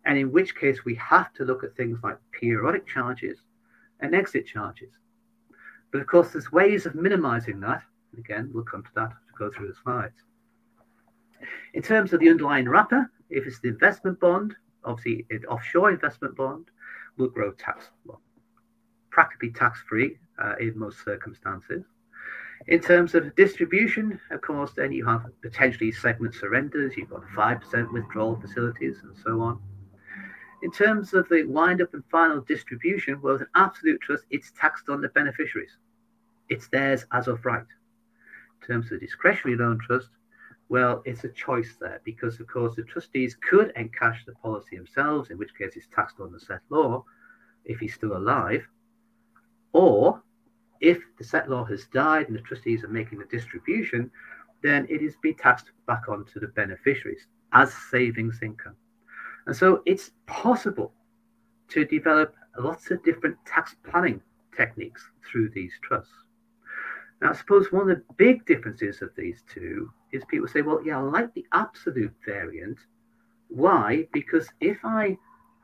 and 0.05 0.17
in 0.17 0.31
which 0.31 0.55
case 0.55 0.83
we 0.83 0.95
have 0.95 1.31
to 1.33 1.45
look 1.45 1.63
at 1.63 1.75
things 1.75 1.99
like 2.03 2.17
periodic 2.31 2.85
charges 2.85 3.39
and 4.01 4.13
exit 4.13 4.45
charges. 4.45 4.91
But 5.91 6.01
of 6.01 6.07
course, 6.07 6.31
there's 6.31 6.51
ways 6.51 6.85
of 6.85 6.95
minimizing 6.95 7.59
that. 7.61 7.83
Again, 8.17 8.51
we'll 8.53 8.63
come 8.63 8.83
to 8.83 8.93
that 8.95 9.09
to 9.09 9.33
go 9.37 9.49
through 9.49 9.67
the 9.69 9.75
slides. 9.81 10.23
In 11.73 11.81
terms 11.81 12.11
of 12.11 12.19
the 12.19 12.29
underlying 12.29 12.67
wrapper, 12.67 13.09
if 13.29 13.47
it's 13.47 13.59
the 13.61 13.69
investment 13.69 14.19
bond, 14.19 14.55
obviously 14.83 15.25
an 15.29 15.45
offshore 15.45 15.91
investment 15.91 16.35
bond 16.35 16.69
will 17.17 17.29
grow 17.29 17.51
tax 17.53 17.89
well, 18.05 18.21
practically 19.09 19.51
tax 19.51 19.79
free 19.87 20.17
uh, 20.41 20.55
in 20.59 20.77
most 20.77 21.03
circumstances. 21.03 21.85
In 22.67 22.79
terms 22.79 23.15
of 23.15 23.35
distribution, 23.35 24.19
of 24.31 24.41
course, 24.41 24.73
then 24.75 24.91
you 24.91 25.05
have 25.05 25.25
potentially 25.41 25.91
segment 25.91 26.35
surrenders, 26.35 26.95
you've 26.97 27.09
got 27.09 27.23
5% 27.35 27.93
withdrawal 27.93 28.39
facilities, 28.39 28.97
and 29.03 29.17
so 29.17 29.41
on. 29.41 29.59
In 30.61 30.71
terms 30.71 31.13
of 31.13 31.27
the 31.29 31.43
wind 31.45 31.81
up 31.81 31.93
and 31.93 32.03
final 32.11 32.41
distribution, 32.41 33.21
well, 33.21 33.33
with 33.33 33.43
an 33.43 33.47
absolute 33.55 34.01
trust, 34.01 34.25
it's 34.29 34.51
taxed 34.51 34.89
on 34.89 35.01
the 35.01 35.07
beneficiaries. 35.09 35.77
It's 36.49 36.67
theirs 36.67 37.05
as 37.13 37.27
of 37.27 37.45
right. 37.45 37.65
In 38.61 38.67
terms 38.67 38.91
of 38.91 38.99
discretionary 38.99 39.57
loan 39.57 39.79
trust, 39.79 40.09
well, 40.67 41.01
it's 41.05 41.23
a 41.23 41.29
choice 41.29 41.75
there 41.79 42.01
because, 42.03 42.39
of 42.39 42.47
course, 42.47 42.75
the 42.75 42.83
trustees 42.83 43.35
could 43.49 43.73
encash 43.75 44.25
the 44.25 44.33
policy 44.43 44.75
themselves, 44.75 45.29
in 45.29 45.37
which 45.37 45.55
case 45.55 45.73
it's 45.75 45.87
taxed 45.95 46.19
on 46.19 46.31
the 46.31 46.39
settlor 46.39 47.03
if 47.65 47.79
he's 47.79 47.93
still 47.93 48.17
alive, 48.17 48.67
or 49.71 50.21
if 50.81 50.99
the 51.17 51.23
settlor 51.23 51.69
has 51.69 51.85
died 51.87 52.27
and 52.27 52.35
the 52.35 52.41
trustees 52.41 52.83
are 52.83 52.89
making 52.89 53.19
the 53.19 53.25
distribution, 53.25 54.09
then 54.61 54.85
it 54.89 55.01
is 55.01 55.15
be 55.21 55.33
taxed 55.33 55.71
back 55.87 56.09
onto 56.09 56.39
the 56.39 56.47
beneficiaries 56.47 57.27
as 57.53 57.73
savings 57.91 58.39
income. 58.41 58.75
And 59.45 59.55
so 59.55 59.81
it's 59.85 60.11
possible 60.27 60.93
to 61.69 61.85
develop 61.85 62.35
lots 62.57 62.91
of 62.91 63.03
different 63.03 63.37
tax 63.45 63.75
planning 63.89 64.21
techniques 64.55 65.09
through 65.23 65.49
these 65.49 65.73
trusts. 65.81 66.13
Now, 67.21 67.31
I 67.31 67.33
suppose 67.33 67.71
one 67.71 67.89
of 67.89 67.97
the 67.97 68.03
big 68.17 68.45
differences 68.45 69.01
of 69.01 69.09
these 69.15 69.43
two 69.51 69.91
is 70.11 70.23
people 70.25 70.47
say, 70.47 70.61
well, 70.61 70.81
yeah, 70.85 70.99
I 70.99 71.01
like 71.01 71.33
the 71.33 71.45
absolute 71.51 72.13
variant. 72.25 72.77
Why? 73.49 74.07
Because 74.13 74.47
if 74.61 74.77
I 74.83 75.17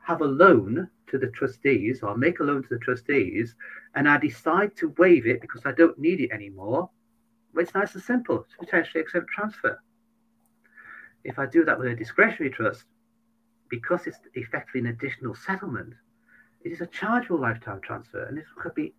have 0.06 0.22
a 0.22 0.26
loan 0.26 0.90
to 1.08 1.18
the 1.18 1.28
trustees 1.28 2.02
or 2.04 2.16
make 2.16 2.40
a 2.40 2.44
loan 2.44 2.62
to 2.64 2.70
the 2.70 2.80
trustees 2.80 3.56
and 3.96 4.08
I 4.08 4.18
decide 4.18 4.76
to 4.78 4.94
waive 4.98 5.26
it 5.26 5.42
because 5.42 5.62
I 5.66 5.72
don't 5.72 5.98
need 5.98 6.20
it 6.22 6.32
anymore, 6.32 6.90
well, 7.54 7.64
it's 7.64 7.74
nice 7.74 7.94
and 7.96 8.04
simple. 8.04 8.42
It's 8.44 8.56
potentially 8.60 9.02
exempt 9.02 9.30
transfer. 9.30 9.80
If 11.24 11.40
I 11.40 11.46
do 11.46 11.66
that 11.66 11.80
with 11.80 11.88
a 11.88 11.96
discretionary 11.96 12.52
trust, 12.52 12.84
because 13.70 14.06
it's 14.06 14.20
effectively 14.36 14.82
an 14.82 14.88
additional 14.88 15.34
settlement, 15.34 15.94
it 16.64 16.72
is 16.72 16.82
a 16.82 16.88
chargeable 16.88 17.40
lifetime 17.40 17.82
transfer 17.82 18.26
and 18.26 18.38
it 18.38 18.46
could 18.58 18.76
be 18.76 18.94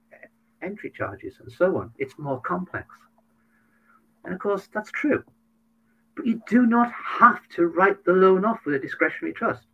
entry 0.63 0.91
charges 0.91 1.35
and 1.41 1.53
so 1.53 1.77
on. 1.77 1.93
It's 1.99 2.19
more 2.19 2.41
complex. 2.41 2.89
And 4.25 4.35
of 4.35 4.41
course, 4.41 4.69
that's 4.73 4.91
true. 4.91 5.23
But 6.17 6.27
you 6.27 6.43
do 6.49 6.67
not 6.67 6.91
have 6.93 7.47
to 7.51 7.67
write 7.67 8.05
the 8.05 8.13
loan 8.13 8.45
off 8.45 8.61
with 8.65 8.75
a 8.75 8.79
discretionary 8.79 9.35
trust. 9.35 9.67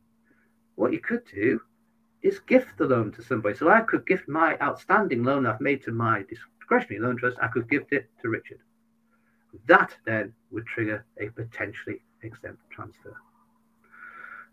What 0.76 0.92
you 0.92 1.00
could 1.00 1.22
do 1.32 1.60
is 2.22 2.38
gift 2.40 2.78
the 2.78 2.86
loan 2.86 3.12
to 3.12 3.22
somebody. 3.22 3.56
So 3.56 3.68
I 3.68 3.80
could 3.80 4.06
gift 4.06 4.28
my 4.28 4.56
outstanding 4.62 5.24
loan 5.24 5.46
I've 5.46 5.60
made 5.60 5.82
to 5.84 5.92
my 5.92 6.24
discretionary 6.28 7.00
loan 7.00 7.16
trust, 7.16 7.36
I 7.42 7.48
could 7.48 7.68
gift 7.68 7.92
it 7.92 8.08
to 8.22 8.28
Richard. 8.28 8.60
That 9.66 9.94
then 10.06 10.32
would 10.50 10.66
trigger 10.66 11.04
a 11.20 11.28
potentially 11.28 12.00
exempt 12.22 12.62
transfer. 12.70 13.14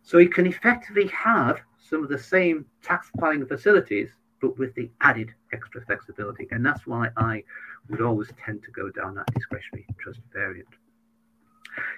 So 0.01 0.17
you 0.17 0.29
can 0.29 0.47
effectively 0.47 1.07
have 1.07 1.61
some 1.77 2.03
of 2.03 2.09
the 2.09 2.17
same 2.17 2.65
tax 2.81 3.09
planning 3.17 3.45
facilities, 3.45 4.09
but 4.41 4.57
with 4.57 4.73
the 4.75 4.89
added 5.01 5.33
extra 5.53 5.85
flexibility. 5.85 6.47
And 6.51 6.65
that's 6.65 6.87
why 6.87 7.09
I 7.17 7.43
would 7.89 8.01
always 8.01 8.31
tend 8.43 8.63
to 8.63 8.71
go 8.71 8.89
down 8.89 9.15
that 9.15 9.33
discretionary 9.33 9.85
trust 9.99 10.21
variant. 10.33 10.67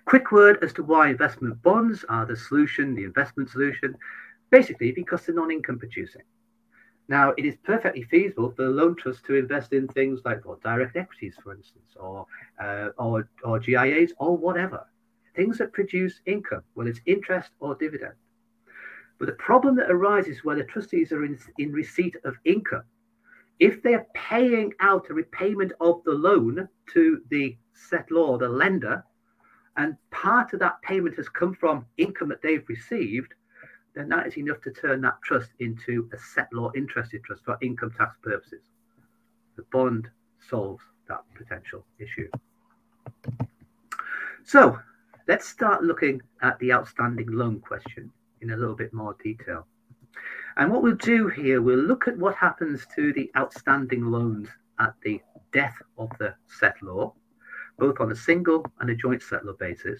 Quick 0.05 0.32
word 0.32 0.59
as 0.63 0.73
to 0.73 0.84
why 0.84 1.09
investment 1.09 1.61
bonds 1.63 2.05
are 2.09 2.25
the 2.25 2.36
solution, 2.36 2.95
the 2.95 3.03
investment 3.03 3.49
solution, 3.49 3.95
basically 4.51 4.91
because 4.91 5.25
they're 5.25 5.36
non 5.36 5.51
income 5.51 5.79
producing. 5.79 6.23
Now, 7.09 7.34
it 7.38 7.45
is 7.45 7.57
perfectly 7.63 8.03
feasible 8.03 8.51
for 8.51 8.65
a 8.65 8.69
loan 8.69 8.95
trust 8.95 9.25
to 9.25 9.36
invest 9.36 9.73
in 9.73 9.88
things 9.89 10.21
like 10.25 10.45
well, 10.45 10.59
direct 10.63 10.95
equities, 10.95 11.36
for 11.43 11.53
instance, 11.53 11.91
or, 11.99 12.25
uh, 12.61 12.89
or, 12.97 13.29
or 13.43 13.59
GIAs, 13.59 14.13
or 14.19 14.38
whatever. 14.38 14.86
things 15.36 15.57
that 15.57 15.73
produce 15.73 16.21
income, 16.25 16.63
whether 16.73 16.89
it's 16.89 17.01
interest 17.05 17.51
or 17.59 17.75
dividend. 17.75 18.13
But 19.19 19.27
the 19.27 19.34
problem 19.34 19.75
that 19.77 19.91
arises 19.91 20.43
where 20.43 20.55
the 20.55 20.63
trustees 20.63 21.11
are 21.11 21.25
in, 21.25 21.38
in 21.57 21.71
receipt 21.71 22.15
of 22.23 22.36
income, 22.45 22.84
if 23.59 23.84
they're 23.84 24.07
paying 24.15 24.73
out 24.79 25.09
a 25.09 25.13
repayment 25.13 25.73
of 25.79 26.03
the 26.03 26.11
loan 26.13 26.67
to 26.93 27.21
the 27.29 27.57
settlor, 27.91 28.39
the 28.39 28.49
lender, 28.49 29.03
and 29.78 29.95
part 30.11 30.53
of 30.53 30.59
that 30.59 30.82
payment 30.82 31.15
has 31.15 31.30
come 31.30 31.53
from 31.53 31.86
income 31.97 32.30
that 32.30 32.41
they've 32.41 32.67
received, 32.67 33.34
then 33.95 34.09
that 34.09 34.28
is 34.28 34.38
enough 34.38 34.61
to 34.61 34.72
turn 34.72 35.01
that 35.01 35.22
trust 35.24 35.49
into 35.59 36.09
a 36.13 36.17
set 36.17 36.49
settlor 36.51 36.76
interested 36.76 37.24
trust 37.24 37.43
for 37.43 37.57
income 37.61 37.91
tax 37.97 38.17
purposes. 38.22 38.61
The 39.55 39.63
bond 39.72 40.09
solves 40.49 40.84
that 41.07 41.24
potential 41.36 41.86
issue. 41.99 42.30
So 44.43 44.80
let's 45.28 45.47
start 45.47 45.84
looking 45.84 46.22
at 46.41 46.57
the 46.59 46.74
outstanding 46.74 47.32
loan 47.32 47.59
question 47.59 48.11
in 48.41 48.51
a 48.51 48.57
little 48.57 48.76
bit 48.76 48.93
more 48.93 49.15
detail. 49.24 49.67
And 50.57 50.72
what 50.72 50.84
we'll 50.84 50.95
do 50.95 51.28
here, 51.28 51.61
we'll 51.61 51.78
look 51.78 52.07
at 52.07 52.17
what 52.17 52.36
happens 52.36 52.86
to 52.95 53.13
the 53.13 53.32
outstanding 53.38 54.05
loans 54.05 54.49
at 54.80 54.93
the 55.03 55.22
death 55.53 55.76
of 55.97 56.09
the 56.19 56.36
settlor, 56.59 57.13
both 57.82 57.99
on 57.99 58.11
a 58.11 58.15
single 58.15 58.63
and 58.79 58.91
a 58.91 58.95
joint 58.95 59.23
settlor 59.23 59.57
basis. 59.57 59.99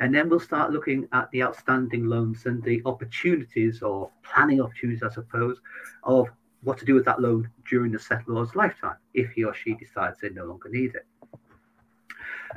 And 0.00 0.12
then 0.12 0.28
we'll 0.28 0.40
start 0.40 0.72
looking 0.72 1.06
at 1.12 1.30
the 1.30 1.44
outstanding 1.44 2.06
loans 2.06 2.46
and 2.46 2.60
the 2.64 2.82
opportunities 2.84 3.80
or 3.80 4.10
planning 4.24 4.60
opportunities, 4.60 5.04
I 5.04 5.10
suppose, 5.10 5.60
of 6.02 6.28
what 6.64 6.78
to 6.78 6.84
do 6.84 6.94
with 6.94 7.04
that 7.04 7.20
loan 7.20 7.48
during 7.70 7.92
the 7.92 7.98
settlor's 7.98 8.56
lifetime 8.56 8.96
if 9.14 9.30
he 9.30 9.44
or 9.44 9.54
she 9.54 9.74
decides 9.74 10.18
they 10.20 10.30
no 10.30 10.46
longer 10.46 10.68
need 10.68 10.96
it. 10.96 11.06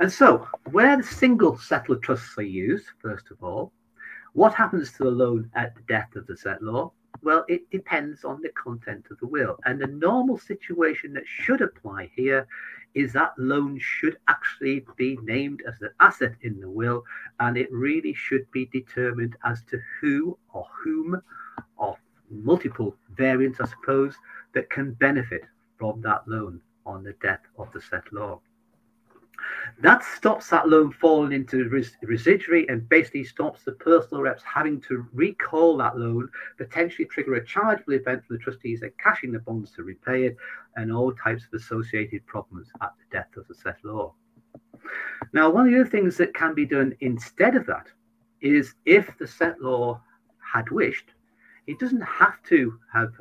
And 0.00 0.12
so, 0.12 0.48
where 0.72 0.96
the 0.96 1.04
single 1.04 1.52
settlor 1.56 2.02
trusts 2.02 2.36
are 2.36 2.42
used, 2.42 2.86
first 3.00 3.30
of 3.30 3.40
all, 3.44 3.70
what 4.32 4.52
happens 4.52 4.90
to 4.92 5.04
the 5.04 5.10
loan 5.10 5.48
at 5.54 5.76
the 5.76 5.82
death 5.82 6.16
of 6.16 6.26
the 6.26 6.34
settlor? 6.34 6.90
Well, 7.22 7.44
it 7.48 7.70
depends 7.70 8.24
on 8.24 8.42
the 8.42 8.50
content 8.50 9.06
of 9.12 9.18
the 9.20 9.28
will. 9.28 9.58
And 9.64 9.80
the 9.80 9.86
normal 9.86 10.38
situation 10.38 11.12
that 11.14 11.24
should 11.26 11.62
apply 11.62 12.10
here 12.16 12.48
is 12.96 13.12
that 13.12 13.34
loan 13.36 13.78
should 13.78 14.16
actually 14.26 14.84
be 14.96 15.18
named 15.22 15.62
as 15.68 15.74
an 15.82 15.90
asset 16.00 16.34
in 16.40 16.58
the 16.58 16.68
will, 16.68 17.04
and 17.40 17.58
it 17.58 17.70
really 17.70 18.14
should 18.14 18.50
be 18.52 18.64
determined 18.72 19.36
as 19.44 19.62
to 19.64 19.78
who 20.00 20.36
or 20.54 20.66
whom, 20.82 21.20
or 21.76 21.98
multiple 22.30 22.96
variants, 23.14 23.60
I 23.60 23.66
suppose, 23.66 24.14
that 24.54 24.70
can 24.70 24.92
benefit 24.92 25.42
from 25.78 26.00
that 26.00 26.26
loan 26.26 26.62
on 26.86 27.04
the 27.04 27.12
death 27.22 27.42
of 27.58 27.70
the 27.72 27.80
settlor. 27.80 28.40
That 29.80 30.02
stops 30.02 30.50
that 30.50 30.68
loan 30.68 30.92
falling 30.92 31.32
into 31.32 31.68
res- 31.68 31.96
residuary 32.02 32.68
and 32.68 32.88
basically 32.88 33.24
stops 33.24 33.64
the 33.64 33.72
personal 33.72 34.22
reps 34.22 34.42
having 34.42 34.80
to 34.82 35.06
recall 35.12 35.76
that 35.78 35.98
loan, 35.98 36.30
potentially 36.56 37.06
trigger 37.06 37.34
a 37.34 37.44
chargeable 37.44 37.94
event 37.94 38.24
for 38.24 38.34
the 38.34 38.38
trustees 38.38 38.82
and 38.82 38.92
cashing 38.98 39.32
the 39.32 39.40
bonds 39.40 39.72
to 39.72 39.82
repay 39.82 40.24
it, 40.24 40.36
and 40.76 40.92
all 40.92 41.12
types 41.12 41.44
of 41.44 41.60
associated 41.60 42.24
problems 42.26 42.70
at 42.80 42.92
the 42.98 43.16
death 43.16 43.36
of 43.36 43.46
the 43.48 43.54
settlor. 43.54 44.12
Now, 45.32 45.50
one 45.50 45.66
of 45.66 45.72
the 45.72 45.80
other 45.80 45.90
things 45.90 46.16
that 46.16 46.34
can 46.34 46.54
be 46.54 46.66
done 46.66 46.94
instead 47.00 47.56
of 47.56 47.66
that 47.66 47.86
is 48.40 48.74
if 48.84 49.16
the 49.18 49.24
settlor 49.24 50.00
had 50.40 50.70
wished, 50.70 51.12
it 51.66 51.78
doesn't 51.78 52.02
have 52.02 52.42
to 52.44 52.78
have 52.92 53.12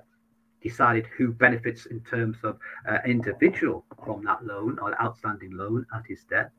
decided 0.65 1.05
who 1.15 1.31
benefits 1.31 1.85
in 1.85 1.99
terms 2.01 2.37
of 2.43 2.57
uh, 2.89 2.97
individual 3.05 3.85
from 4.03 4.23
that 4.23 4.43
loan 4.43 4.79
or 4.81 4.99
outstanding 4.99 5.51
loan 5.51 5.85
at 5.95 6.03
his 6.07 6.23
death. 6.23 6.49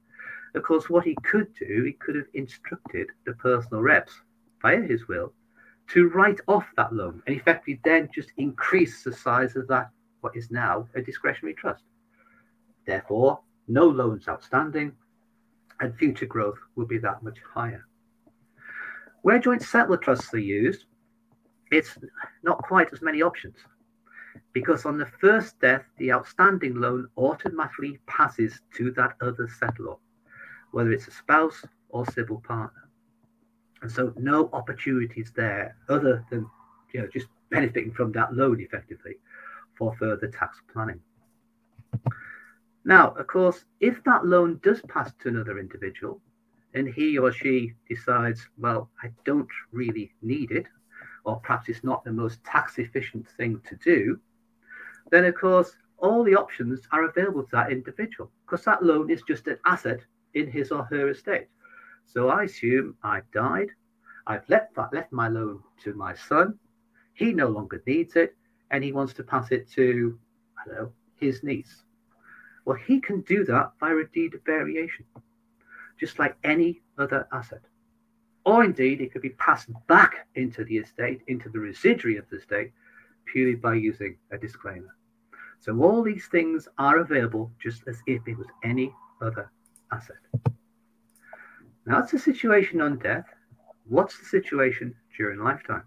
Of 0.54 0.62
course, 0.62 0.88
what 0.88 1.04
he 1.04 1.16
could 1.24 1.52
do, 1.54 1.82
he 1.84 1.92
could 1.94 2.14
have 2.14 2.28
instructed 2.34 3.08
the 3.26 3.32
personal 3.34 3.82
reps 3.82 4.12
via 4.62 4.80
his 4.80 5.08
will 5.08 5.32
to 5.88 6.08
write 6.10 6.40
off 6.46 6.66
that 6.76 6.92
loan 6.92 7.20
and 7.26 7.36
effectively 7.36 7.80
then 7.84 8.08
just 8.14 8.30
increase 8.36 9.02
the 9.02 9.12
size 9.12 9.56
of 9.56 9.66
that, 9.68 9.90
what 10.20 10.36
is 10.36 10.52
now 10.52 10.86
a 10.94 11.02
discretionary 11.02 11.54
trust. 11.54 11.82
Therefore, 12.86 13.40
no 13.66 13.86
loans 13.86 14.28
outstanding 14.28 14.92
and 15.80 15.96
future 15.96 16.26
growth 16.26 16.58
will 16.76 16.86
be 16.86 16.98
that 16.98 17.24
much 17.24 17.38
higher. 17.52 17.84
Where 19.22 19.40
joint 19.40 19.62
settlor 19.62 20.00
trusts 20.00 20.32
are 20.32 20.38
used, 20.38 20.84
it's 21.72 21.98
not 22.44 22.62
quite 22.62 22.92
as 22.92 23.02
many 23.02 23.20
options 23.22 23.56
because 24.52 24.84
on 24.84 24.98
the 24.98 25.06
first 25.20 25.58
death, 25.60 25.84
the 25.98 26.12
outstanding 26.12 26.74
loan 26.74 27.08
automatically 27.16 27.98
passes 28.06 28.60
to 28.76 28.90
that 28.92 29.16
other 29.20 29.48
settlor, 29.60 29.98
whether 30.72 30.90
it's 30.92 31.08
a 31.08 31.12
spouse 31.12 31.64
or 31.88 32.06
civil 32.06 32.40
partner. 32.40 32.88
And 33.82 33.90
so 33.90 34.12
no 34.16 34.48
opportunities 34.52 35.32
there 35.36 35.76
other 35.88 36.24
than 36.30 36.46
you 36.92 37.00
know 37.00 37.08
just 37.12 37.26
benefiting 37.50 37.92
from 37.92 38.12
that 38.12 38.34
loan 38.34 38.60
effectively 38.60 39.16
for 39.76 39.94
further 39.96 40.28
tax 40.28 40.58
planning. 40.72 41.00
Now, 42.84 43.10
of 43.10 43.26
course, 43.26 43.64
if 43.80 44.02
that 44.04 44.24
loan 44.24 44.60
does 44.62 44.80
pass 44.82 45.12
to 45.20 45.28
another 45.28 45.58
individual 45.58 46.20
and 46.74 46.88
he 46.88 47.18
or 47.18 47.32
she 47.32 47.72
decides, 47.88 48.46
well, 48.58 48.90
I 49.02 49.08
don't 49.24 49.48
really 49.72 50.12
need 50.22 50.52
it, 50.52 50.66
or 51.26 51.40
perhaps 51.40 51.68
it's 51.68 51.84
not 51.84 52.04
the 52.04 52.12
most 52.12 52.42
tax 52.44 52.78
efficient 52.78 53.28
thing 53.36 53.60
to 53.68 53.76
do, 53.76 54.18
then 55.10 55.24
of 55.24 55.34
course 55.34 55.76
all 55.98 56.22
the 56.22 56.36
options 56.36 56.80
are 56.92 57.04
available 57.04 57.42
to 57.42 57.50
that 57.52 57.72
individual 57.72 58.30
because 58.44 58.64
that 58.64 58.82
loan 58.82 59.10
is 59.10 59.22
just 59.22 59.46
an 59.48 59.58
asset 59.66 60.00
in 60.34 60.50
his 60.50 60.70
or 60.70 60.84
her 60.84 61.10
estate. 61.10 61.48
So 62.06 62.28
I 62.28 62.44
assume 62.44 62.96
I've 63.02 63.30
died, 63.32 63.68
I've 64.26 64.48
left 64.48 64.78
left 64.92 65.12
my 65.12 65.28
loan 65.28 65.62
to 65.82 65.94
my 65.94 66.14
son, 66.14 66.58
he 67.14 67.32
no 67.32 67.48
longer 67.48 67.82
needs 67.86 68.14
it, 68.16 68.36
and 68.70 68.84
he 68.84 68.92
wants 68.92 69.12
to 69.14 69.24
pass 69.24 69.50
it 69.50 69.68
to 69.72 70.18
I 70.58 70.68
don't 70.68 70.78
know 70.78 70.92
his 71.16 71.42
niece. 71.42 71.82
Well, 72.64 72.76
he 72.76 73.00
can 73.00 73.20
do 73.22 73.44
that 73.44 73.72
via 73.80 73.96
a 73.96 74.04
deed 74.06 74.34
of 74.34 74.44
variation, 74.44 75.06
just 75.98 76.18
like 76.18 76.36
any 76.44 76.82
other 76.98 77.26
asset. 77.32 77.62
Or 78.46 78.62
indeed, 78.62 79.00
it 79.00 79.12
could 79.12 79.22
be 79.22 79.30
passed 79.30 79.68
back 79.88 80.28
into 80.36 80.64
the 80.64 80.78
estate, 80.78 81.20
into 81.26 81.48
the 81.48 81.58
residuary 81.58 82.16
of 82.16 82.30
the 82.30 82.36
estate, 82.36 82.70
purely 83.24 83.56
by 83.56 83.74
using 83.74 84.16
a 84.30 84.38
disclaimer. 84.38 84.94
So 85.58 85.76
all 85.82 86.00
these 86.00 86.28
things 86.28 86.68
are 86.78 86.98
available 86.98 87.50
just 87.60 87.82
as 87.88 88.00
if 88.06 88.22
it 88.28 88.38
was 88.38 88.46
any 88.62 88.94
other 89.20 89.50
asset. 89.92 90.22
Now 91.86 91.98
that's 92.00 92.12
the 92.12 92.20
situation 92.20 92.80
on 92.80 92.98
death. 92.98 93.26
What's 93.88 94.16
the 94.16 94.26
situation 94.26 94.94
during 95.16 95.40
lifetime? 95.40 95.82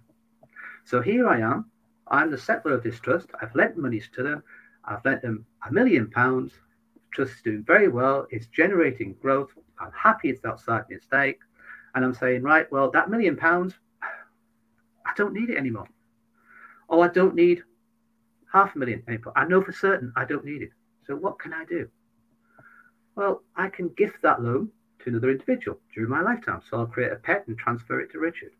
So 0.83 1.01
here 1.01 1.29
I 1.29 1.39
am. 1.39 1.71
I'm 2.07 2.29
the 2.29 2.37
settlor 2.37 2.73
of 2.73 2.83
this 2.83 2.99
trust. 2.99 3.29
I've 3.41 3.55
lent 3.55 3.77
monies 3.77 4.09
to 4.15 4.23
them. 4.23 4.43
I've 4.83 5.05
lent 5.05 5.21
them 5.21 5.45
a 5.65 5.71
million 5.71 6.09
pounds. 6.09 6.51
The 6.95 7.01
trust 7.13 7.35
is 7.35 7.41
doing 7.41 7.63
very 7.63 7.87
well. 7.87 8.27
It's 8.31 8.47
generating 8.47 9.15
growth. 9.21 9.51
I'm 9.79 9.91
happy 9.93 10.29
it's 10.29 10.43
outside 10.43 10.83
the 10.89 10.95
estate. 10.95 11.37
And 11.95 12.05
I'm 12.05 12.13
saying, 12.13 12.43
right, 12.43 12.71
well, 12.71 12.91
that 12.91 13.09
million 13.09 13.35
pounds, 13.35 13.73
I 15.05 15.11
don't 15.15 15.33
need 15.33 15.49
it 15.49 15.57
anymore. 15.57 15.87
Oh, 16.89 17.01
I 17.01 17.07
don't 17.07 17.35
need 17.35 17.63
half 18.51 18.75
a 18.75 18.79
million 18.79 19.03
anymore. 19.07 19.33
I 19.35 19.45
know 19.45 19.61
for 19.61 19.71
certain 19.71 20.13
I 20.15 20.25
don't 20.25 20.45
need 20.45 20.61
it. 20.61 20.71
So 21.05 21.15
what 21.15 21.39
can 21.39 21.53
I 21.53 21.65
do? 21.65 21.89
Well, 23.15 23.43
I 23.55 23.69
can 23.69 23.89
gift 23.89 24.21
that 24.21 24.41
loan 24.41 24.69
to 24.99 25.09
another 25.09 25.31
individual 25.31 25.79
during 25.93 26.09
my 26.09 26.21
lifetime. 26.21 26.61
So 26.69 26.77
I'll 26.77 26.85
create 26.85 27.11
a 27.11 27.15
pet 27.15 27.45
and 27.47 27.57
transfer 27.57 27.99
it 27.99 28.11
to 28.11 28.19
Richard. 28.19 28.51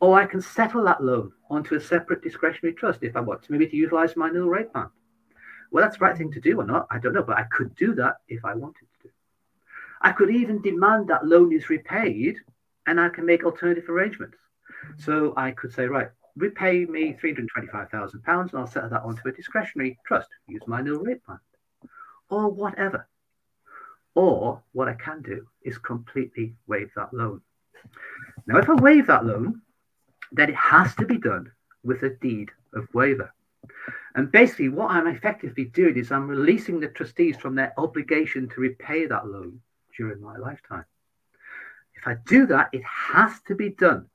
Or 0.00 0.18
I 0.18 0.26
can 0.26 0.40
settle 0.40 0.84
that 0.84 1.02
loan 1.02 1.32
onto 1.50 1.74
a 1.74 1.80
separate 1.80 2.22
discretionary 2.22 2.74
trust 2.74 3.02
if 3.02 3.16
I 3.16 3.20
want 3.20 3.42
to, 3.42 3.52
maybe 3.52 3.66
to 3.66 3.76
utilize 3.76 4.16
my 4.16 4.30
nil 4.30 4.48
rate 4.48 4.72
band. 4.72 4.90
Well, 5.70 5.84
that's 5.84 5.98
the 5.98 6.04
right 6.04 6.16
thing 6.16 6.32
to 6.32 6.40
do 6.40 6.60
or 6.60 6.64
not, 6.64 6.86
I 6.90 6.98
don't 6.98 7.12
know, 7.12 7.22
but 7.22 7.36
I 7.36 7.44
could 7.50 7.74
do 7.74 7.94
that 7.96 8.16
if 8.28 8.44
I 8.44 8.54
wanted. 8.54 8.88
I 10.00 10.12
could 10.12 10.30
even 10.30 10.62
demand 10.62 11.08
that 11.08 11.26
loan 11.26 11.52
is 11.52 11.70
repaid 11.70 12.36
and 12.86 13.00
I 13.00 13.08
can 13.08 13.26
make 13.26 13.44
alternative 13.44 13.88
arrangements. 13.88 14.38
So 14.96 15.34
I 15.36 15.50
could 15.50 15.72
say, 15.72 15.86
right, 15.86 16.08
repay 16.36 16.84
me 16.84 17.16
£325,000 17.22 18.14
and 18.26 18.50
I'll 18.54 18.66
set 18.66 18.90
that 18.90 19.02
onto 19.02 19.28
a 19.28 19.32
discretionary 19.32 19.98
trust, 20.06 20.28
use 20.46 20.62
my 20.66 20.80
nil 20.80 21.00
rate 21.00 21.26
band, 21.26 21.40
or 22.30 22.48
whatever. 22.48 23.08
Or 24.14 24.62
what 24.72 24.88
I 24.88 24.94
can 24.94 25.22
do 25.22 25.46
is 25.62 25.78
completely 25.78 26.54
waive 26.66 26.90
that 26.96 27.12
loan. 27.12 27.40
Now, 28.46 28.58
if 28.58 28.68
I 28.68 28.74
waive 28.74 29.06
that 29.08 29.24
loan, 29.24 29.62
then 30.32 30.50
it 30.50 30.56
has 30.56 30.94
to 30.96 31.06
be 31.06 31.18
done 31.18 31.50
with 31.84 32.02
a 32.02 32.10
deed 32.10 32.50
of 32.74 32.92
waiver. 32.94 33.32
And 34.14 34.32
basically, 34.32 34.68
what 34.68 34.90
I'm 34.90 35.06
effectively 35.06 35.66
doing 35.66 35.96
is 35.96 36.10
I'm 36.10 36.28
releasing 36.28 36.80
the 36.80 36.88
trustees 36.88 37.36
from 37.36 37.54
their 37.54 37.72
obligation 37.78 38.48
to 38.48 38.60
repay 38.60 39.06
that 39.06 39.26
loan 39.26 39.60
during 39.98 40.22
my 40.22 40.36
lifetime. 40.36 40.84
If 41.94 42.06
I 42.06 42.16
do 42.26 42.46
that, 42.46 42.70
it 42.72 42.84
has 42.84 43.32
to 43.48 43.54
be 43.54 43.70
done 43.70 44.06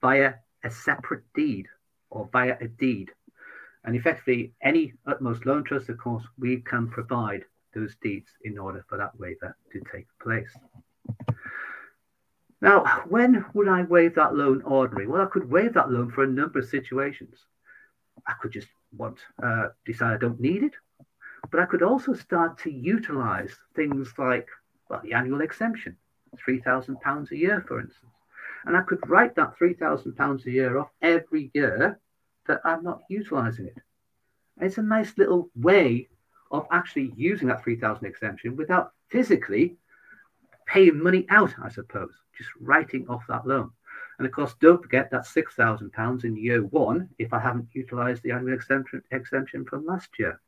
via 0.00 0.34
a 0.64 0.70
separate 0.70 1.22
deed 1.34 1.68
or 2.10 2.28
via 2.32 2.56
a 2.60 2.68
deed. 2.68 3.10
And 3.84 3.96
effectively, 3.96 4.52
any 4.62 4.92
Utmost 5.06 5.46
loan 5.46 5.64
trust, 5.64 5.88
of 5.88 5.98
course, 5.98 6.24
we 6.38 6.58
can 6.60 6.88
provide 6.88 7.44
those 7.74 7.96
deeds 8.02 8.28
in 8.44 8.58
order 8.58 8.84
for 8.88 8.98
that 8.98 9.18
waiver 9.18 9.56
to 9.72 9.80
take 9.92 10.06
place. 10.20 10.50
Now, 12.60 12.84
when 13.08 13.44
would 13.54 13.68
I 13.68 13.82
waive 13.82 14.14
that 14.16 14.36
loan 14.36 14.62
ordinary? 14.62 15.06
Well, 15.06 15.22
I 15.22 15.26
could 15.26 15.50
waive 15.50 15.74
that 15.74 15.90
loan 15.90 16.10
for 16.10 16.22
a 16.22 16.28
number 16.28 16.60
of 16.60 16.68
situations. 16.68 17.36
I 18.26 18.34
could 18.40 18.52
just 18.52 18.68
want 18.96 19.18
uh, 19.42 19.68
decide 19.84 20.14
I 20.14 20.18
don't 20.18 20.38
need 20.40 20.62
it, 20.62 20.74
but 21.50 21.60
I 21.60 21.66
could 21.66 21.82
also 21.82 22.14
start 22.14 22.58
to 22.58 22.70
utilize 22.70 23.56
things 23.74 24.12
like 24.16 24.48
well, 24.92 25.00
the 25.02 25.14
annual 25.14 25.40
exemption, 25.40 25.96
three 26.38 26.60
thousand 26.60 27.00
pounds 27.00 27.32
a 27.32 27.36
year, 27.36 27.64
for 27.66 27.80
instance, 27.80 28.12
and 28.66 28.76
I 28.76 28.82
could 28.82 29.08
write 29.08 29.34
that 29.36 29.56
three 29.56 29.72
thousand 29.72 30.16
pounds 30.16 30.44
a 30.44 30.50
year 30.50 30.78
off 30.78 30.90
every 31.00 31.50
year 31.54 31.98
that 32.46 32.60
I'm 32.62 32.84
not 32.84 33.00
utilizing 33.08 33.68
it. 33.68 33.78
It's 34.60 34.76
a 34.76 34.82
nice 34.82 35.16
little 35.16 35.48
way 35.56 36.08
of 36.50 36.66
actually 36.70 37.14
using 37.16 37.48
that 37.48 37.64
three 37.64 37.76
thousand 37.76 38.06
exemption 38.06 38.54
without 38.54 38.92
physically 39.08 39.78
paying 40.66 41.02
money 41.02 41.24
out, 41.30 41.54
I 41.62 41.70
suppose, 41.70 42.12
just 42.36 42.50
writing 42.60 43.06
off 43.08 43.22
that 43.28 43.46
loan. 43.46 43.70
And 44.18 44.26
of 44.26 44.32
course, 44.32 44.54
don't 44.60 44.82
forget 44.82 45.10
that 45.10 45.22
£6,000 45.22 46.24
in 46.24 46.36
year 46.36 46.62
one 46.62 47.08
if 47.18 47.32
I 47.32 47.40
haven't 47.40 47.68
utilized 47.72 48.22
the 48.22 48.30
annual 48.30 48.54
exemption, 48.54 49.02
exemption 49.10 49.64
from 49.64 49.86
last 49.86 50.10
year. 50.18 50.40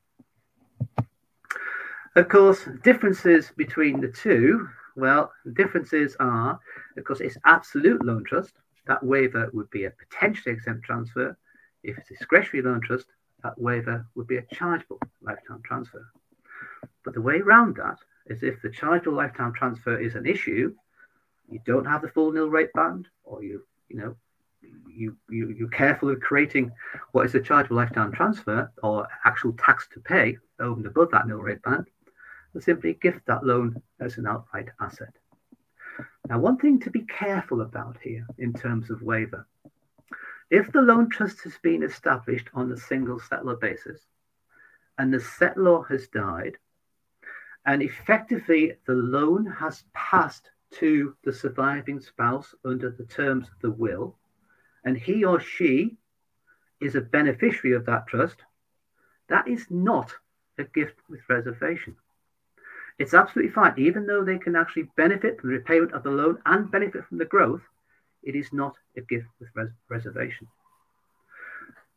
Of 2.17 2.29
course, 2.29 2.69
differences 2.85 3.51
between 3.57 4.01
the 4.01 4.09
two, 4.09 4.69
well, 4.95 5.33
differences 5.55 6.17
are, 6.21 6.61
of 6.97 7.05
course, 7.05 7.21
it's 7.21 7.37
absolute 7.45 8.05
loan 8.05 8.23
trust. 8.25 8.53
That 8.87 9.03
waiver 9.03 9.51
would 9.53 9.69
be 9.71 9.85
a 9.85 9.91
potentially 9.91 10.55
exempt 10.55 10.85
transfer. 10.85 11.37
If 11.83 11.99
it's 11.99 12.09
discretionary 12.09 12.63
loan 12.69 12.83
trust, 12.83 13.07
that 13.43 13.59
waiver 13.59 14.07
would 14.15 14.29
be 14.29 14.37
a 14.37 14.47
chargeable 14.55 15.01
lifetime 15.23 15.63
transfer. 15.65 16.07
But 17.05 17.15
the 17.15 17.21
way 17.21 17.41
around 17.41 17.77
that 17.77 17.99
is 18.27 18.45
if 18.45 18.63
the 18.63 18.71
chargeable 18.71 19.17
lifetime 19.17 19.53
transfer 19.53 19.99
is 19.99 20.15
an 20.15 20.25
issue, 20.25 20.73
you 21.51 21.61
don't 21.67 21.85
have 21.85 22.03
the 22.03 22.09
full 22.09 22.31
nil 22.31 22.49
rate 22.49 22.73
band, 22.75 23.09
or 23.25 23.43
you 23.43 23.65
you 23.89 23.97
know 23.97 24.17
you, 24.89 25.17
you 25.29 25.55
you're 25.59 25.69
careful 25.69 26.11
of 26.11 26.21
creating 26.21 26.71
what 27.13 27.27
is 27.27 27.35
a 27.35 27.41
chargeable 27.41 27.77
lifetime 27.77 28.13
transfer 28.13 28.71
or 28.83 29.09
actual 29.25 29.53
tax 29.55 29.89
to 29.93 30.01
pay 30.01 30.39
over 30.61 30.77
and 30.77 30.87
above 30.87 31.11
that 31.11 31.27
nil 31.27 31.39
rate 31.39 31.63
band, 31.63 31.87
and 32.55 32.63
simply 32.63 32.95
gift 32.95 33.27
that 33.27 33.45
loan 33.45 33.83
as 34.01 34.17
an 34.17 34.27
outright 34.27 34.69
asset. 34.81 35.15
Now, 36.29 36.39
one 36.39 36.57
thing 36.57 36.81
to 36.81 36.91
be 36.91 37.03
careful 37.03 37.61
about 37.61 37.99
here 38.03 38.27
in 38.39 38.53
terms 38.53 38.91
of 38.91 39.03
waiver, 39.03 39.47
if 40.51 40.71
the 40.73 40.83
loan 40.83 41.09
trust 41.11 41.43
has 41.43 41.59
been 41.63 41.83
established 41.83 42.49
on 42.55 42.71
a 42.71 42.77
single 42.77 43.19
settlor 43.19 43.61
basis 43.61 44.01
and 44.99 45.13
the 45.13 45.19
settlor 45.19 45.87
has 45.89 46.09
died, 46.09 46.57
and 47.67 47.83
effectively 47.83 48.75
the 48.87 48.95
loan 48.95 49.47
has 49.47 49.85
passed 49.93 50.51
to 50.73 51.17
the 51.25 51.33
surviving 51.33 52.01
spouse 52.01 52.55
under 52.65 52.91
the 52.91 53.05
terms 53.05 53.49
of 53.49 53.61
the 53.61 53.71
will, 53.71 54.17
and 54.85 54.97
he 54.97 55.25
or 55.25 55.41
she 55.41 55.97
is 56.81 56.95
a 56.95 57.01
beneficiary 57.01 57.75
of 57.75 57.87
that 57.87 58.07
trust, 58.07 58.37
that 59.29 59.49
is 59.49 59.67
not 59.71 60.13
a 60.59 60.65
gift 60.65 60.97
with 61.09 61.21
reservation. 61.29 61.97
It's 62.99 63.15
absolutely 63.15 63.53
fine, 63.53 63.75
even 63.77 64.07
though 64.07 64.25
they 64.25 64.39
can 64.39 64.55
actually 64.55 64.89
benefit 64.97 65.41
from 65.41 65.51
the 65.51 65.57
repayment 65.57 65.93
of 65.93 66.03
the 66.03 66.11
loan 66.11 66.39
and 66.47 66.71
benefit 66.71 67.05
from 67.07 67.19
the 67.19 67.25
growth, 67.25 67.63
it 68.23 68.37
is 68.37 68.53
not 68.53 68.77
a 68.97 69.01
gift 69.01 69.27
with 69.41 69.49
res- 69.55 69.71
reservation. 69.89 70.47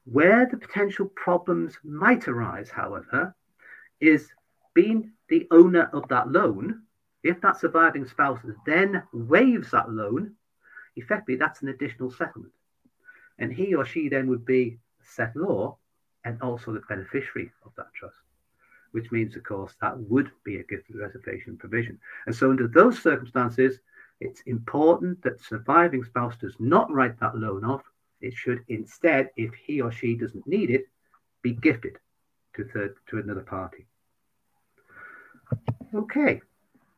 Where 0.05 0.45
the 0.45 0.57
potential 0.57 1.11
problems 1.15 1.77
might 1.83 2.27
arise, 2.27 2.69
however, 2.69 3.35
is 3.99 4.31
being 4.73 5.11
the 5.29 5.47
owner 5.51 5.89
of 5.93 6.07
that 6.07 6.31
loan 6.31 6.83
if 7.23 7.41
that 7.41 7.59
surviving 7.59 8.05
spouse 8.05 8.39
then 8.65 9.03
waives 9.11 9.71
that 9.71 9.91
loan, 9.91 10.35
effectively 10.95 11.35
that's 11.35 11.61
an 11.61 11.69
additional 11.69 12.11
settlement. 12.11 12.53
And 13.39 13.51
he 13.51 13.75
or 13.75 13.85
she 13.85 14.07
then 14.07 14.27
would 14.29 14.45
be 14.45 14.79
settlor 15.17 15.75
and 16.23 16.41
also 16.41 16.73
the 16.73 16.81
beneficiary 16.87 17.51
of 17.65 17.71
that 17.75 17.93
trust, 17.93 18.17
which 18.97 19.11
means, 19.11 19.35
of 19.35 19.43
course, 19.43 19.75
that 19.79 19.95
would 19.95 20.31
be 20.43 20.57
a 20.57 20.63
gift 20.63 20.87
reservation 20.89 21.55
provision. 21.55 21.99
And 22.25 22.35
so, 22.35 22.49
under 22.49 22.67
those 22.67 22.99
circumstances, 22.99 23.77
it's 24.19 24.41
important 24.47 25.21
that 25.21 25.39
surviving 25.39 26.03
spouse 26.03 26.35
does 26.41 26.55
not 26.57 26.91
write 26.91 27.19
that 27.19 27.37
loan 27.37 27.63
off. 27.63 27.83
It 28.21 28.33
should 28.33 28.63
instead, 28.69 29.29
if 29.37 29.53
he 29.53 29.81
or 29.81 29.91
she 29.91 30.15
doesn't 30.15 30.47
need 30.47 30.71
it, 30.71 30.87
be 31.43 31.53
gifted 31.53 31.97
to 32.55 32.63
third 32.63 32.95
to 33.11 33.19
another 33.19 33.41
party. 33.41 33.85
Okay, 35.93 36.41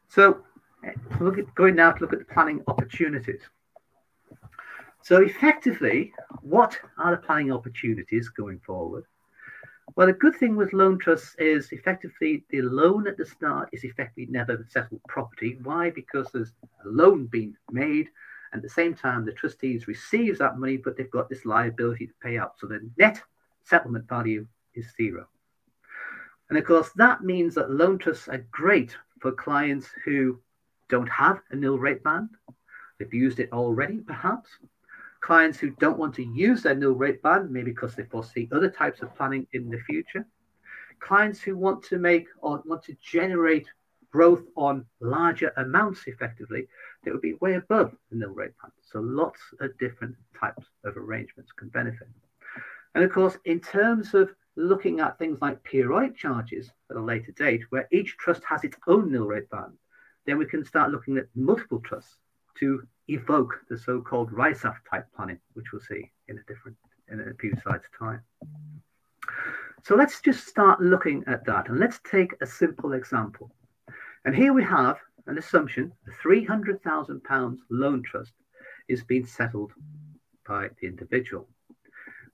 so 0.08 0.38
eh, 0.86 0.94
look 1.20 1.38
at, 1.38 1.54
going 1.54 1.76
now 1.76 1.92
to 1.92 2.02
look 2.02 2.14
at 2.14 2.20
the 2.20 2.34
planning 2.34 2.64
opportunities. 2.68 3.42
So 5.04 5.22
effectively, 5.22 6.14
what 6.44 6.80
are 6.98 7.12
the 7.12 7.18
planning 7.18 7.52
opportunities 7.52 8.30
going 8.30 8.60
forward? 8.60 9.04
Well, 9.96 10.08
the 10.08 10.14
good 10.14 10.36
thing 10.36 10.56
with 10.56 10.72
loan 10.74 10.98
trusts 10.98 11.36
is 11.40 11.72
effectively 11.72 12.46
the 12.50 12.62
loan 12.62 13.08
at 13.08 13.18
the 13.18 13.26
start 13.26 13.70
is 13.74 13.84
effectively 13.84 14.28
never 14.30 14.66
settled 14.70 15.02
property. 15.08 15.58
Why? 15.64 15.90
Because 15.90 16.30
there's 16.32 16.54
a 16.86 16.88
loan 16.88 17.26
being 17.26 17.56
made, 17.72 18.08
and 18.52 18.60
at 18.60 18.64
the 18.64 18.70
same 18.70 18.94
time 18.94 19.26
the 19.26 19.34
trustees 19.34 19.88
receives 19.88 20.40
that 20.40 20.58
money, 20.58 20.78
but 20.78 20.96
they've 20.96 21.12
got 21.12 21.30
this 21.30 21.46
liability 21.46 22.08
to 22.08 22.14
pay 22.22 22.38
out. 22.38 22.54
So 22.60 22.68
the 22.68 22.90
net 22.98 23.22
settlement 23.64 24.08
value 24.08 24.48
is 24.74 24.94
zero. 24.96 25.28
And 26.50 26.58
of 26.58 26.66
course, 26.66 26.92
that 26.96 27.24
means 27.24 27.56
that 27.56 27.72
loan 27.72 27.98
trusts 27.98 28.28
are 28.28 28.46
great 28.52 28.96
for 29.20 29.32
clients 29.32 29.88
who 30.06 30.40
don't 30.90 31.10
have 31.10 31.42
a 31.52 31.56
nil 31.56 31.78
rate 31.78 32.04
band. 32.04 32.30
They've 32.98 33.14
used 33.14 33.40
it 33.40 33.52
already, 33.54 34.00
perhaps. 34.00 34.50
Clients 35.22 35.60
who 35.60 35.72
don't 35.72 36.00
want 36.00 36.16
to 36.16 36.24
use 36.24 36.64
their 36.64 36.76
nil 36.76 36.94
rate 36.94 37.22
band, 37.22 37.52
maybe 37.52 37.72
because 37.72 37.96
they 37.96 38.04
foresee 38.04 38.48
other 38.52 38.70
types 38.70 39.02
of 39.02 39.16
planning 39.16 39.46
in 39.54 39.70
the 39.70 39.80
future. 39.80 40.26
Clients 41.00 41.42
who 41.42 41.58
want 41.58 41.84
to 41.84 41.98
make 41.98 42.28
or 42.42 42.62
want 42.66 42.84
to 42.84 42.96
generate 43.02 43.68
growth 44.12 44.44
on 44.56 44.86
larger 45.02 45.52
amounts 45.58 46.08
effectively 46.08 46.68
that 47.04 47.12
would 47.12 47.22
be 47.22 47.36
way 47.36 47.56
above 47.56 47.96
the 48.10 48.18
nil 48.18 48.30
rate 48.30 48.54
band. 48.62 48.74
So 48.82 49.00
lots 49.00 49.40
of 49.60 49.78
different 49.78 50.16
types 50.40 50.66
of 50.84 50.98
arrangements 50.98 51.52
can 51.52 51.70
benefit. 51.70 52.08
And 52.96 53.04
of 53.04 53.12
course, 53.12 53.38
in 53.46 53.60
terms 53.60 54.14
of 54.14 54.34
looking 54.56 55.00
at 55.00 55.18
things 55.18 55.42
like 55.42 55.64
periodic 55.64 56.18
charges 56.18 56.72
at 56.90 56.98
a 56.98 57.02
later 57.02 57.32
date, 57.32 57.64
where 57.70 57.88
each 57.92 58.18
trust 58.18 58.44
has 58.44 58.64
its 58.64 58.78
own 58.88 59.12
nil 59.12 59.28
rate 59.28 59.50
band, 59.50 59.74
then 60.26 60.38
we 60.38 60.46
can 60.46 60.66
start 60.66 60.92
looking 60.92 61.18
at 61.18 61.28
multiple 61.36 61.80
trusts 61.80 62.18
to 62.60 62.86
evoke 63.14 63.62
the 63.70 63.78
so-called 63.78 64.32
Rysaffe 64.32 64.84
type 64.90 65.06
planning, 65.16 65.40
which 65.54 65.72
we'll 65.72 65.82
see 65.82 66.12
in 66.28 66.38
a 66.38 66.44
different 66.44 66.78
in 67.12 67.20
a 67.20 67.34
few 67.40 67.54
slides' 67.64 67.84
time. 67.98 68.22
So 69.84 69.96
let's 69.96 70.22
just 70.22 70.48
start 70.48 70.82
looking 70.82 71.24
at 71.28 71.46
that, 71.46 71.70
and 71.70 71.80
let's 71.80 72.00
take 72.10 72.34
a 72.42 72.46
simple 72.46 72.94
example. 72.94 73.52
And 74.26 74.36
here 74.36 74.54
we 74.54 74.64
have 74.64 74.98
an 75.28 75.38
assumption: 75.38 75.92
a 76.08 76.12
three 76.22 76.44
hundred 76.44 76.84
thousand 76.84 77.24
pounds 77.24 77.62
loan 77.70 78.04
trust 78.04 78.34
is 78.88 79.04
being 79.04 79.26
settled 79.26 79.72
by 80.48 80.70
the 80.80 80.88
individual. 80.88 81.48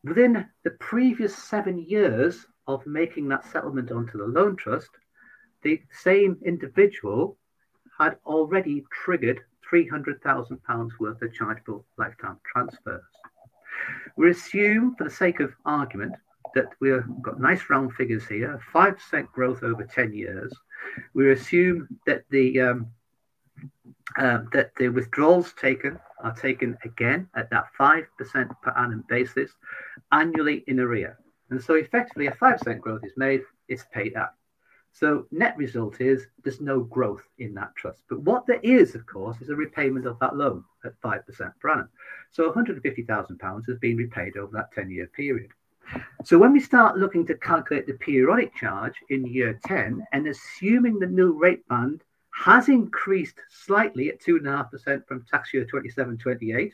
Within 0.03 0.45
the 0.63 0.71
previous 0.71 1.35
seven 1.35 1.79
years 1.79 2.45
of 2.67 2.85
making 2.85 3.27
that 3.29 3.45
settlement 3.45 3.91
onto 3.91 4.17
the 4.17 4.25
loan 4.25 4.55
trust, 4.55 4.89
the 5.61 5.81
same 5.91 6.37
individual 6.45 7.37
had 7.97 8.17
already 8.25 8.85
triggered 8.91 9.41
£300,000 9.71 10.89
worth 10.99 11.21
of 11.21 11.33
chargeable 11.33 11.85
lifetime 11.97 12.37
transfers. 12.51 13.03
We 14.15 14.31
assume, 14.31 14.95
for 14.95 15.05
the 15.05 15.09
sake 15.09 15.39
of 15.39 15.53
argument, 15.65 16.13
that 16.53 16.69
we've 16.79 17.03
got 17.21 17.39
nice 17.39 17.69
round 17.69 17.93
figures 17.93 18.25
here 18.27 18.59
5% 18.73 19.31
growth 19.31 19.63
over 19.63 19.83
10 19.83 20.13
years. 20.13 20.53
We 21.13 21.31
assume 21.31 21.87
that 22.05 22.23
the 22.29 22.61
um, 22.61 22.87
uh, 24.17 24.39
that 24.53 24.71
the 24.77 24.89
withdrawals 24.89 25.53
taken 25.53 25.99
are 26.23 26.33
taken 26.33 26.77
again 26.85 27.27
at 27.35 27.49
that 27.49 27.65
5% 27.79 28.05
per 28.61 28.71
annum 28.71 29.03
basis 29.09 29.51
annually 30.11 30.63
in 30.67 30.79
arrear. 30.79 31.17
And 31.49 31.61
so 31.61 31.75
effectively 31.75 32.27
a 32.27 32.31
5% 32.31 32.79
growth 32.79 33.01
is 33.03 33.13
made, 33.17 33.41
it's 33.67 33.85
paid 33.93 34.15
out. 34.15 34.29
So 34.95 35.27
net 35.29 35.57
result 35.57 35.99
is 35.99 36.25
there's 36.41 36.61
no 36.61 36.79
growth 36.79 37.27
in 37.37 37.53
that 37.55 37.75
trust. 37.75 38.03
But 38.07 38.21
what 38.21 38.47
there 38.47 38.61
is, 38.63 38.95
of 38.95 39.05
course, 39.05 39.41
is 39.41 39.49
a 39.49 39.55
repayment 39.55 40.05
of 40.05 40.17
that 40.19 40.37
loan 40.37 40.63
at 40.85 40.99
5% 41.01 41.51
per 41.59 41.69
annum. 41.69 41.89
So 42.31 42.49
£150,000 42.49 43.65
has 43.67 43.77
been 43.79 43.97
repaid 43.97 44.37
over 44.37 44.53
that 44.53 44.71
10 44.71 44.89
year 44.89 45.07
period. 45.07 45.51
So 46.23 46.37
when 46.37 46.53
we 46.53 46.61
start 46.61 46.97
looking 46.97 47.25
to 47.27 47.35
calculate 47.35 47.87
the 47.87 47.93
periodic 47.95 48.55
charge 48.55 48.95
in 49.09 49.27
year 49.27 49.59
10 49.65 50.01
and 50.13 50.27
assuming 50.27 50.97
the 50.97 51.07
nil 51.07 51.33
rate 51.33 51.67
band 51.67 52.01
has 52.31 52.69
increased 52.69 53.39
slightly 53.49 54.07
at 54.07 54.21
2.5% 54.21 55.05
from 55.05 55.25
tax 55.29 55.53
year 55.53 55.65
27 55.65 56.17
28. 56.17 56.73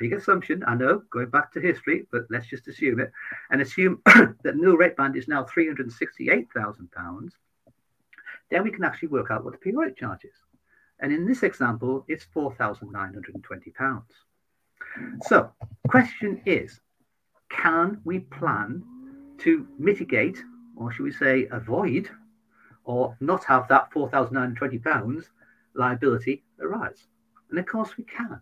Big 0.00 0.14
assumption, 0.14 0.64
I 0.66 0.74
know, 0.76 1.02
going 1.10 1.28
back 1.28 1.52
to 1.52 1.60
history, 1.60 2.06
but 2.10 2.22
let's 2.30 2.46
just 2.46 2.66
assume 2.66 3.00
it 3.00 3.12
and 3.50 3.60
assume 3.60 4.00
that 4.06 4.56
nil 4.56 4.78
rate 4.78 4.96
band 4.96 5.14
is 5.14 5.28
now 5.28 5.44
£368,000. 5.44 7.30
Then 8.50 8.64
we 8.64 8.70
can 8.70 8.82
actually 8.82 9.08
work 9.08 9.30
out 9.30 9.44
what 9.44 9.52
the 9.52 9.58
periodic 9.58 9.98
charge 9.98 10.24
is. 10.24 10.32
And 11.00 11.12
in 11.12 11.26
this 11.26 11.42
example, 11.42 12.06
it's 12.08 12.26
£4,920. 12.34 14.02
So, 15.24 15.52
question 15.88 16.40
is 16.46 16.80
can 17.50 18.00
we 18.04 18.20
plan 18.20 18.82
to 19.40 19.66
mitigate, 19.78 20.42
or 20.76 20.90
should 20.92 21.02
we 21.02 21.12
say 21.12 21.46
avoid, 21.50 22.08
or 22.84 23.18
not 23.20 23.44
have 23.44 23.68
that 23.68 23.90
£4,920 23.92 25.24
liability 25.74 26.42
arise? 26.58 27.06
And 27.50 27.58
of 27.58 27.66
course, 27.66 27.98
we 27.98 28.04
can. 28.04 28.40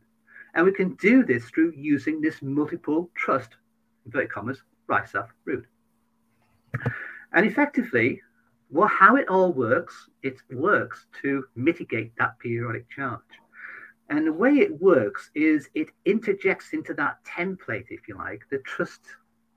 And 0.59 0.66
we 0.66 0.72
can 0.72 0.94
do 0.94 1.24
this 1.24 1.44
through 1.44 1.72
using 1.76 2.20
this 2.20 2.42
multiple 2.42 3.12
trust, 3.14 3.50
inverted 4.04 4.32
commas, 4.32 4.61
Rysaffe 4.88 5.30
route. 5.44 5.64
And 7.32 7.46
effectively, 7.46 8.20
well, 8.68 8.88
how 8.88 9.14
it 9.14 9.28
all 9.28 9.52
works, 9.52 10.11
it 10.24 10.38
works 10.50 11.06
to 11.22 11.44
mitigate 11.54 12.11
that 12.18 12.40
periodic 12.40 12.90
charge. 12.90 13.20
And 14.11 14.26
the 14.26 14.32
way 14.32 14.54
it 14.54 14.82
works 14.82 15.30
is 15.36 15.68
it 15.76 15.90
interjects 16.06 16.72
into 16.72 16.92
that 16.94 17.18
template, 17.24 17.86
if 17.90 18.09
you 18.09 18.16
like, 18.16 18.42
the 18.50 18.59
trust. 18.59 19.02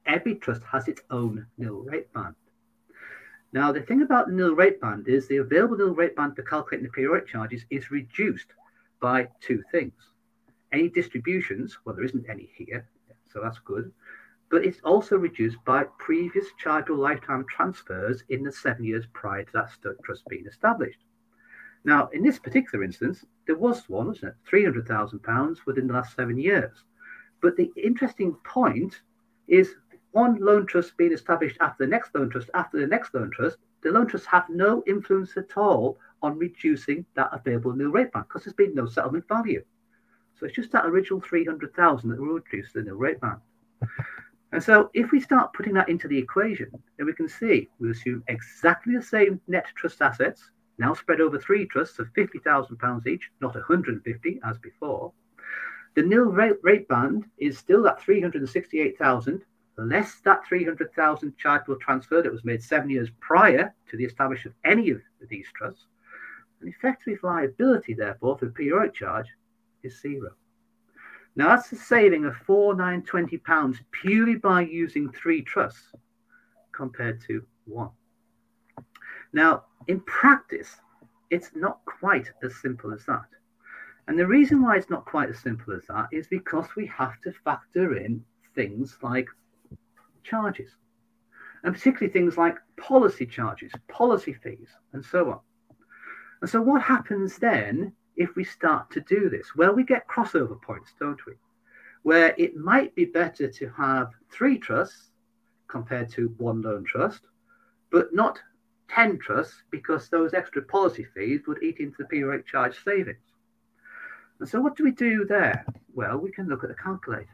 Every 0.05 0.35
trust 0.35 0.61
has 0.71 0.87
its 0.87 1.01
own 1.09 1.47
nil 1.57 1.79
rate 1.79 2.13
band. 2.13 2.35
Now, 3.53 3.71
the 3.71 3.81
thing 3.81 4.03
about 4.03 4.29
nil 4.29 4.53
rate 4.53 4.79
band 4.79 5.07
is 5.07 5.27
the 5.27 5.37
available 5.37 5.77
nil 5.77 5.95
rate 5.95 6.15
band 6.15 6.35
for 6.35 6.43
calculating 6.43 6.85
the 6.85 6.91
periodic 6.91 7.27
charges 7.27 7.65
is 7.71 7.89
reduced 7.89 8.53
by 8.99 9.27
two 9.41 9.63
things. 9.71 10.10
Any 10.71 10.89
distributions, 10.89 11.77
well, 11.83 11.95
there 11.95 12.05
isn't 12.05 12.29
any 12.29 12.49
here, 12.55 12.87
so 13.31 13.41
that's 13.41 13.59
good, 13.59 13.91
but 14.49 14.65
it's 14.65 14.81
also 14.83 15.17
reduced 15.17 15.57
by 15.65 15.85
previous 15.97 16.45
chargeable 16.57 16.99
lifetime 16.99 17.45
transfers 17.49 18.23
in 18.29 18.43
the 18.43 18.51
seven 18.51 18.83
years 18.83 19.05
prior 19.13 19.43
to 19.43 19.51
that 19.53 19.71
trust 20.03 20.23
being 20.27 20.45
established. 20.45 20.99
Now, 21.83 22.07
in 22.09 22.21
this 22.21 22.37
particular 22.37 22.83
instance, 22.83 23.25
there 23.47 23.57
was 23.57 23.89
one, 23.89 24.07
wasn't 24.07 24.33
it? 24.33 24.51
£300,000 24.51 25.57
within 25.65 25.87
the 25.87 25.93
last 25.93 26.15
seven 26.15 26.37
years. 26.37 26.83
But 27.41 27.55
the 27.57 27.71
interesting 27.75 28.35
point 28.43 29.01
is 29.47 29.75
one 30.11 30.35
loan 30.35 30.67
trust 30.67 30.95
being 30.97 31.13
established 31.13 31.57
after 31.59 31.85
the 31.85 31.89
next 31.89 32.13
loan 32.13 32.29
trust, 32.29 32.49
after 32.53 32.79
the 32.79 32.87
next 32.87 33.13
loan 33.13 33.31
trust, 33.31 33.57
the 33.81 33.91
loan 33.91 34.05
trusts 34.07 34.27
have 34.27 34.47
no 34.49 34.83
influence 34.85 35.35
at 35.37 35.57
all 35.57 35.97
on 36.21 36.37
reducing 36.37 37.05
that 37.15 37.29
available 37.31 37.73
nil 37.73 37.89
rate 37.89 38.11
band 38.11 38.25
because 38.27 38.43
there's 38.43 38.53
been 38.53 38.75
no 38.75 38.85
settlement 38.85 39.27
value. 39.27 39.63
So 40.41 40.47
it's 40.47 40.55
just 40.55 40.71
that 40.71 40.87
original 40.87 41.21
300,000 41.21 42.09
that 42.09 42.19
will 42.19 42.39
reduce 42.39 42.73
the 42.73 42.81
nil 42.81 42.95
rate 42.95 43.21
band. 43.21 43.41
And 44.51 44.63
so 44.63 44.89
if 44.95 45.11
we 45.11 45.19
start 45.19 45.53
putting 45.53 45.75
that 45.75 45.87
into 45.87 46.07
the 46.07 46.17
equation, 46.17 46.71
then 46.97 47.05
we 47.05 47.13
can 47.13 47.29
see 47.29 47.69
we 47.77 47.91
assume 47.91 48.23
exactly 48.27 48.95
the 48.95 49.03
same 49.03 49.39
net 49.47 49.67
trust 49.75 50.01
assets 50.01 50.49
now 50.79 50.95
spread 50.95 51.21
over 51.21 51.37
three 51.37 51.67
trusts 51.67 51.99
of 51.99 52.11
£50,000 52.13 53.05
each, 53.05 53.29
not 53.39 53.53
150 53.53 54.39
as 54.43 54.57
before. 54.57 55.13
The 55.93 56.01
nil 56.01 56.23
rate, 56.23 56.57
rate 56.63 56.87
band 56.87 57.25
is 57.37 57.59
still 57.59 57.83
that 57.83 58.01
368,000 58.01 59.43
less 59.77 60.21
that 60.21 60.43
300,000 60.47 61.37
charitable 61.37 61.75
transfer 61.75 62.23
that 62.23 62.31
was 62.31 62.43
made 62.43 62.63
seven 62.63 62.89
years 62.89 63.09
prior 63.19 63.75
to 63.91 63.97
the 63.97 64.05
establishment 64.05 64.55
of 64.63 64.71
any 64.71 64.89
of 64.89 65.01
these 65.29 65.47
trusts. 65.53 65.85
And 66.61 66.69
effective 66.69 67.19
liability, 67.21 67.93
therefore, 67.93 68.39
for 68.39 68.45
the 68.45 68.51
periodic 68.51 68.95
charge 68.95 69.27
is 69.83 69.99
zero. 70.01 70.31
Now 71.35 71.49
that's 71.49 71.71
a 71.71 71.77
saving 71.77 72.25
of 72.25 72.35
four 72.35 72.75
nine 72.75 73.03
twenty 73.03 73.37
pounds 73.37 73.77
purely 73.91 74.35
by 74.35 74.61
using 74.61 75.11
three 75.11 75.41
trusts 75.41 75.93
compared 76.73 77.21
to 77.27 77.45
one. 77.65 77.91
Now, 79.33 79.65
in 79.87 80.01
practice, 80.01 80.75
it's 81.29 81.51
not 81.55 81.79
quite 81.85 82.29
as 82.43 82.55
simple 82.55 82.93
as 82.93 83.05
that. 83.05 83.27
And 84.07 84.19
the 84.19 84.27
reason 84.27 84.61
why 84.61 84.77
it's 84.77 84.89
not 84.89 85.05
quite 85.05 85.29
as 85.29 85.39
simple 85.39 85.73
as 85.73 85.85
that 85.87 86.07
is 86.11 86.27
because 86.27 86.67
we 86.75 86.85
have 86.87 87.21
to 87.21 87.31
factor 87.31 87.95
in 87.95 88.23
things 88.55 88.97
like 89.01 89.27
charges, 90.23 90.71
and 91.63 91.73
particularly 91.73 92.11
things 92.11 92.37
like 92.37 92.57
policy 92.77 93.25
charges, 93.25 93.71
policy 93.87 94.33
fees, 94.33 94.69
and 94.93 95.03
so 95.05 95.31
on. 95.31 95.39
And 96.41 96.49
so, 96.49 96.61
what 96.61 96.81
happens 96.81 97.37
then 97.37 97.93
if 98.21 98.35
we 98.35 98.43
start 98.43 98.91
to 98.91 99.01
do 99.01 99.29
this? 99.29 99.55
Well, 99.55 99.73
we 99.73 99.83
get 99.83 100.07
crossover 100.07 100.61
points, 100.61 100.93
don't 100.99 101.25
we? 101.25 101.33
Where 102.03 102.33
it 102.37 102.55
might 102.55 102.95
be 102.95 103.05
better 103.05 103.47
to 103.47 103.69
have 103.69 104.11
three 104.31 104.57
trusts 104.57 105.11
compared 105.67 106.09
to 106.11 106.33
one 106.37 106.61
loan 106.61 106.83
trust, 106.83 107.21
but 107.91 108.13
not 108.13 108.39
10 108.89 109.19
trusts 109.19 109.63
because 109.71 110.09
those 110.09 110.33
extra 110.33 110.61
policy 110.61 111.05
fees 111.13 111.41
would 111.47 111.63
eat 111.63 111.79
into 111.79 111.95
the 111.99 112.05
periodic 112.05 112.45
charge 112.45 112.83
savings. 112.83 113.17
And 114.39 114.49
so, 114.49 114.59
what 114.59 114.75
do 114.75 114.83
we 114.83 114.91
do 114.91 115.25
there? 115.25 115.65
Well, 115.93 116.17
we 116.17 116.31
can 116.31 116.47
look 116.47 116.63
at 116.63 116.71
a 116.71 116.75
calculator. 116.75 117.29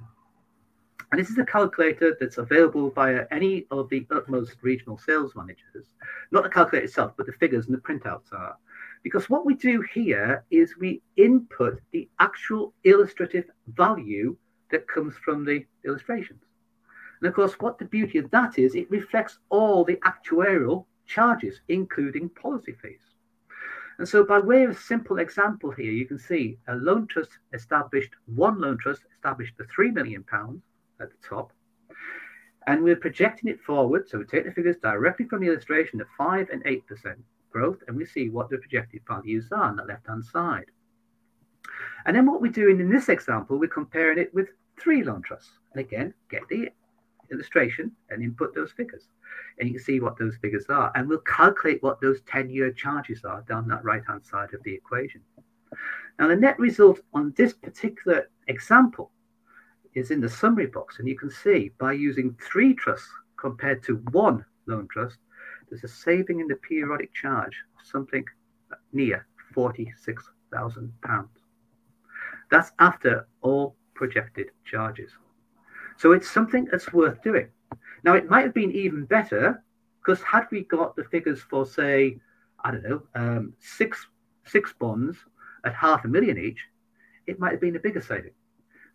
And 1.12 1.20
this 1.22 1.30
is 1.30 1.38
a 1.38 1.46
calculator 1.46 2.18
that's 2.20 2.38
available 2.38 2.90
via 2.90 3.26
any 3.32 3.66
of 3.72 3.88
the 3.90 4.06
Utmost 4.12 4.58
regional 4.62 4.98
sales 4.98 5.34
managers. 5.36 5.96
Not 6.32 6.44
the 6.44 6.50
calculator 6.50 6.86
itself, 6.86 7.14
but 7.16 7.26
the 7.26 7.32
figures 7.32 7.68
and 7.68 7.76
the 7.76 7.82
printouts 7.82 8.34
are. 8.34 8.58
Because 9.04 9.30
what 9.30 9.46
we 9.46 9.54
do 9.56 9.82
here 9.94 10.44
is 10.50 10.78
we 10.78 11.02
input 11.16 11.80
the 11.92 12.10
actual 12.20 12.74
illustrative 12.84 13.46
value 13.68 14.36
that 14.72 14.88
comes 14.88 15.16
from 15.16 15.46
the 15.46 15.66
illustrations. 15.86 16.42
And 17.22 17.28
of 17.28 17.34
course, 17.34 17.54
what 17.54 17.80
the 17.80 17.86
beauty 17.86 18.18
of 18.18 18.30
that 18.32 18.60
is, 18.60 18.76
it 18.76 18.92
reflects 18.92 19.40
all 19.50 19.84
the 19.84 19.98
actuarial 19.98 20.86
charges, 21.06 21.62
including 21.68 22.30
policy 22.30 22.74
fees. 22.74 23.00
And 23.98 24.08
so, 24.08 24.24
by 24.24 24.40
way 24.40 24.64
of 24.64 24.72
a 24.72 24.76
simple 24.76 25.18
example 25.18 25.72
here, 25.72 25.92
you 25.92 26.06
can 26.06 26.20
see 26.20 26.60
a 26.68 26.76
loan 26.76 27.08
trust 27.08 27.32
established, 27.54 28.12
one 28.28 28.62
loan 28.62 28.78
trust 28.78 29.02
established 29.12 29.56
for 29.58 29.66
£3 29.66 29.94
million 29.94 30.24
at 31.00 31.10
the 31.10 31.28
top. 31.28 31.52
And 32.68 32.84
we're 32.84 32.98
projecting 32.98 33.50
it 33.50 33.60
forward. 33.60 34.08
So, 34.08 34.20
we 34.20 34.26
take 34.26 34.46
the 34.46 34.52
figures 34.52 34.78
directly 34.78 35.26
from 35.26 35.42
the 35.42 35.48
illustration 35.48 36.00
of 36.00 36.08
5 36.16 36.50
and 36.50 36.64
8% 36.64 36.84
growth, 37.58 37.80
and 37.88 37.98
we 37.98 38.06
see 38.06 38.30
what 38.30 38.50
the 38.50 38.58
projected 38.60 39.02
values 39.08 39.48
are 39.52 39.64
on 39.64 39.78
the 39.78 39.84
left 39.84 40.06
hand 40.08 40.24
side. 40.24 40.70
And 42.06 42.16
then, 42.16 42.28
what 42.28 42.40
we're 42.40 42.52
doing 42.52 42.80
in 42.80 42.90
this 42.90 43.10
example, 43.10 43.58
we're 43.58 43.68
comparing 43.68 44.20
it 44.20 44.32
with 44.34 44.50
three 44.80 45.04
loan 45.04 45.24
trusts. 45.24 45.50
And 45.74 45.84
again, 45.84 46.14
get 46.30 46.44
the 46.50 46.70
illustration 47.32 47.92
and 48.10 48.22
input 48.22 48.54
those 48.54 48.72
figures. 48.72 49.08
And 49.58 49.68
you 49.68 49.76
can 49.76 49.84
see 49.84 50.00
what 50.00 50.20
those 50.20 50.38
figures 50.38 50.66
are. 50.70 50.92
And 50.94 51.10
we'll 51.10 51.20
calculate 51.40 51.82
what 51.82 52.00
those 52.00 52.22
10 52.28 52.52
year 52.52 52.72
charges 52.72 53.26
are 53.26 53.42
down 53.50 53.68
that 53.70 53.84
right 53.84 54.04
hand 54.08 54.24
side 54.24 54.54
of 54.54 54.62
the 54.64 54.74
equation. 54.74 55.22
Now, 56.20 56.28
the 56.28 56.36
net 56.36 56.60
result 56.60 57.00
on 57.14 57.34
this 57.36 57.54
particular 57.54 58.30
example 58.48 59.12
is 59.96 60.12
in 60.12 60.22
the 60.22 60.30
summary 60.30 60.68
box. 60.68 61.00
And 61.00 61.08
you 61.08 61.18
can 61.18 61.32
see 61.32 61.72
by 61.80 61.94
using 61.94 62.38
three 62.40 62.76
trusts 62.76 63.10
compared 63.36 63.84
to 63.84 63.96
one 64.12 64.46
loan 64.68 64.88
trust, 64.92 65.18
there's 65.70 65.84
a 65.84 65.88
saving 65.88 66.40
in 66.40 66.48
the 66.48 66.56
periodic 66.56 67.14
charge 67.14 67.64
of 67.80 67.86
something 67.86 68.24
near 68.94 69.28
£46,000. 69.56 71.28
That's 72.50 72.72
after 72.80 73.28
all 73.42 73.76
projected 73.94 74.52
charges. 74.64 75.12
So 75.98 76.12
it's 76.12 76.30
something 76.30 76.66
that's 76.66 76.94
worth 76.94 77.22
doing. 77.24 77.48
Now, 78.04 78.14
it 78.14 78.30
might 78.30 78.44
have 78.44 78.54
been 78.54 78.72
even 78.72 79.06
better 79.06 79.64
because 80.00 80.24
had 80.24 80.48
we 80.52 80.64
got 80.64 80.96
the 80.96 81.04
figures 81.06 81.42
for, 81.42 81.66
say, 81.66 82.20
I 82.64 82.72
don't 82.72 82.84
know, 82.84 83.02
um, 83.16 83.54
six 83.60 84.08
six 84.46 84.74
bonds 84.80 85.18
at 85.66 85.74
half 85.74 86.06
a 86.06 86.08
million 86.08 86.38
each, 86.38 86.60
it 87.26 87.40
might 87.40 87.52
have 87.52 87.62
been 87.62 87.76
a 87.76 87.80
bigger 87.80 88.02
saving. 88.02 88.32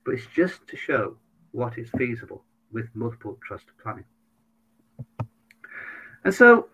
But 0.04 0.14
it's 0.14 0.26
just 0.34 0.66
to 0.68 0.76
show 0.76 1.16
what 1.50 1.76
is 1.78 1.90
feasible 1.98 2.44
with 2.72 2.86
multiple 2.94 3.38
trust 3.46 3.66
planning. 3.82 4.04
And 6.24 6.34
so, 6.34 6.68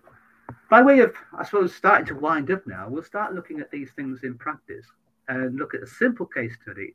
by 0.70 0.82
way 0.82 1.00
of, 1.00 1.14
I 1.36 1.44
suppose, 1.44 1.74
starting 1.74 2.06
to 2.06 2.14
wind 2.14 2.50
up 2.50 2.66
now, 2.66 2.88
we'll 2.88 3.02
start 3.02 3.34
looking 3.34 3.60
at 3.60 3.70
these 3.70 3.90
things 3.92 4.20
in 4.22 4.36
practice 4.36 4.86
and 5.28 5.56
look 5.56 5.74
at 5.74 5.82
a 5.82 5.86
simple 5.86 6.26
case 6.26 6.56
study 6.62 6.94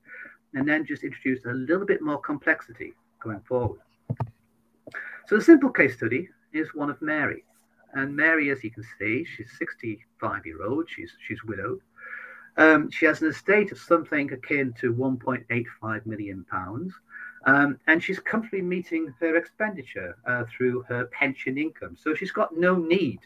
and 0.53 0.67
then 0.67 0.85
just 0.85 1.03
introduce 1.03 1.45
a 1.45 1.53
little 1.53 1.85
bit 1.85 2.01
more 2.01 2.19
complexity 2.19 2.93
going 3.19 3.41
forward. 3.41 3.79
So 5.27 5.37
the 5.37 5.41
simple 5.41 5.69
case 5.69 5.95
study 5.95 6.29
is 6.51 6.75
one 6.75 6.89
of 6.89 7.01
Mary. 7.01 7.43
And 7.93 8.15
Mary, 8.15 8.49
as 8.49 8.63
you 8.63 8.71
can 8.71 8.83
see, 8.99 9.25
she's 9.25 9.51
65 9.57 10.45
year 10.45 10.63
old, 10.63 10.89
she's, 10.89 11.11
she's 11.27 11.43
widowed. 11.43 11.79
Um, 12.57 12.89
she 12.91 13.05
has 13.05 13.21
an 13.21 13.29
estate 13.29 13.71
of 13.71 13.79
something 13.79 14.31
akin 14.31 14.73
to 14.79 14.93
1.85 14.93 16.05
million 16.05 16.45
pounds. 16.49 16.93
Um, 17.45 17.79
and 17.87 18.01
she's 18.01 18.19
comfortably 18.19 18.61
meeting 18.61 19.13
her 19.19 19.35
expenditure 19.35 20.15
uh, 20.25 20.45
through 20.45 20.83
her 20.83 21.05
pension 21.05 21.57
income. 21.57 21.97
So 21.99 22.15
she's 22.15 22.31
got 22.31 22.57
no 22.57 22.75
need 22.75 23.19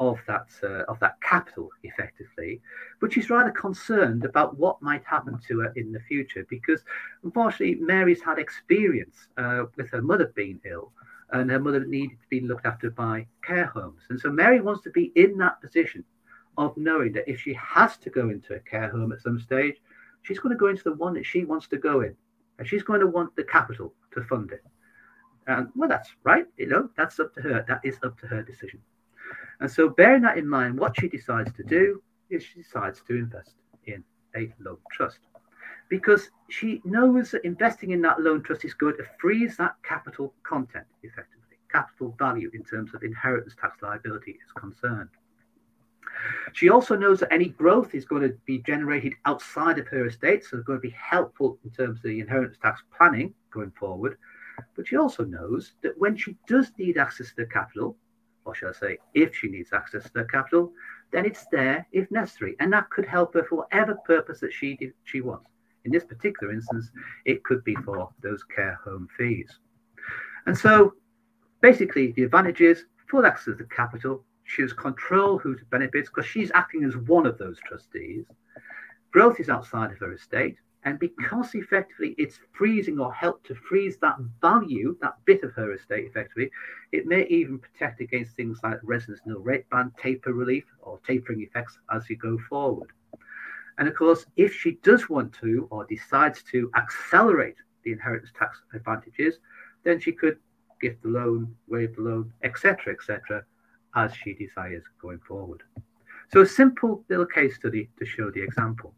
of 0.00 0.18
that 0.26 0.48
uh, 0.62 0.82
of 0.90 0.98
that 1.00 1.20
capital 1.20 1.70
effectively, 1.84 2.60
but 3.00 3.12
she's 3.12 3.30
rather 3.30 3.52
concerned 3.52 4.24
about 4.24 4.58
what 4.58 4.82
might 4.82 5.04
happen 5.04 5.38
to 5.46 5.60
her 5.60 5.72
in 5.76 5.92
the 5.92 6.00
future 6.00 6.44
because 6.50 6.82
unfortunately 7.22 7.76
Mary's 7.76 8.20
had 8.20 8.38
experience 8.38 9.28
uh, 9.36 9.64
with 9.76 9.88
her 9.90 10.02
mother 10.02 10.32
being 10.34 10.60
ill 10.64 10.90
and 11.30 11.50
her 11.50 11.60
mother 11.60 11.84
needed 11.84 12.18
to 12.20 12.28
be 12.28 12.40
looked 12.40 12.66
after 12.66 12.90
by 12.90 13.24
care 13.46 13.66
homes, 13.66 14.02
and 14.10 14.18
so 14.18 14.30
Mary 14.30 14.60
wants 14.60 14.82
to 14.82 14.90
be 14.90 15.12
in 15.14 15.38
that 15.38 15.60
position 15.60 16.04
of 16.56 16.76
knowing 16.76 17.12
that 17.12 17.28
if 17.30 17.40
she 17.40 17.54
has 17.54 17.96
to 17.98 18.10
go 18.10 18.30
into 18.30 18.54
a 18.54 18.60
care 18.60 18.88
home 18.88 19.12
at 19.12 19.20
some 19.20 19.40
stage, 19.40 19.76
she's 20.22 20.38
going 20.38 20.54
to 20.54 20.58
go 20.58 20.68
into 20.68 20.84
the 20.84 20.94
one 20.94 21.14
that 21.14 21.26
she 21.26 21.44
wants 21.44 21.66
to 21.68 21.76
go 21.76 22.00
in. 22.00 22.14
And 22.58 22.68
she's 22.68 22.82
going 22.82 23.00
to 23.00 23.06
want 23.06 23.34
the 23.36 23.44
capital 23.44 23.94
to 24.12 24.22
fund 24.24 24.52
it. 24.52 24.64
And 25.46 25.68
well, 25.74 25.88
that's 25.88 26.10
right. 26.22 26.46
You 26.56 26.68
know, 26.68 26.88
that's 26.96 27.20
up 27.20 27.34
to 27.34 27.42
her. 27.42 27.64
That 27.68 27.80
is 27.84 27.98
up 28.02 28.18
to 28.20 28.26
her 28.26 28.42
decision. 28.42 28.80
And 29.60 29.70
so, 29.70 29.88
bearing 29.88 30.22
that 30.22 30.38
in 30.38 30.48
mind, 30.48 30.78
what 30.78 30.98
she 30.98 31.08
decides 31.08 31.52
to 31.52 31.62
do 31.62 32.02
is 32.30 32.42
she 32.42 32.62
decides 32.62 33.02
to 33.06 33.14
invest 33.14 33.54
in 33.86 34.02
a 34.36 34.52
loan 34.60 34.78
trust 34.92 35.18
because 35.88 36.30
she 36.48 36.80
knows 36.84 37.30
that 37.30 37.44
investing 37.44 37.90
in 37.90 38.00
that 38.02 38.20
loan 38.20 38.42
trust 38.42 38.64
is 38.64 38.74
going 38.74 38.96
to 38.96 39.04
freeze 39.20 39.56
that 39.56 39.76
capital 39.82 40.34
content 40.42 40.86
effectively, 41.02 41.58
capital 41.70 42.14
value 42.18 42.50
in 42.54 42.64
terms 42.64 42.94
of 42.94 43.02
inheritance 43.02 43.54
tax 43.60 43.82
liability 43.82 44.32
is 44.32 44.52
concerned. 44.58 45.10
She 46.52 46.68
also 46.68 46.96
knows 46.96 47.20
that 47.20 47.32
any 47.32 47.46
growth 47.46 47.94
is 47.94 48.04
going 48.04 48.22
to 48.22 48.36
be 48.46 48.58
generated 48.58 49.14
outside 49.24 49.78
of 49.78 49.88
her 49.88 50.06
estate, 50.06 50.44
so 50.44 50.56
it's 50.56 50.66
going 50.66 50.78
to 50.78 50.88
be 50.88 50.94
helpful 50.96 51.58
in 51.64 51.70
terms 51.70 51.98
of 51.98 52.02
the 52.02 52.20
inheritance 52.20 52.58
tax 52.62 52.82
planning 52.96 53.34
going 53.50 53.72
forward. 53.72 54.16
But 54.76 54.86
she 54.86 54.96
also 54.96 55.24
knows 55.24 55.72
that 55.82 55.98
when 55.98 56.16
she 56.16 56.36
does 56.46 56.70
need 56.78 56.96
access 56.96 57.28
to 57.30 57.36
the 57.38 57.46
capital, 57.46 57.96
or 58.44 58.54
shall 58.54 58.70
I 58.70 58.72
say, 58.72 58.98
if 59.14 59.34
she 59.34 59.48
needs 59.48 59.72
access 59.72 60.04
to 60.04 60.10
the 60.14 60.24
capital, 60.24 60.72
then 61.10 61.24
it's 61.24 61.46
there 61.50 61.86
if 61.92 62.10
necessary, 62.10 62.56
and 62.60 62.72
that 62.72 62.90
could 62.90 63.06
help 63.06 63.34
her 63.34 63.44
for 63.44 63.56
whatever 63.56 63.96
purpose 64.06 64.40
that 64.40 64.52
she 64.52 64.78
she 65.04 65.20
wants. 65.20 65.48
In 65.84 65.92
this 65.92 66.04
particular 66.04 66.52
instance, 66.52 66.90
it 67.24 67.44
could 67.44 67.62
be 67.64 67.74
for 67.84 68.08
those 68.22 68.42
care 68.44 68.80
home 68.84 69.08
fees. 69.16 69.58
And 70.46 70.56
so, 70.56 70.94
basically, 71.60 72.12
the 72.12 72.24
advantage 72.24 72.60
is 72.60 72.84
full 73.08 73.26
access 73.26 73.44
to 73.44 73.54
the 73.54 73.64
capital. 73.64 74.24
She 74.44 74.62
has 74.62 74.72
control 74.72 75.38
who 75.38 75.56
benefits 75.70 76.08
because 76.08 76.26
she's 76.26 76.52
acting 76.54 76.84
as 76.84 76.96
one 76.96 77.26
of 77.26 77.38
those 77.38 77.58
trustees. 77.66 78.24
Growth 79.10 79.40
is 79.40 79.48
outside 79.48 79.90
of 79.90 79.98
her 79.98 80.12
estate. 80.12 80.56
And 80.86 80.98
because 80.98 81.54
effectively 81.54 82.14
it's 82.18 82.40
freezing 82.52 82.98
or 82.98 83.12
help 83.12 83.42
to 83.44 83.54
freeze 83.54 83.96
that 83.98 84.16
value, 84.42 84.98
that 85.00 85.16
bit 85.24 85.42
of 85.42 85.52
her 85.54 85.72
estate 85.72 86.04
effectively, 86.04 86.50
it 86.92 87.06
may 87.06 87.26
even 87.28 87.58
protect 87.58 88.02
against 88.02 88.36
things 88.36 88.60
like 88.62 88.78
residence 88.82 89.20
nil 89.24 89.40
rate 89.40 89.68
band, 89.70 89.92
taper 89.98 90.34
relief, 90.34 90.64
or 90.82 91.00
tapering 91.06 91.40
effects 91.40 91.78
as 91.90 92.08
you 92.10 92.16
go 92.16 92.36
forward. 92.50 92.90
And 93.78 93.88
of 93.88 93.94
course, 93.94 94.26
if 94.36 94.54
she 94.54 94.72
does 94.82 95.08
want 95.08 95.32
to 95.40 95.66
or 95.70 95.86
decides 95.86 96.42
to 96.52 96.70
accelerate 96.76 97.56
the 97.82 97.92
inheritance 97.92 98.30
tax 98.38 98.60
advantages, 98.74 99.38
then 99.84 99.98
she 99.98 100.12
could 100.12 100.38
gift 100.80 101.02
the 101.02 101.08
loan, 101.08 101.56
waive 101.66 101.96
the 101.96 102.02
loan, 102.02 102.32
etc., 102.42 102.92
etc., 102.92 103.42
as 103.94 104.14
she 104.14 104.34
desires 104.34 104.82
going 105.00 105.20
forward. 105.20 105.62
So 106.32 106.40
a 106.40 106.46
simple 106.46 107.04
little 107.08 107.26
case 107.26 107.56
study 107.56 107.90
to 107.98 108.06
show 108.06 108.30
the 108.30 108.42
example. 108.42 108.94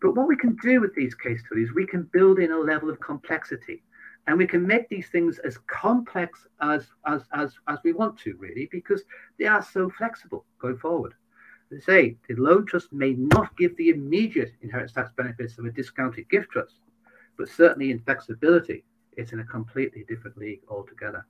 But 0.00 0.14
what 0.14 0.28
we 0.28 0.36
can 0.36 0.56
do 0.62 0.80
with 0.80 0.94
these 0.94 1.14
case 1.14 1.42
studies, 1.46 1.72
we 1.74 1.86
can 1.86 2.08
build 2.12 2.38
in 2.38 2.52
a 2.52 2.58
level 2.58 2.90
of 2.90 3.00
complexity 3.00 3.82
and 4.26 4.38
we 4.38 4.46
can 4.46 4.66
make 4.66 4.88
these 4.88 5.08
things 5.08 5.38
as 5.40 5.58
complex 5.66 6.46
as, 6.60 6.86
as, 7.06 7.22
as, 7.32 7.54
as 7.68 7.78
we 7.84 7.92
want 7.92 8.18
to, 8.20 8.36
really, 8.38 8.68
because 8.70 9.02
they 9.38 9.46
are 9.46 9.62
so 9.62 9.90
flexible 9.90 10.44
going 10.58 10.78
forward. 10.78 11.14
They 11.70 11.80
say 11.80 12.16
the 12.28 12.36
loan 12.36 12.66
trust 12.66 12.92
may 12.92 13.14
not 13.14 13.56
give 13.56 13.76
the 13.76 13.90
immediate 13.90 14.52
inheritance 14.62 14.92
tax 14.92 15.10
benefits 15.16 15.58
of 15.58 15.64
a 15.64 15.70
discounted 15.70 16.28
gift 16.30 16.50
trust, 16.50 16.76
but 17.36 17.48
certainly 17.48 17.90
in 17.90 17.98
flexibility, 18.00 18.84
it's 19.16 19.32
in 19.32 19.40
a 19.40 19.44
completely 19.44 20.04
different 20.08 20.36
league 20.38 20.60
altogether. 20.68 21.26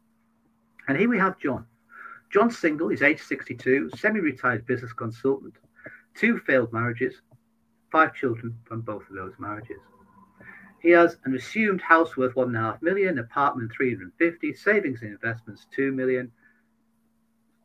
And 0.88 0.98
here 0.98 1.08
we 1.08 1.18
have 1.18 1.38
John. 1.38 1.66
John's 2.34 2.58
single, 2.58 2.88
is 2.88 3.00
age 3.00 3.22
62, 3.22 3.90
semi 3.96 4.18
retired 4.18 4.66
business 4.66 4.92
consultant, 4.92 5.54
two 6.16 6.38
failed 6.38 6.72
marriages, 6.72 7.22
five 7.92 8.12
children 8.12 8.58
from 8.64 8.80
both 8.80 9.08
of 9.08 9.14
those 9.14 9.34
marriages. 9.38 9.78
He 10.80 10.90
has 10.90 11.16
an 11.24 11.36
assumed 11.36 11.80
house 11.80 12.16
worth 12.16 12.34
one 12.34 12.48
and 12.48 12.56
a 12.56 12.60
half 12.60 12.82
million, 12.82 13.20
apartment 13.20 13.70
350, 13.72 14.52
savings 14.52 15.02
and 15.02 15.12
investments 15.12 15.68
2 15.76 15.92
million, 15.92 16.32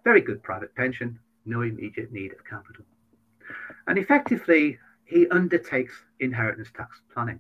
very 0.04 0.22
good 0.22 0.44
private 0.44 0.76
pension, 0.76 1.18
no 1.46 1.64
immediate 1.64 2.12
need 2.12 2.32
of 2.34 2.46
capital. 2.46 2.86
And 3.88 3.98
effectively, 3.98 4.78
he 5.04 5.28
undertakes 5.30 5.96
inheritance 6.20 6.70
tax 6.78 7.02
planning. 7.12 7.40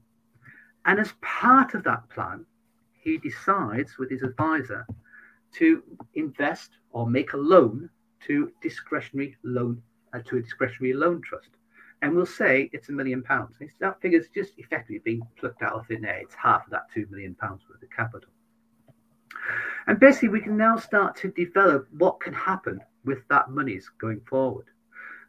And 0.85 0.99
as 0.99 1.13
part 1.21 1.75
of 1.75 1.83
that 1.83 2.09
plan, 2.09 2.47
he 3.03 3.19
decides 3.19 3.99
with 3.99 4.09
his 4.09 4.23
advisor 4.23 4.87
to 5.53 5.83
invest 6.13 6.71
or 6.91 7.07
make 7.07 7.33
a 7.33 7.37
loan 7.37 7.89
to 8.27 8.51
discretionary 8.61 9.35
loan 9.43 9.81
uh, 10.13 10.19
to 10.25 10.37
a 10.37 10.41
discretionary 10.41 10.93
loan 10.93 11.21
trust 11.21 11.49
and 12.01 12.15
we'll 12.15 12.25
say 12.25 12.69
it's 12.71 12.89
a 12.89 12.93
million 12.93 13.21
pounds. 13.21 13.57
That 13.79 14.01
figure's 14.01 14.29
just 14.33 14.53
effectively 14.57 14.99
being 14.99 15.21
plucked 15.37 15.61
out 15.61 15.73
of 15.73 15.87
thin 15.87 16.05
air. 16.05 16.19
It's 16.19 16.35
half 16.35 16.65
of 16.65 16.71
that 16.71 16.87
two 16.93 17.05
million 17.09 17.35
pounds 17.35 17.63
worth 17.69 17.83
of 17.83 17.89
capital. 17.89 18.29
And 19.87 19.99
basically, 19.99 20.29
we 20.29 20.41
can 20.41 20.55
now 20.55 20.77
start 20.77 21.15
to 21.17 21.29
develop 21.29 21.87
what 21.97 22.19
can 22.19 22.33
happen 22.33 22.79
with 23.05 23.27
that 23.29 23.49
monies 23.49 23.89
going 23.99 24.21
forward. 24.29 24.65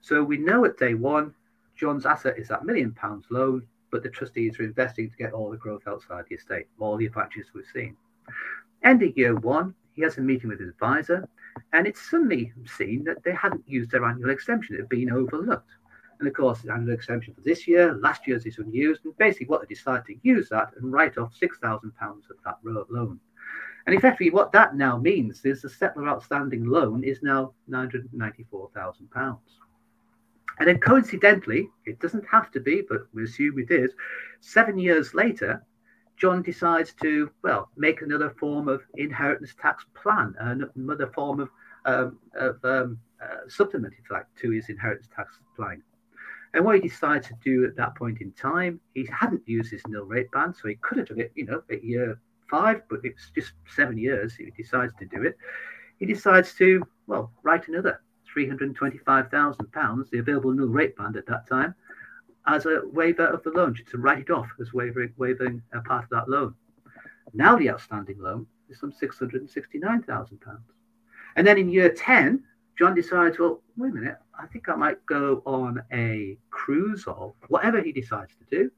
So 0.00 0.22
we 0.22 0.36
know 0.36 0.64
at 0.64 0.78
day 0.78 0.94
one, 0.94 1.34
John's 1.76 2.06
asset 2.06 2.38
is 2.38 2.48
that 2.48 2.64
million 2.64 2.92
pounds 2.92 3.26
loan, 3.30 3.66
but 3.90 4.02
the 4.02 4.08
trustees 4.08 4.58
are 4.60 4.64
investing 4.64 5.10
to 5.10 5.16
get 5.16 5.32
all 5.32 5.50
the 5.50 5.56
growth 5.56 5.82
outside 5.86 6.24
the 6.28 6.36
estate, 6.36 6.66
all 6.78 6.96
the 6.96 7.06
advantages 7.06 7.48
we've 7.54 7.64
seen. 7.72 7.96
End 8.84 9.02
of 9.02 9.16
year 9.16 9.34
one, 9.34 9.74
he 9.94 10.02
has 10.02 10.18
a 10.18 10.20
meeting 10.20 10.50
with 10.50 10.60
his 10.60 10.70
advisor, 10.70 11.28
and 11.72 11.86
it's 11.86 12.10
suddenly 12.10 12.52
seen 12.78 13.04
that 13.04 13.22
they 13.22 13.32
hadn't 13.32 13.68
used 13.68 13.90
their 13.90 14.04
annual 14.04 14.30
exemption, 14.30 14.76
it 14.76 14.80
had 14.80 14.88
been 14.88 15.10
overlooked. 15.12 15.70
And 16.18 16.28
of 16.28 16.34
course, 16.34 16.60
the 16.60 16.72
annual 16.72 16.92
exemption 16.92 17.34
for 17.34 17.40
this 17.40 17.66
year, 17.66 17.94
last 17.94 18.26
year's 18.26 18.44
is 18.44 18.58
unused. 18.58 19.04
And 19.04 19.16
basically, 19.16 19.46
what 19.46 19.62
they 19.62 19.74
decided 19.74 20.04
to 20.06 20.16
use 20.22 20.50
that 20.50 20.72
and 20.76 20.92
write 20.92 21.16
off 21.16 21.34
£6,000 21.40 21.82
of 21.82 22.36
that 22.44 22.58
loan. 22.62 23.18
And 23.86 23.94
effectively, 23.96 24.30
what 24.30 24.52
that 24.52 24.76
now 24.76 24.98
means 24.98 25.44
is 25.46 25.62
the 25.62 25.68
settlor 25.68 26.08
outstanding 26.08 26.66
loan 26.66 27.02
is 27.04 27.22
now 27.22 27.54
£994,000. 27.70 29.38
And 30.58 30.68
then 30.68 30.78
coincidentally, 30.78 31.70
it 31.86 31.98
doesn't 32.00 32.26
have 32.30 32.50
to 32.50 32.60
be, 32.60 32.82
but 32.86 33.06
we 33.14 33.24
assume 33.24 33.58
it 33.58 33.70
is, 33.70 33.92
seven 34.40 34.78
years 34.78 35.14
later, 35.14 35.64
John 36.20 36.42
decides 36.42 36.92
to, 37.02 37.30
well, 37.42 37.70
make 37.76 38.02
another 38.02 38.30
form 38.38 38.68
of 38.68 38.82
inheritance 38.96 39.54
tax 39.60 39.84
plan, 39.94 40.34
another 40.76 41.06
form 41.08 41.40
of, 41.40 41.48
um, 41.86 42.18
of 42.34 42.62
um, 42.64 42.98
uh, 43.22 43.48
supplement, 43.48 43.94
you 43.96 44.14
like, 44.14 44.26
to 44.42 44.50
his 44.50 44.68
inheritance 44.68 45.08
tax 45.14 45.38
plan. 45.56 45.82
And 46.52 46.64
what 46.64 46.74
he 46.74 46.88
decides 46.88 47.28
to 47.28 47.34
do 47.42 47.64
at 47.64 47.76
that 47.76 47.94
point 47.94 48.20
in 48.20 48.32
time, 48.32 48.80
he 48.94 49.08
hadn't 49.10 49.42
used 49.46 49.70
his 49.70 49.82
nil 49.88 50.04
rate 50.04 50.30
band, 50.32 50.56
so 50.56 50.68
he 50.68 50.74
could 50.82 50.98
have 50.98 51.08
done 51.08 51.20
it, 51.20 51.32
you 51.34 51.46
know, 51.46 51.62
at 51.70 51.82
year 51.82 52.20
five, 52.50 52.82
but 52.90 53.00
it's 53.02 53.30
just 53.34 53.52
seven 53.74 53.96
years. 53.96 54.34
He 54.34 54.50
decides 54.56 54.92
to 54.98 55.06
do 55.06 55.22
it. 55.22 55.38
He 55.98 56.06
decides 56.06 56.52
to, 56.54 56.82
well, 57.06 57.32
write 57.42 57.68
another 57.68 58.02
£325,000, 58.36 60.10
the 60.10 60.18
available 60.18 60.52
nil 60.52 60.66
rate 60.66 60.96
band 60.96 61.16
at 61.16 61.26
that 61.26 61.48
time, 61.48 61.74
as 62.46 62.66
a 62.66 62.82
waiver 62.92 63.26
of 63.26 63.42
the 63.42 63.50
loan, 63.50 63.76
to 63.90 63.98
write 63.98 64.18
it 64.20 64.30
off 64.30 64.48
as 64.60 64.72
waiving, 64.72 65.12
waiving 65.16 65.62
a 65.72 65.80
part 65.80 66.04
of 66.04 66.10
that 66.10 66.28
loan. 66.28 66.54
Now 67.32 67.56
the 67.56 67.70
outstanding 67.70 68.18
loan 68.18 68.46
is 68.68 68.80
some 68.80 68.92
£669,000. 68.92 70.58
And 71.36 71.46
then 71.46 71.58
in 71.58 71.68
year 71.68 71.90
10, 71.90 72.42
John 72.78 72.94
decides, 72.94 73.38
well, 73.38 73.62
wait 73.76 73.92
a 73.92 73.94
minute, 73.94 74.16
I 74.38 74.46
think 74.46 74.68
I 74.68 74.74
might 74.74 75.04
go 75.06 75.42
on 75.44 75.82
a 75.92 76.38
cruise 76.50 77.04
or 77.06 77.34
whatever 77.48 77.80
he 77.82 77.92
decides 77.92 78.32
to 78.36 78.44
do. 78.50 78.70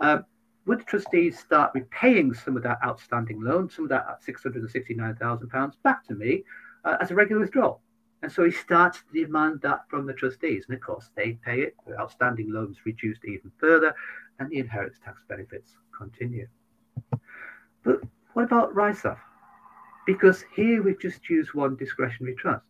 Um, 0.00 0.24
would 0.66 0.80
the 0.80 0.84
trustees 0.84 1.38
start 1.38 1.70
repaying 1.74 2.34
some 2.34 2.56
of 2.56 2.64
that 2.64 2.78
outstanding 2.84 3.40
loan, 3.40 3.70
some 3.70 3.84
of 3.84 3.88
that 3.90 4.20
£669,000 4.26 5.72
back 5.84 6.04
to 6.08 6.14
me 6.14 6.42
uh, 6.84 6.96
as 7.00 7.12
a 7.12 7.14
regular 7.14 7.40
withdrawal? 7.40 7.80
And 8.22 8.32
so 8.32 8.44
he 8.44 8.50
starts 8.50 8.98
to 8.98 9.24
demand 9.24 9.60
that 9.62 9.88
from 9.88 10.06
the 10.06 10.14
trustees. 10.14 10.64
And 10.68 10.76
of 10.76 10.82
course, 10.82 11.10
they 11.16 11.38
pay 11.44 11.60
it. 11.60 11.76
The 11.86 11.98
outstanding 11.98 12.52
loans 12.52 12.78
reduced 12.84 13.24
even 13.24 13.52
further, 13.58 13.94
and 14.38 14.50
the 14.50 14.58
inheritance 14.58 14.98
tax 15.04 15.20
benefits 15.28 15.76
continue. 15.96 16.48
But 17.84 18.00
what 18.32 18.44
about 18.44 18.74
Rysaffe? 18.74 19.18
Because 20.06 20.44
here 20.54 20.82
we've 20.82 21.00
just 21.00 21.28
used 21.28 21.54
one 21.54 21.76
discretionary 21.76 22.36
trust. 22.36 22.64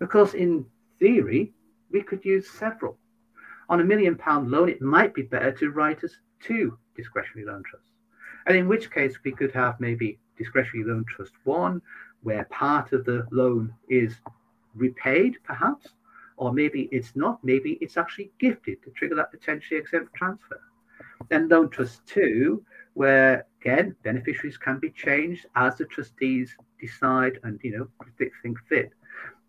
Of 0.00 0.08
course, 0.10 0.34
in 0.34 0.64
theory, 0.98 1.52
we 1.90 2.02
could 2.02 2.24
use 2.24 2.48
several. 2.48 2.98
On 3.68 3.80
a 3.80 3.84
million 3.84 4.16
pound 4.16 4.50
loan, 4.50 4.68
it 4.68 4.80
might 4.80 5.14
be 5.14 5.22
better 5.22 5.52
to 5.52 5.70
write 5.70 6.04
us 6.04 6.12
two 6.40 6.78
discretionary 6.96 7.46
loan 7.46 7.62
trusts. 7.68 7.90
And 8.46 8.56
in 8.56 8.68
which 8.68 8.90
case, 8.90 9.18
we 9.24 9.32
could 9.32 9.52
have 9.52 9.80
maybe 9.80 10.18
discretionary 10.36 10.88
loan 10.88 11.04
trust 11.08 11.32
one, 11.44 11.82
where 12.22 12.44
part 12.44 12.92
of 12.92 13.04
the 13.04 13.26
loan 13.30 13.72
is 13.88 14.14
repaid, 14.78 15.36
perhaps, 15.44 15.88
or 16.36 16.52
maybe 16.52 16.88
it's 16.92 17.14
not, 17.16 17.42
maybe 17.42 17.78
it's 17.80 17.96
actually 17.96 18.30
gifted 18.38 18.82
to 18.82 18.90
trigger 18.90 19.16
that 19.16 19.30
potentially 19.30 19.78
exempt 19.78 20.14
transfer. 20.14 20.60
Then 21.28 21.48
loan 21.48 21.68
trust 21.68 22.06
two, 22.06 22.64
where 22.94 23.46
again 23.60 23.94
beneficiaries 24.02 24.56
can 24.56 24.78
be 24.78 24.90
changed 24.90 25.46
as 25.56 25.76
the 25.76 25.84
trustees 25.86 26.56
decide 26.80 27.38
and 27.42 27.60
you 27.62 27.76
know 27.76 27.88
think 28.42 28.58
fit. 28.68 28.92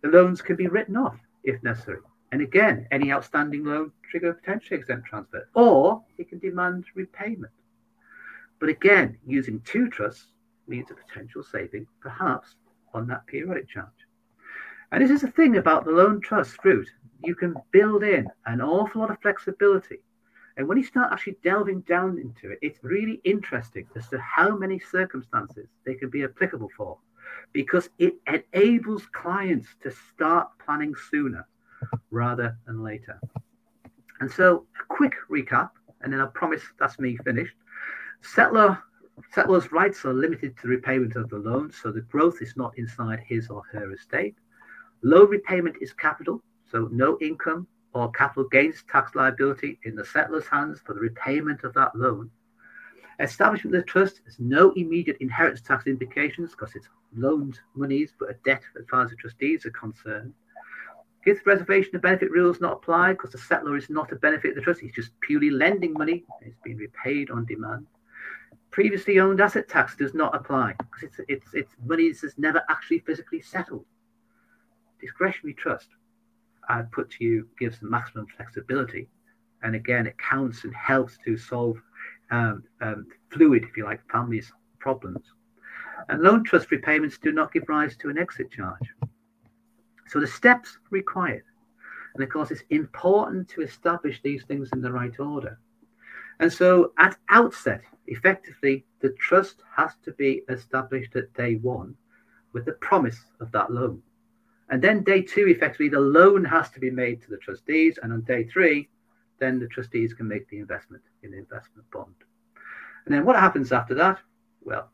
The 0.01 0.09
loans 0.09 0.41
can 0.41 0.55
be 0.55 0.67
written 0.67 0.97
off 0.97 1.17
if 1.43 1.61
necessary. 1.63 2.01
And 2.31 2.41
again, 2.41 2.87
any 2.91 3.11
outstanding 3.11 3.65
loan 3.65 3.91
trigger 4.09 4.33
potentially 4.33 4.79
exempt 4.79 5.07
transfer, 5.07 5.49
or 5.55 6.03
it 6.17 6.29
can 6.29 6.39
demand 6.39 6.85
repayment. 6.95 7.51
But 8.59 8.69
again, 8.69 9.17
using 9.25 9.61
two 9.61 9.89
trusts 9.89 10.27
means 10.67 10.91
a 10.91 10.95
potential 10.95 11.43
saving, 11.43 11.87
perhaps 12.01 12.55
on 12.93 13.07
that 13.07 13.25
periodic 13.25 13.69
charge. 13.69 13.87
And 14.91 15.03
this 15.03 15.11
is 15.11 15.21
the 15.21 15.31
thing 15.31 15.57
about 15.57 15.85
the 15.85 15.91
loan 15.91 16.21
trust 16.21 16.57
route. 16.63 16.89
You 17.23 17.35
can 17.35 17.55
build 17.71 18.03
in 18.03 18.27
an 18.45 18.61
awful 18.61 19.01
lot 19.01 19.11
of 19.11 19.21
flexibility. 19.21 19.99
And 20.57 20.67
when 20.67 20.77
you 20.77 20.83
start 20.83 21.13
actually 21.13 21.37
delving 21.43 21.81
down 21.81 22.17
into 22.17 22.51
it, 22.51 22.59
it's 22.61 22.83
really 22.83 23.21
interesting 23.23 23.87
as 23.95 24.07
to 24.09 24.19
how 24.19 24.57
many 24.57 24.79
circumstances 24.79 25.67
they 25.85 25.93
can 25.93 26.09
be 26.09 26.23
applicable 26.23 26.69
for 26.75 26.97
because 27.53 27.89
it 27.99 28.15
enables 28.27 29.05
clients 29.07 29.67
to 29.83 29.91
start 30.13 30.49
planning 30.63 30.93
sooner 31.09 31.47
rather 32.11 32.57
than 32.65 32.83
later. 32.83 33.19
And 34.19 34.29
so, 34.29 34.65
a 34.81 34.93
quick 34.93 35.13
recap, 35.29 35.69
and 36.01 36.11
then 36.11 36.19
I 36.19 36.25
promise 36.27 36.61
that's 36.77 36.99
me 36.99 37.15
finished. 37.23 37.55
Settlor 38.21 38.79
Settlor's 39.35 39.71
rights 39.71 40.05
are 40.05 40.13
limited 40.13 40.57
to 40.57 40.67
repayment 40.67 41.15
of 41.15 41.29
the 41.29 41.37
loan, 41.37 41.71
so 41.71 41.91
the 41.91 42.01
growth 42.01 42.41
is 42.41 42.55
not 42.55 42.77
inside 42.77 43.19
his 43.19 43.49
or 43.49 43.63
her 43.71 43.91
estate. 43.93 44.35
Loan 45.01 45.29
repayment 45.29 45.77
is 45.81 45.93
capital, 45.93 46.41
so 46.69 46.89
no 46.91 47.17
income 47.21 47.67
or 47.93 48.11
capital 48.11 48.43
gains 48.49 48.83
tax 48.91 49.15
liability 49.15 49.79
in 49.83 49.95
the 49.95 50.05
settlor's 50.05 50.47
hands 50.47 50.79
for 50.85 50.93
the 50.93 50.99
repayment 50.99 51.63
of 51.63 51.73
that 51.73 51.95
loan. 51.95 52.29
Establishment 53.19 53.75
of 53.75 53.81
the 53.81 53.85
trust 53.87 54.21
has 54.25 54.39
no 54.39 54.71
immediate 54.71 55.17
inheritance 55.19 55.61
tax 55.61 55.87
implications 55.87 56.51
because 56.51 56.75
it's 56.75 56.87
loaned 57.15 57.59
monies, 57.75 58.13
but 58.19 58.29
a 58.29 58.35
debt 58.45 58.61
as 58.77 58.85
far 58.89 59.03
as 59.03 59.09
the 59.09 59.15
trustees 59.15 59.65
are 59.65 59.71
concerned. 59.71 60.33
Gift 61.25 61.45
reservation 61.45 61.95
of 61.95 62.01
benefit 62.01 62.31
rules 62.31 62.61
not 62.61 62.73
apply 62.73 63.11
because 63.11 63.31
the 63.31 63.37
settler 63.37 63.75
is 63.75 63.89
not 63.89 64.11
a 64.11 64.15
benefit 64.15 64.51
of 64.51 64.55
the 64.55 64.61
trust. 64.61 64.79
He's 64.79 64.93
just 64.93 65.19
purely 65.19 65.49
lending 65.49 65.93
money. 65.93 66.23
It's 66.41 66.55
being 66.63 66.77
repaid 66.77 67.29
on 67.29 67.45
demand. 67.45 67.87
Previously 68.71 69.19
owned 69.19 69.41
asset 69.41 69.67
tax 69.67 69.95
does 69.97 70.13
not 70.13 70.33
apply 70.33 70.75
because 70.77 71.03
it's, 71.03 71.19
it's, 71.27 71.53
it's 71.53 71.75
money 71.85 72.11
that's 72.11 72.37
never 72.37 72.63
actually 72.69 72.99
physically 72.99 73.41
settled. 73.41 73.85
Discretionary 75.01 75.53
trust, 75.53 75.87
I 76.67 76.81
put 76.91 77.09
to 77.11 77.23
you, 77.23 77.47
gives 77.57 77.81
maximum 77.81 78.27
flexibility. 78.35 79.07
And 79.63 79.75
again, 79.75 80.07
it 80.07 80.17
counts 80.17 80.63
and 80.63 80.73
helps 80.73 81.17
to 81.25 81.37
solve 81.37 81.77
um, 82.31 82.63
um, 82.81 83.07
fluid, 83.31 83.63
if 83.63 83.75
you 83.75 83.85
like, 83.85 84.01
families' 84.11 84.51
problems. 84.79 85.25
And 86.07 86.21
loan 86.21 86.43
trust 86.43 86.71
repayments 86.71 87.17
do 87.17 87.31
not 87.31 87.51
give 87.51 87.67
rise 87.67 87.97
to 87.97 88.09
an 88.09 88.17
exit 88.17 88.51
charge. 88.51 88.93
So 90.07 90.19
the 90.19 90.27
steps 90.27 90.77
required. 90.89 91.43
And 92.15 92.23
of 92.23 92.29
course, 92.29 92.51
it's 92.51 92.63
important 92.69 93.49
to 93.49 93.61
establish 93.61 94.21
these 94.21 94.43
things 94.43 94.69
in 94.73 94.81
the 94.81 94.91
right 94.91 95.17
order. 95.19 95.59
And 96.39 96.51
so 96.51 96.93
at 96.97 97.17
outset, 97.29 97.81
effectively, 98.07 98.85
the 99.01 99.09
trust 99.19 99.61
has 99.75 99.91
to 100.05 100.13
be 100.13 100.43
established 100.49 101.15
at 101.15 101.33
day 101.33 101.55
one 101.55 101.95
with 102.53 102.65
the 102.65 102.73
promise 102.73 103.19
of 103.39 103.51
that 103.51 103.71
loan. 103.71 104.01
And 104.69 104.81
then 104.81 105.03
day 105.03 105.21
two, 105.21 105.47
effectively, 105.47 105.89
the 105.89 105.99
loan 105.99 106.45
has 106.45 106.69
to 106.71 106.79
be 106.79 106.91
made 106.91 107.21
to 107.23 107.29
the 107.29 107.37
trustees. 107.37 107.97
And 108.01 108.13
on 108.13 108.21
day 108.21 108.43
three, 108.43 108.89
then 109.39 109.59
the 109.59 109.67
trustees 109.67 110.13
can 110.13 110.27
make 110.27 110.47
the 110.49 110.59
investment 110.59 111.03
in 111.23 111.31
the 111.31 111.37
investment 111.37 111.89
bond. 111.91 112.15
And 113.05 113.15
then 113.15 113.25
what 113.25 113.35
happens 113.35 113.71
after 113.71 113.95
that? 113.95 114.19
Well, 114.61 114.89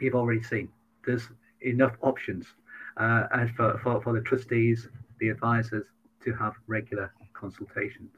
you've 0.00 0.14
already 0.14 0.42
seen 0.42 0.68
there's 1.06 1.28
enough 1.62 1.96
options 2.02 2.46
uh, 2.98 3.24
and 3.32 3.50
for, 3.54 3.78
for, 3.82 4.00
for 4.02 4.12
the 4.12 4.20
trustees, 4.20 4.88
the 5.20 5.28
advisors 5.28 5.86
to 6.24 6.32
have 6.34 6.54
regular 6.66 7.12
consultations. 7.32 8.12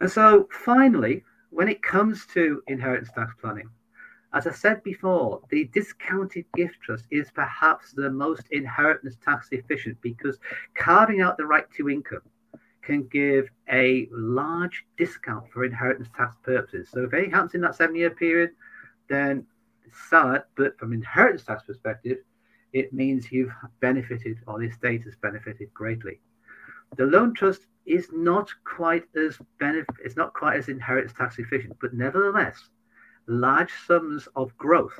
And 0.00 0.10
so 0.10 0.48
finally, 0.52 1.24
when 1.50 1.68
it 1.68 1.82
comes 1.82 2.26
to 2.34 2.62
inheritance 2.66 3.08
tax 3.14 3.32
planning, 3.40 3.70
as 4.32 4.46
I 4.46 4.52
said 4.52 4.82
before, 4.82 5.40
the 5.50 5.64
discounted 5.72 6.44
gift 6.54 6.76
trust 6.82 7.04
is 7.10 7.30
perhaps 7.30 7.92
the 7.92 8.10
most 8.10 8.42
inheritance 8.50 9.16
tax 9.24 9.48
efficient 9.52 10.00
because 10.02 10.38
carving 10.74 11.20
out 11.20 11.36
the 11.36 11.46
right 11.46 11.70
to 11.76 11.88
income 11.88 12.22
can 12.82 13.06
give 13.08 13.48
a 13.70 14.08
large 14.12 14.84
discount 14.96 15.50
for 15.50 15.64
inheritance 15.64 16.08
tax 16.16 16.36
purposes. 16.42 16.88
So 16.92 17.04
if 17.04 17.12
anything 17.14 17.32
happens 17.32 17.54
in 17.54 17.60
that 17.62 17.74
seven 17.74 17.96
year 17.96 18.10
period, 18.10 18.50
then 19.08 19.46
sad, 20.10 20.44
but 20.56 20.78
from 20.78 20.92
inheritance 20.92 21.44
tax 21.44 21.64
perspective, 21.64 22.18
it 22.72 22.92
means 22.92 23.32
you've 23.32 23.52
benefited 23.80 24.38
or 24.46 24.58
the 24.58 24.66
estate 24.66 25.02
has 25.04 25.16
benefited 25.16 25.72
greatly. 25.72 26.20
The 26.96 27.06
loan 27.06 27.34
trust 27.34 27.66
is 27.86 28.08
not 28.12 28.50
quite 28.64 29.04
as 29.16 29.38
benefit 29.58 29.94
it's 30.04 30.16
not 30.16 30.34
quite 30.34 30.56
as 30.56 30.68
inheritance 30.68 31.12
tax 31.12 31.38
efficient, 31.38 31.76
but 31.80 31.94
nevertheless, 31.94 32.68
large 33.26 33.72
sums 33.86 34.28
of 34.36 34.56
growth 34.56 34.98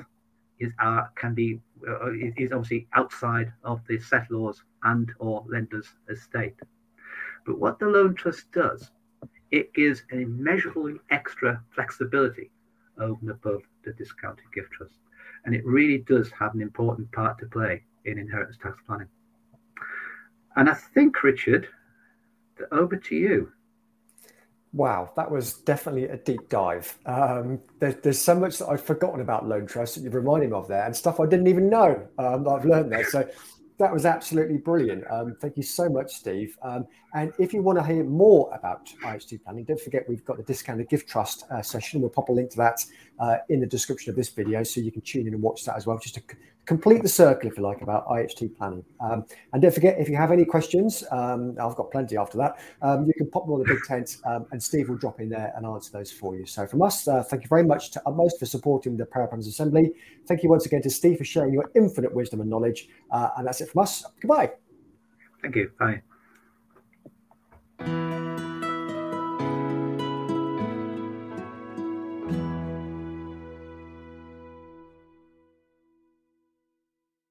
is 0.59 0.71
can 1.15 1.33
be 1.33 1.59
uh, 1.87 2.11
is 2.37 2.51
obviously 2.51 2.87
outside 2.93 3.53
of 3.63 3.81
the 3.87 3.99
settlors 3.99 4.63
and 4.83 5.11
or 5.19 5.45
lenders 5.47 5.87
estate. 6.09 6.55
But 7.45 7.59
what 7.59 7.79
the 7.79 7.87
loan 7.87 8.15
trust 8.15 8.51
does, 8.51 8.91
it 9.51 9.73
gives 9.73 10.03
an 10.11 10.21
immeasurably 10.21 10.95
extra 11.11 11.61
flexibility 11.73 12.51
over 12.99 13.17
and 13.21 13.29
above 13.29 13.61
the 13.85 13.93
discounted 13.93 14.51
gift 14.53 14.71
trust. 14.71 14.99
And 15.45 15.55
it 15.55 15.65
really 15.65 15.99
does 15.99 16.29
have 16.31 16.53
an 16.55 16.61
important 16.61 17.11
part 17.11 17.39
to 17.39 17.45
play 17.45 17.83
in 18.05 18.17
inheritance 18.17 18.57
tax 18.61 18.77
planning. 18.85 19.07
And 20.55 20.69
I 20.69 20.73
think, 20.73 21.23
Richard, 21.23 21.67
over 22.71 22.97
to 22.97 23.15
you. 23.15 23.51
Wow, 24.73 25.11
that 25.15 25.31
was 25.31 25.53
definitely 25.53 26.05
a 26.05 26.17
deep 26.17 26.49
dive. 26.49 26.97
Um, 27.05 27.59
there, 27.79 27.93
there's 27.93 28.21
so 28.21 28.35
much 28.35 28.57
that 28.59 28.67
I've 28.67 28.83
forgotten 28.83 29.21
about 29.21 29.47
loan 29.47 29.65
trust 29.65 29.95
that 29.95 30.01
you've 30.01 30.13
reminded 30.13 30.49
me 30.49 30.55
of 30.55 30.67
there, 30.67 30.85
and 30.85 30.95
stuff 30.95 31.19
I 31.19 31.25
didn't 31.25 31.47
even 31.47 31.69
know 31.69 32.07
um, 32.17 32.47
I've 32.47 32.65
learned 32.65 32.91
there. 32.91 33.05
So 33.05 33.27
that 33.79 33.93
was 33.93 34.05
absolutely 34.05 34.57
brilliant. 34.57 35.03
Um, 35.09 35.35
thank 35.39 35.55
you 35.55 35.63
so 35.63 35.87
much, 35.87 36.13
Steve. 36.13 36.57
Um, 36.63 36.87
and 37.13 37.31
if 37.37 37.53
you 37.53 37.61
want 37.61 37.77
to 37.77 37.85
hear 37.85 38.03
more 38.03 38.51
about 38.53 38.87
IHT 39.03 39.43
planning, 39.43 39.65
don't 39.65 39.79
forget 39.79 40.07
we've 40.09 40.25
got 40.25 40.37
the 40.37 40.43
discounted 40.43 40.89
gift 40.89 41.07
trust 41.07 41.45
uh, 41.51 41.61
session. 41.61 42.01
We'll 42.01 42.09
pop 42.09 42.29
a 42.29 42.31
link 42.31 42.49
to 42.51 42.57
that 42.57 42.83
uh, 43.19 43.37
in 43.49 43.59
the 43.59 43.67
description 43.67 44.09
of 44.09 44.15
this 44.15 44.29
video 44.29 44.63
so 44.63 44.81
you 44.81 44.91
can 44.91 45.01
tune 45.01 45.27
in 45.27 45.33
and 45.33 45.41
watch 45.41 45.63
that 45.65 45.75
as 45.75 45.85
well, 45.85 45.99
just 45.99 46.15
to 46.15 46.21
complete 46.67 47.01
the 47.01 47.09
circle, 47.09 47.49
if 47.49 47.57
you 47.57 47.63
like, 47.63 47.81
about 47.81 48.05
IHT 48.07 48.55
planning. 48.57 48.83
Um, 48.99 49.25
and 49.53 49.61
don't 49.61 49.73
forget, 49.73 49.97
if 49.97 50.09
you 50.09 50.17
have 50.17 50.31
any 50.31 50.45
questions, 50.45 51.03
um, 51.11 51.55
I've 51.59 51.75
got 51.75 51.89
plenty 51.89 52.17
after 52.17 52.37
that, 52.37 52.59
um, 52.81 53.05
you 53.07 53.13
can 53.13 53.29
pop 53.31 53.45
them 53.45 53.53
on 53.53 53.59
the 53.59 53.65
big 53.65 53.79
tent 53.87 54.17
um, 54.25 54.45
and 54.51 54.61
Steve 54.61 54.89
will 54.89 54.97
drop 54.97 55.19
in 55.19 55.29
there 55.29 55.53
and 55.55 55.65
answer 55.65 55.91
those 55.91 56.11
for 56.11 56.35
you. 56.35 56.45
So 56.45 56.67
from 56.67 56.81
us, 56.81 57.07
uh, 57.07 57.23
thank 57.23 57.43
you 57.43 57.47
very 57.47 57.63
much 57.63 57.91
to 57.91 58.01
Utmost 58.05 58.37
for 58.37 58.45
supporting 58.45 58.97
the 58.97 59.05
Planners 59.05 59.47
Assembly. 59.47 59.93
Thank 60.27 60.43
you 60.43 60.49
once 60.49 60.65
again 60.65 60.81
to 60.83 60.89
Steve 60.89 61.17
for 61.17 61.25
sharing 61.25 61.53
your 61.53 61.71
infinite 61.73 62.13
wisdom 62.13 62.41
and 62.41 62.49
knowledge. 62.49 62.89
Uh, 63.09 63.29
and 63.37 63.47
that's 63.47 63.61
it 63.61 63.69
from 63.69 63.83
us. 63.83 64.03
Goodbye. 64.19 64.51
Thank 65.41 65.55
you. 65.55 65.71
Bye. 65.79 66.01